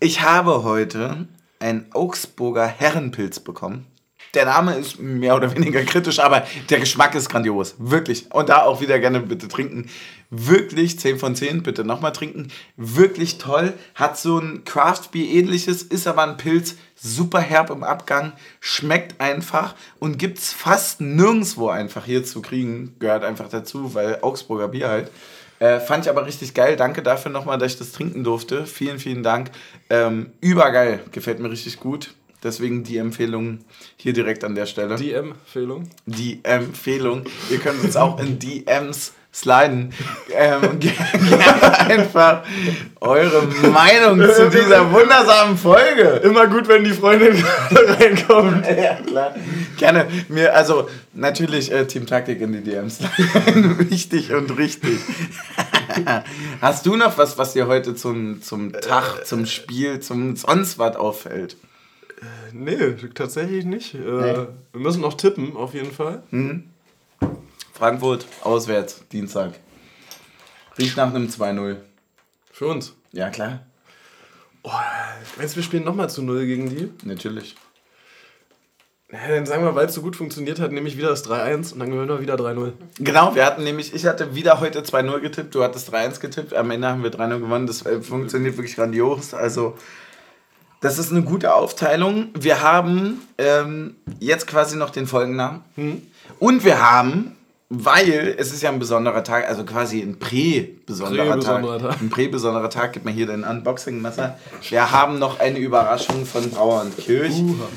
Ich 0.00 0.22
habe 0.22 0.64
heute 0.64 1.28
einen 1.60 1.86
Augsburger 1.92 2.66
Herrenpilz 2.66 3.40
bekommen. 3.40 3.86
Der 4.38 4.44
Name 4.44 4.76
ist 4.76 5.00
mehr 5.00 5.34
oder 5.34 5.52
weniger 5.52 5.82
kritisch, 5.82 6.20
aber 6.20 6.46
der 6.70 6.78
Geschmack 6.78 7.16
ist 7.16 7.28
grandios. 7.28 7.74
Wirklich. 7.78 8.32
Und 8.32 8.50
da 8.50 8.62
auch 8.62 8.80
wieder 8.80 9.00
gerne 9.00 9.18
bitte 9.18 9.48
trinken. 9.48 9.90
Wirklich 10.30 10.96
10 11.00 11.18
von 11.18 11.34
10, 11.34 11.64
bitte 11.64 11.84
nochmal 11.84 12.12
trinken. 12.12 12.46
Wirklich 12.76 13.38
toll. 13.38 13.72
Hat 13.96 14.16
so 14.16 14.38
ein 14.38 14.62
Craft 14.64 15.10
Beer 15.10 15.26
ähnliches, 15.26 15.82
ist 15.82 16.06
aber 16.06 16.22
ein 16.22 16.36
Pilz. 16.36 16.76
Super 16.94 17.40
herb 17.40 17.70
im 17.70 17.82
Abgang. 17.82 18.32
Schmeckt 18.60 19.20
einfach 19.20 19.74
und 19.98 20.20
gibt's 20.20 20.52
fast 20.52 21.00
nirgendwo 21.00 21.68
einfach 21.68 22.04
hier 22.04 22.22
zu 22.22 22.40
kriegen. 22.40 22.94
Gehört 23.00 23.24
einfach 23.24 23.48
dazu, 23.48 23.92
weil 23.94 24.20
Augsburger 24.22 24.68
Bier 24.68 24.88
halt. 24.88 25.10
Äh, 25.58 25.80
fand 25.80 26.04
ich 26.04 26.10
aber 26.10 26.26
richtig 26.26 26.54
geil. 26.54 26.76
Danke 26.76 27.02
dafür 27.02 27.32
nochmal, 27.32 27.58
dass 27.58 27.72
ich 27.72 27.78
das 27.80 27.90
trinken 27.90 28.22
durfte. 28.22 28.66
Vielen, 28.66 29.00
vielen 29.00 29.24
Dank. 29.24 29.50
Ähm, 29.90 30.30
übergeil. 30.40 31.00
Gefällt 31.10 31.40
mir 31.40 31.50
richtig 31.50 31.80
gut. 31.80 32.14
Deswegen 32.42 32.84
die 32.84 32.98
Empfehlung 32.98 33.60
hier 33.96 34.12
direkt 34.12 34.44
an 34.44 34.54
der 34.54 34.66
Stelle. 34.66 34.94
Die 34.96 35.12
Empfehlung. 35.12 35.88
Die 36.06 36.40
Empfehlung. 36.44 37.24
Ihr 37.50 37.58
könnt 37.58 37.82
uns 37.82 37.96
auch 37.96 38.20
in 38.20 38.38
DMs 38.38 39.12
sliden. 39.34 39.92
Ähm, 40.32 40.60
ge- 40.80 40.92
gerne 41.28 41.78
einfach 41.80 42.44
eure 43.00 43.42
Meinung 43.70 44.20
zu 44.34 44.48
dieser 44.50 44.90
wundersamen 44.92 45.56
Folge. 45.58 46.20
Immer 46.24 46.46
gut, 46.46 46.68
wenn 46.68 46.84
die 46.84 46.92
Freundin 46.92 47.36
reinkommt. 47.70 48.66
Ja, 48.66 48.94
klar. 49.04 49.34
Gerne. 49.76 50.06
Mir, 50.28 50.54
also 50.54 50.88
natürlich 51.14 51.72
äh, 51.72 51.86
Team 51.86 52.06
Taktik 52.06 52.40
in 52.40 52.52
die 52.52 52.62
DMs. 52.62 53.00
Wichtig 53.90 54.32
und 54.32 54.56
richtig. 54.56 54.98
Hast 56.60 56.86
du 56.86 56.96
noch 56.96 57.18
was, 57.18 57.36
was 57.38 57.52
dir 57.52 57.66
heute 57.66 57.94
zum, 57.96 58.42
zum 58.42 58.72
Tag, 58.72 59.24
zum 59.26 59.46
Spiel, 59.46 60.00
zum 60.00 60.36
sonst 60.36 60.78
was 60.78 60.96
auffällt? 60.96 61.56
Nee, 62.52 62.94
tatsächlich 63.14 63.64
nicht. 63.64 63.94
Äh. 63.94 63.98
Wir 64.00 64.48
müssen 64.72 65.00
noch 65.00 65.14
tippen, 65.14 65.56
auf 65.56 65.74
jeden 65.74 65.92
Fall. 65.92 66.22
Frankfurt, 67.72 68.26
auswärts, 68.42 69.04
Dienstag. 69.12 69.54
Riecht 70.78 70.96
nach 70.96 71.14
einem 71.14 71.28
2-0. 71.28 71.76
Für 72.52 72.66
uns. 72.66 72.94
Ja, 73.12 73.30
klar. 73.30 73.60
Oh, 74.62 74.70
meinst 75.36 75.54
du, 75.54 75.56
wir 75.56 75.62
spielen 75.62 75.84
nochmal 75.84 76.10
zu 76.10 76.22
Null 76.22 76.44
gegen 76.46 76.68
die? 76.68 76.90
Natürlich. 77.04 77.56
Ja, 79.10 79.18
dann 79.28 79.46
sagen 79.46 79.64
wir, 79.64 79.74
weil 79.74 79.86
es 79.86 79.94
so 79.94 80.02
gut 80.02 80.16
funktioniert 80.16 80.60
hat, 80.60 80.70
nehme 80.70 80.86
ich 80.86 80.98
wieder 80.98 81.08
das 81.08 81.24
3-1 81.24 81.72
und 81.72 81.78
dann 81.78 81.90
gewinnen 81.90 82.08
wir 82.08 82.20
wieder 82.20 82.34
3-0. 82.34 82.72
Genau, 82.98 83.34
wir 83.34 83.46
hatten 83.46 83.64
nämlich, 83.64 83.94
ich 83.94 84.04
hatte 84.04 84.34
wieder 84.34 84.60
heute 84.60 84.82
2-0 84.82 85.20
getippt, 85.20 85.54
du 85.54 85.62
hattest 85.62 85.94
3-1 85.94 86.20
getippt, 86.20 86.52
am 86.52 86.70
Ende 86.70 86.88
haben 86.88 87.02
wir 87.02 87.10
3-0 87.10 87.38
gewonnen, 87.38 87.66
das 87.66 87.86
äh, 87.86 88.02
funktioniert 88.02 88.58
wirklich 88.58 88.76
grandios, 88.76 89.32
also 89.32 89.78
das 90.80 90.98
ist 90.98 91.10
eine 91.10 91.22
gute 91.22 91.54
Aufteilung. 91.54 92.28
Wir 92.38 92.62
haben 92.62 93.22
ähm, 93.38 93.96
jetzt 94.20 94.46
quasi 94.46 94.76
noch 94.76 94.90
den 94.90 95.06
Folgennamen 95.06 95.62
und 96.38 96.64
wir 96.64 96.80
haben 96.80 97.34
weil 97.70 98.34
es 98.38 98.52
ist 98.52 98.62
ja 98.62 98.70
ein 98.70 98.78
besonderer 98.78 99.22
Tag, 99.22 99.46
also 99.46 99.62
quasi 99.64 100.00
ein 100.00 100.18
Prä-besonderer 100.18 101.38
Tag. 101.38 101.62
Tag. 101.62 102.00
Ein 102.00 102.08
Prä-besonderer 102.08 102.70
Tag, 102.70 102.94
gib 102.94 103.04
mir 103.04 103.10
hier 103.10 103.26
dein 103.26 103.44
Unboxing-Messer. 103.44 104.38
Wir 104.70 104.90
haben 104.90 105.18
noch 105.18 105.38
eine 105.38 105.58
Überraschung 105.58 106.24
von 106.24 106.48
Brauer 106.50 106.80
und 106.80 106.96
Kirch. 106.96 107.34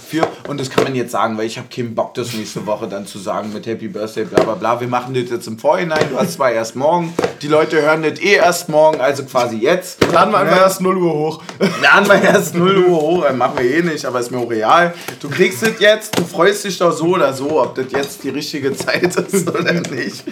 Für, 0.07 0.29
und 0.51 0.59
das 0.59 0.69
kann 0.69 0.83
man 0.83 0.93
jetzt 0.95 1.11
sagen, 1.11 1.37
weil 1.37 1.45
ich 1.45 1.57
habe 1.57 1.69
keinen 1.73 1.95
Bock, 1.95 2.13
das 2.13 2.33
nächste 2.33 2.65
Woche 2.65 2.85
dann 2.85 3.07
zu 3.07 3.17
sagen 3.19 3.53
mit 3.53 3.65
Happy 3.65 3.87
Birthday, 3.87 4.25
bla 4.25 4.43
bla 4.43 4.55
bla. 4.55 4.81
Wir 4.81 4.87
machen 4.89 5.13
das 5.13 5.29
jetzt 5.29 5.47
im 5.47 5.57
Vorhinein, 5.57 6.09
du 6.09 6.17
hast 6.19 6.33
zwar 6.33 6.51
erst 6.51 6.75
morgen, 6.75 7.13
die 7.41 7.47
Leute 7.47 7.81
hören 7.81 8.03
das 8.03 8.19
eh 8.19 8.33
erst 8.35 8.67
morgen, 8.67 8.99
also 8.99 9.23
quasi 9.23 9.55
jetzt. 9.57 10.01
Wir 10.11 10.19
einfach 10.21 10.45
Ja. 10.45 10.57
erst 10.57 10.81
0 10.81 10.97
Uhr 10.97 11.13
hoch. 11.13 11.41
Laden 11.81 12.05
wir 12.09 12.21
erst 12.21 12.53
0 12.53 12.77
Uhr 12.85 13.01
hoch, 13.01 13.23
äh, 13.25 13.31
machen 13.33 13.53
wir 13.59 13.65
eh 13.77 13.81
nicht, 13.81 14.03
aber 14.05 14.19
ist 14.19 14.29
mir 14.29 14.39
auch 14.39 14.49
real. 14.49 14.93
Du 15.21 15.29
kriegst 15.29 15.63
es 15.63 15.79
jetzt, 15.79 16.19
du 16.19 16.25
freust 16.25 16.65
dich 16.65 16.77
doch 16.77 16.91
so 16.91 17.05
oder 17.13 17.33
so, 17.33 17.61
ob 17.61 17.73
das 17.75 17.85
jetzt 17.91 18.21
die 18.23 18.29
richtige 18.29 18.75
Zeit 18.75 19.15
ist 19.15 19.49
oder 19.49 19.71
nicht. 19.71 20.25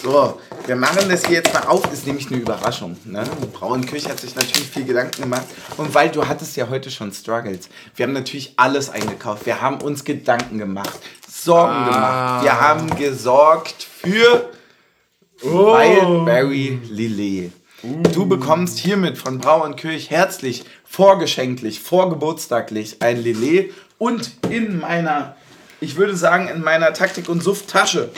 So, 0.00 0.38
wir 0.66 0.76
machen 0.76 1.08
das 1.08 1.26
hier 1.26 1.36
jetzt 1.36 1.54
mal 1.54 1.62
auf, 1.64 1.92
ist 1.92 2.06
nämlich 2.06 2.26
eine 2.26 2.38
Überraschung. 2.38 2.96
Ne? 3.04 3.24
Brauenkirch 3.52 4.08
hat 4.08 4.20
sich 4.20 4.34
natürlich 4.34 4.68
viel 4.68 4.84
Gedanken 4.84 5.22
gemacht. 5.22 5.46
Und 5.76 5.94
weil 5.94 6.10
du 6.10 6.26
hattest 6.26 6.56
ja 6.56 6.68
heute 6.68 6.90
schon 6.90 7.12
Struggles, 7.12 7.68
wir 7.94 8.06
haben 8.06 8.12
natürlich 8.12 8.54
alles 8.56 8.90
eingekauft. 8.90 9.46
Wir 9.46 9.60
haben 9.60 9.80
uns 9.80 10.04
Gedanken 10.04 10.58
gemacht, 10.58 10.98
Sorgen 11.28 11.84
gemacht. 11.84 12.42
Wir 12.42 12.60
haben 12.60 12.94
gesorgt 12.96 13.86
für 14.00 14.50
Wildberry 15.42 16.80
Lillet. 16.90 17.52
Du 18.12 18.26
bekommst 18.26 18.78
hiermit 18.78 19.18
von 19.18 19.38
Brau 19.38 19.62
und 19.62 19.76
Kirch 19.76 20.10
herzlich, 20.10 20.64
vorgeschenklich, 20.84 21.80
vorgeburtstaglich 21.80 23.02
ein 23.02 23.22
Lillet 23.22 23.72
und 23.98 24.32
in 24.50 24.80
meiner, 24.80 25.36
ich 25.80 25.96
würde 25.96 26.16
sagen, 26.16 26.48
in 26.48 26.62
meiner 26.62 26.92
Taktik- 26.94 27.28
und 27.28 27.42
Suft-Tasche 27.42 28.10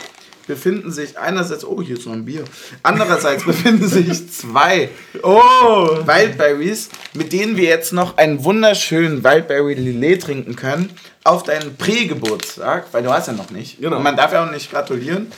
befinden 0.49 0.91
sich 0.91 1.17
einerseits, 1.17 1.63
oh, 1.63 1.79
hier 1.81 1.95
ist 1.95 2.07
noch 2.07 2.13
ein 2.13 2.25
Bier, 2.25 2.43
andererseits 2.81 3.43
befinden 3.51 3.87
sich 3.87 4.31
zwei 4.31 4.89
Oh! 5.21 5.99
Wildberries, 6.05 6.89
mit 7.13 7.31
denen 7.31 7.55
wir 7.55 7.65
jetzt 7.65 7.93
noch 7.93 8.17
einen 8.17 8.43
wunderschönen 8.43 9.23
Wildberry 9.23 9.75
Lillet 9.75 10.23
trinken 10.23 10.55
können 10.55 10.89
auf 11.23 11.43
deinen 11.43 11.77
Prägeburtstag, 11.77 12.87
weil 12.91 13.03
du 13.03 13.11
hast 13.13 13.27
ja 13.27 13.33
noch 13.33 13.51
nicht. 13.51 13.79
Genau. 13.79 13.97
Und 13.97 14.03
man 14.03 14.17
darf 14.17 14.33
ja 14.33 14.43
auch 14.45 14.51
nicht 14.51 14.71
gratulieren. 14.71 15.31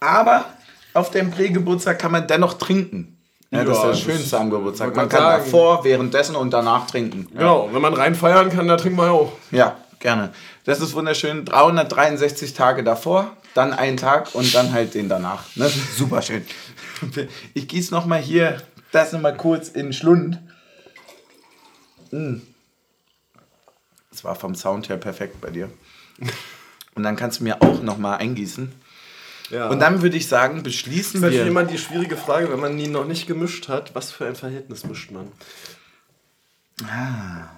Aber 0.00 0.44
auf 0.92 1.10
deinem 1.10 1.30
Prägeburtstag 1.30 1.98
kann 1.98 2.12
man 2.12 2.26
dennoch 2.26 2.54
trinken. 2.54 3.16
Ja, 3.50 3.64
das 3.64 3.78
ist 3.78 3.82
Ja, 3.82 3.88
das 3.88 3.98
das 3.98 4.04
Schönste 4.04 4.38
am 4.38 4.50
Geburtstag. 4.50 4.94
Man 4.94 5.08
kann 5.08 5.20
sagen. 5.22 5.44
davor, 5.44 5.82
währenddessen 5.82 6.36
und 6.36 6.50
danach 6.52 6.86
trinken. 6.86 7.26
Ja. 7.32 7.38
Genau, 7.40 7.70
wenn 7.72 7.80
man 7.80 7.94
rein 7.94 8.14
feiern 8.14 8.50
kann, 8.50 8.68
da 8.68 8.76
trinkt 8.76 8.98
man 8.98 9.08
auch. 9.08 9.32
ja, 9.50 9.76
gerne. 10.00 10.32
Das 10.64 10.80
ist 10.80 10.94
wunderschön. 10.94 11.44
363 11.44 12.54
Tage 12.54 12.84
davor, 12.84 13.36
dann 13.54 13.72
einen 13.72 13.96
Tag 13.96 14.34
und 14.34 14.54
dann 14.54 14.72
halt 14.72 14.94
den 14.94 15.08
danach. 15.08 15.44
Ne? 15.56 15.70
Super 15.96 16.22
schön. 16.22 16.44
Ich 17.54 17.68
gieße 17.68 17.92
nochmal 17.92 18.20
hier 18.20 18.62
das 18.92 19.12
nochmal 19.12 19.36
kurz 19.36 19.68
in 19.68 19.86
den 19.86 19.92
Schlund. 19.92 20.38
Mm. 22.10 22.36
Das 24.10 24.24
war 24.24 24.34
vom 24.34 24.54
Sound 24.54 24.88
her 24.88 24.96
perfekt 24.96 25.40
bei 25.40 25.50
dir. 25.50 25.70
Und 26.94 27.02
dann 27.02 27.16
kannst 27.16 27.40
du 27.40 27.44
mir 27.44 27.62
auch 27.62 27.82
nochmal 27.82 28.18
eingießen. 28.18 28.72
Ja. 29.50 29.68
Und 29.68 29.80
dann 29.80 30.02
würde 30.02 30.16
ich 30.16 30.28
sagen, 30.28 30.62
beschließen 30.62 31.16
ist 31.16 31.20
natürlich 31.20 31.44
wir. 31.44 31.46
immer 31.46 31.64
die 31.64 31.78
schwierige 31.78 32.16
Frage, 32.16 32.50
wenn 32.50 32.60
man 32.60 32.78
ihn 32.78 32.92
noch 32.92 33.06
nicht 33.06 33.26
gemischt 33.26 33.68
hat, 33.68 33.94
was 33.94 34.10
für 34.10 34.26
ein 34.26 34.34
Verhältnis 34.34 34.84
mischt 34.84 35.10
man? 35.10 35.32
Ah. 36.84 37.57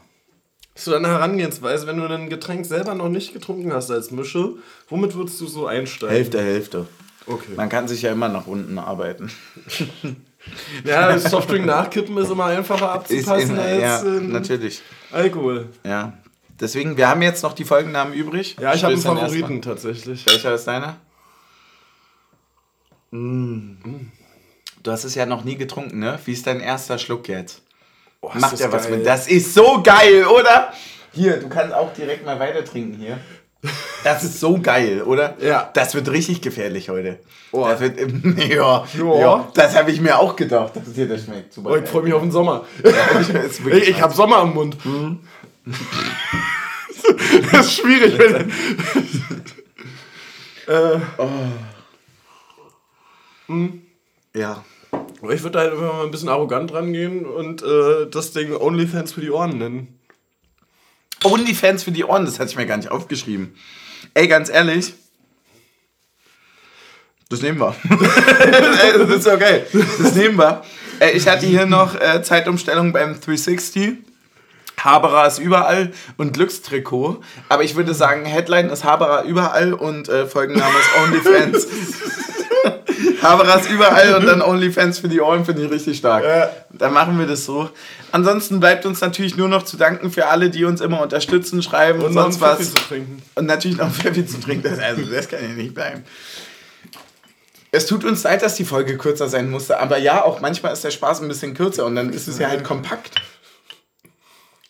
Hast 0.77 0.87
du 0.87 0.95
eine 0.95 1.09
Herangehensweise, 1.09 1.87
wenn 1.87 1.97
du 1.97 2.07
ein 2.07 2.31
Getränk 2.31 2.65
selber 2.65 2.95
noch 2.95 3.09
nicht 3.09 3.33
getrunken 3.33 3.73
hast 3.73 3.91
als 3.91 4.11
Mische, 4.11 4.55
womit 4.89 5.15
würdest 5.15 5.41
du 5.41 5.47
so 5.47 5.67
einsteigen? 5.67 6.15
Hälfte, 6.15 6.41
Hälfte. 6.41 6.87
Okay. 7.27 7.53
Man 7.57 7.69
kann 7.69 7.87
sich 7.87 8.03
ja 8.03 8.13
immer 8.13 8.29
nach 8.29 8.47
unten 8.47 8.79
arbeiten. 8.79 9.31
Ja, 10.85 11.13
das 11.13 11.25
Softdrink 11.25 11.67
nachkippen 11.67 12.17
ist 12.17 12.31
immer 12.31 12.47
einfacher 12.47 12.93
abzupassen 12.93 13.51
immer, 13.51 13.63
als 13.63 13.83
ja, 13.83 14.03
natürlich. 14.21 14.83
Alkohol. 15.13 15.69
Ja. 15.85 16.15
Deswegen, 16.59 16.97
wir 16.97 17.09
haben 17.09 17.23
jetzt 17.23 17.43
noch 17.43 17.53
die 17.53 17.65
Folgennamen 17.65 18.15
übrig. 18.15 18.57
Ja, 18.61 18.75
ich 18.75 18.83
habe 18.83 18.95
einen 18.95 19.03
Favoriten 19.03 19.63
tatsächlich. 19.63 20.27
Welcher 20.27 20.55
ist 20.55 20.67
deiner? 20.67 20.97
Mm. 23.11 23.77
Du 24.83 24.91
hast 24.91 25.05
es 25.05 25.15
ja 25.15 25.27
noch 25.27 25.45
nie 25.45 25.57
getrunken, 25.57 25.99
ne? 25.99 26.19
Wie 26.25 26.33
ist 26.33 26.47
dein 26.47 26.61
erster 26.61 26.99
Schluck 26.99 27.29
jetzt? 27.29 27.63
Oh, 28.23 28.31
Macht 28.35 28.59
ja 28.61 28.71
was 28.71 28.85
geil. 28.89 28.99
mit. 28.99 29.07
Das 29.07 29.27
ist 29.29 29.55
so 29.55 29.81
geil, 29.83 30.27
oder? 30.27 30.73
Hier, 31.13 31.39
du 31.39 31.49
kannst 31.49 31.75
auch 31.75 31.93
direkt 31.95 32.25
mal 32.27 32.39
weiter 32.39 32.65
trinken 32.65 32.99
hier. 33.01 33.19
Das 34.03 34.25
ist 34.25 34.41
so 34.41 34.59
geil, 34.59 35.03
oder? 35.03 35.37
Ja. 35.43 35.69
Das 35.75 35.95
wird 35.95 36.09
richtig 36.11 36.41
gefährlich 36.41 36.89
heute. 36.89 37.19
Oh. 37.53 37.67
Das 37.69 37.81
wird, 37.81 37.99
ja, 38.49 38.83
Ja. 38.97 39.21
ja. 39.21 39.49
Das 39.53 39.77
habe 39.77 39.91
ich 39.91 40.01
mir 40.01 40.19
auch 40.19 40.35
gedacht, 40.37 40.75
dass 40.75 40.87
es 40.87 40.95
dir 40.95 41.07
das 41.07 41.25
schmeckt. 41.25 41.53
Super 41.53 41.69
Oh, 41.73 41.77
ich 41.77 41.87
freue 41.87 42.05
mich 42.05 42.15
auf 42.15 42.23
den 42.23 42.31
Sommer. 42.31 42.65
Ja, 42.83 43.21
Ich, 43.77 43.89
ich 43.91 44.01
habe 44.01 44.15
Sommer 44.15 44.39
am 44.39 44.55
Mund. 44.55 44.79
das 47.53 47.67
ist 47.67 47.73
schwierig. 47.75 48.19
Wenn, 48.19 48.51
äh, 54.35 54.39
Ja. 54.39 54.65
Ich 55.29 55.43
würde 55.43 55.51
da 55.51 55.59
halt 55.61 55.73
einfach 55.73 55.95
mal 55.95 56.05
ein 56.05 56.11
bisschen 56.11 56.29
arrogant 56.29 56.73
rangehen 56.73 57.27
und 57.27 57.63
äh, 57.63 58.09
das 58.11 58.33
Ding 58.33 58.55
OnlyFans 58.57 59.13
für 59.13 59.21
die 59.21 59.31
Ohren 59.31 59.59
nennen. 59.59 60.01
OnlyFans 61.25 61.83
für 61.83 61.93
die 61.93 62.05
Ohren, 62.05 62.25
das 62.25 62.39
hatte 62.39 62.51
ich 62.51 62.57
mir 62.57 62.67
gar 62.67 62.79
nicht 62.79 62.91
aufgeschrieben. 62.91 63.55
Ey, 64.15 64.29
ganz 64.29 64.49
ehrlich. 64.49 64.95
Das 67.29 67.43
nehmen 67.43 67.61
wir. 67.61 67.77
Ey, 67.91 68.99
das 68.99 69.11
ist 69.11 69.27
okay. 69.29 69.63
Das 69.73 70.15
nehmen 70.15 70.37
wir. 70.37 70.63
Ey, 70.99 71.13
ich 71.13 71.29
hatte 71.29 71.47
hier 71.47 71.67
noch 71.67 71.95
äh, 71.95 72.23
Zeitumstellung 72.23 72.93
beim 72.93 73.21
360. 73.21 73.99
Haberer 74.85 75.27
ist 75.27 75.39
überall 75.39 75.93
und 76.17 76.33
Glückstrikot. 76.33 77.21
Aber 77.49 77.63
ich 77.63 77.77
würde 77.77 77.95
sagen, 77.95 78.25
Headline 78.25 78.71
ist 78.71 78.85
Haberer 78.85 79.25
überall 79.25 79.75
und 79.75 80.09
äh, 80.09 80.27
Folgenname 80.27 80.75
ist 80.79 80.91
OnlyFans. 81.03 81.67
Haberer 83.23 83.61
ist 83.61 83.71
überall 83.71 84.15
und 84.15 84.27
dann 84.27 84.43
OnlyFans 84.43 84.99
für 84.99 85.09
die 85.09 85.21
Ohren 85.21 85.45
finde 85.45 85.65
ich 85.65 85.71
richtig 85.71 85.99
stark. 85.99 86.25
Ja. 86.25 86.51
Dann 86.71 86.93
machen 86.93 87.19
wir 87.19 87.27
das 87.27 87.45
so. 87.45 87.71
Ansonsten 88.13 88.61
bleibt 88.61 88.87
uns 88.87 89.01
natürlich 89.01 89.37
nur 89.37 89.49
noch 89.49 89.63
zu 89.63 89.77
danken 89.77 90.11
für 90.11 90.27
alle, 90.27 90.51
die 90.51 90.65
uns 90.65 90.81
immer 90.81 91.01
unterstützen, 91.01 91.63
schreiben 91.63 92.01
und, 92.01 92.07
Und 92.07 92.13
sonst 92.15 92.41
was. 92.41 92.59
Pfeffi 92.59 92.71
zu 92.75 92.89
trinken. 92.89 93.23
Und 93.35 93.47
natürlich 93.47 93.79
noch 93.79 93.91
Pfeffi 93.91 94.27
zu 94.27 94.41
trinken. 94.41 94.63
Das, 94.63 94.79
also, 94.79 95.03
das 95.03 95.29
kann 95.29 95.43
ja 95.43 95.49
nicht 95.49 95.75
bleiben. 95.75 96.05
Es 97.73 97.87
tut 97.87 98.05
uns 98.05 98.25
leid, 98.25 98.43
dass 98.43 98.57
die 98.57 98.65
Folge 98.65 98.99
kürzer 98.99 99.29
sein 99.29 99.49
musste, 99.49 99.79
aber 99.79 99.97
ja, 99.99 100.25
auch 100.25 100.41
manchmal 100.41 100.73
ist 100.73 100.83
der 100.83 100.91
Spaß 100.91 101.21
ein 101.21 101.29
bisschen 101.29 101.55
kürzer 101.55 101.87
und 101.87 101.95
dann 101.95 102.13
ist 102.13 102.27
es 102.27 102.39
ja 102.39 102.49
halt 102.49 102.65
kompakt. 102.65 103.15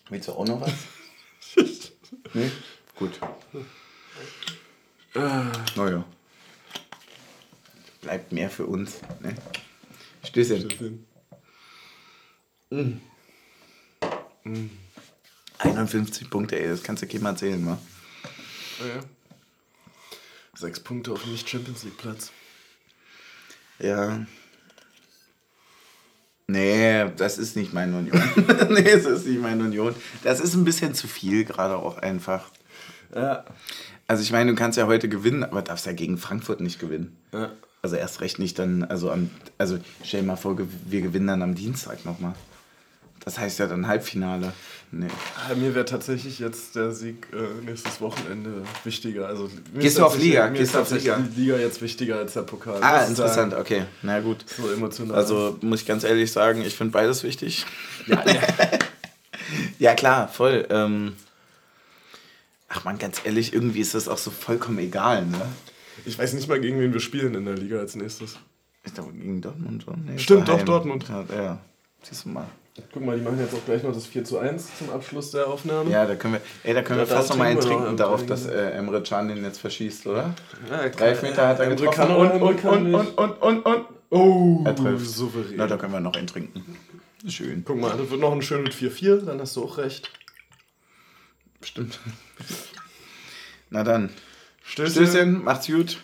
Willst 0.09 0.27
du 0.27 0.33
auch 0.33 0.45
noch 0.45 0.61
was? 0.61 0.71
nee? 2.33 2.51
Gut. 2.95 3.19
Naja. 5.13 6.05
Bleibt 8.01 8.31
mehr 8.31 8.49
für 8.49 8.65
uns. 8.65 8.99
Ne? 9.21 9.35
Stößchen. 10.23 11.05
51 15.59 16.29
Punkte, 16.29 16.59
ey, 16.59 16.67
das 16.67 16.83
kannst 16.83 17.03
du 17.03 17.07
keinem 17.07 17.25
erzählen, 17.27 17.65
wa? 17.65 17.77
Ja. 18.79 19.01
Sechs 20.55 20.79
Punkte 20.79 21.11
auf 21.11 21.21
dem 21.21 21.31
Nicht-Champions 21.31 21.83
League-Platz. 21.83 22.31
Ja. 23.79 24.25
Nee, 26.47 27.09
das 27.15 27.37
ist 27.37 27.55
nicht 27.55 27.73
meine 27.73 27.97
Union. 27.97 28.21
nee, 28.69 28.83
das 28.83 29.05
ist 29.05 29.25
nicht 29.25 29.41
meine 29.41 29.63
Union. 29.63 29.95
Das 30.23 30.39
ist 30.39 30.53
ein 30.53 30.65
bisschen 30.65 30.93
zu 30.93 31.07
viel, 31.07 31.45
gerade 31.45 31.77
auch 31.77 31.97
einfach. 31.97 32.49
Ja. 33.15 33.45
Also 34.07 34.23
ich 34.23 34.31
meine, 34.31 34.51
du 34.51 34.57
kannst 34.57 34.77
ja 34.77 34.87
heute 34.87 35.07
gewinnen, 35.07 35.43
aber 35.43 35.61
darfst 35.61 35.85
ja 35.85 35.93
gegen 35.93 36.17
Frankfurt 36.17 36.61
nicht 36.61 36.79
gewinnen. 36.79 37.17
ja. 37.31 37.51
Also 37.81 37.95
erst 37.95 38.21
recht 38.21 38.37
nicht 38.39 38.59
dann, 38.59 38.83
also 38.83 39.11
am, 39.11 39.29
also 39.57 39.79
stell 40.03 40.21
dir 40.21 40.27
mal 40.27 40.35
vor, 40.35 40.57
wir 40.85 41.01
gewinnen 41.01 41.27
dann 41.27 41.41
am 41.41 41.55
Dienstag 41.55 42.05
nochmal. 42.05 42.33
Das 43.23 43.37
heißt 43.37 43.59
ja 43.59 43.67
dann 43.67 43.87
Halbfinale. 43.87 44.53
Nee. 44.91 45.07
Ah, 45.37 45.53
Mir 45.53 45.73
wäre 45.75 45.85
tatsächlich 45.85 46.39
jetzt 46.39 46.75
der 46.75 46.91
Sieg 46.91 47.27
äh, 47.33 47.63
nächstes 47.63 48.01
Wochenende 48.01 48.63
wichtiger. 48.83 49.27
Also, 49.27 49.49
Gehst 49.75 49.99
du 49.99 50.05
auf 50.05 50.17
Liga? 50.19 50.47
Mir 50.49 50.57
Gehst 50.59 50.73
ist 50.73 50.75
auf 50.79 50.91
Liga? 50.91 51.17
die 51.17 51.41
Liga 51.41 51.57
jetzt 51.57 51.81
wichtiger 51.81 52.17
als 52.17 52.33
der 52.33 52.41
Pokal. 52.41 52.83
Ah, 52.83 53.03
interessant, 53.05 53.51
sagen. 53.51 53.61
okay. 53.61 53.83
Na 54.01 54.19
gut. 54.19 54.43
So 54.49 54.71
emotional. 54.71 55.15
Also 55.15 55.57
muss 55.61 55.81
ich 55.81 55.87
ganz 55.87 56.03
ehrlich 56.03 56.31
sagen, 56.31 56.61
ich 56.63 56.75
finde 56.75 56.91
beides 56.93 57.23
wichtig. 57.23 57.65
Ja, 58.07 58.23
ja. 59.79 59.93
klar, 59.93 60.27
voll. 60.27 60.67
Ähm, 60.69 61.13
Ach 62.73 62.85
man, 62.85 62.97
ganz 62.97 63.21
ehrlich, 63.23 63.53
irgendwie 63.53 63.81
ist 63.81 63.93
das 63.95 64.07
auch 64.07 64.17
so 64.17 64.31
vollkommen 64.31 64.79
egal, 64.79 65.25
ne? 65.25 65.41
Ich 66.05 66.17
weiß 66.17 66.33
nicht 66.33 66.47
mal, 66.47 66.59
gegen 66.59 66.79
wen 66.79 66.93
wir 66.93 66.99
spielen 66.99 67.35
in 67.35 67.45
der 67.45 67.55
Liga 67.55 67.79
als 67.79 67.95
nächstes. 67.95 68.37
Ich 68.83 68.93
glaube, 68.93 69.13
gegen 69.13 69.41
Dortmund. 69.41 69.85
Nee, 70.05 70.17
Stimmt, 70.17 70.47
doch, 70.47 70.61
Dortmund. 70.63 71.05
Ja, 71.09 71.25
ja. 71.35 71.59
Siehst 72.01 72.25
du 72.25 72.29
mal. 72.29 72.47
Guck 72.93 73.05
mal, 73.05 73.17
die 73.17 73.23
machen 73.23 73.37
jetzt 73.39 73.53
auch 73.53 73.63
gleich 73.65 73.83
noch 73.83 73.93
das 73.93 74.05
4 74.07 74.23
zu 74.23 74.39
1 74.39 74.77
zum 74.79 74.89
Abschluss 74.91 75.31
der 75.31 75.47
Aufnahme. 75.47 75.91
Ja, 75.91 76.05
da 76.05 76.15
können 76.15 76.35
wir, 76.35 76.41
ey, 76.63 76.73
da 76.73 76.81
können 76.81 76.99
Ja, 76.99 77.05
wir 77.05 77.09
da 77.09 77.15
fast 77.17 77.29
noch 77.29 77.37
mal 77.37 77.45
einen 77.45 77.59
trinken 77.59 77.97
darauf, 77.97 78.25
dass 78.25 78.45
äh, 78.45 78.71
Emre 78.71 79.03
Can 79.03 79.27
den 79.27 79.43
jetzt 79.43 79.59
verschießt, 79.59 80.07
oder? 80.07 80.33
Ja, 80.69 80.87
Drei 80.89 81.07
Elfmeter 81.09 81.47
hat 81.49 81.59
er 81.59 81.65
Emre 81.65 81.75
getroffen 81.75 81.97
kann 81.97 82.15
und, 82.15 82.41
und, 82.41 82.57
kann 82.61 82.95
und, 82.95 82.95
und, 82.95 83.17
und, 83.17 83.41
und, 83.41 83.65
und. 83.65 83.85
Oh, 84.09 84.63
Er 84.65 84.75
trifft. 84.75 85.05
souverän. 85.05 85.53
Na, 85.57 85.67
da 85.67 85.77
können 85.77 85.93
wir 85.93 85.99
noch 85.99 86.13
einen 86.15 86.27
trinken. 86.27 86.77
Schön. 87.27 87.63
Guck 87.65 87.79
mal, 87.79 87.95
das 87.95 88.09
wird 88.09 88.19
noch 88.21 88.31
ein 88.31 88.41
schön 88.41 88.63
mit 88.63 88.73
4-4, 88.73 89.25
dann 89.25 89.39
hast 89.39 89.55
du 89.57 89.63
auch 89.63 89.77
recht. 89.77 90.09
Stimmt. 91.61 91.99
Na 93.69 93.83
dann. 93.83 94.09
Stößchen. 94.63 95.43
Macht's 95.43 95.67
gut. 95.67 95.97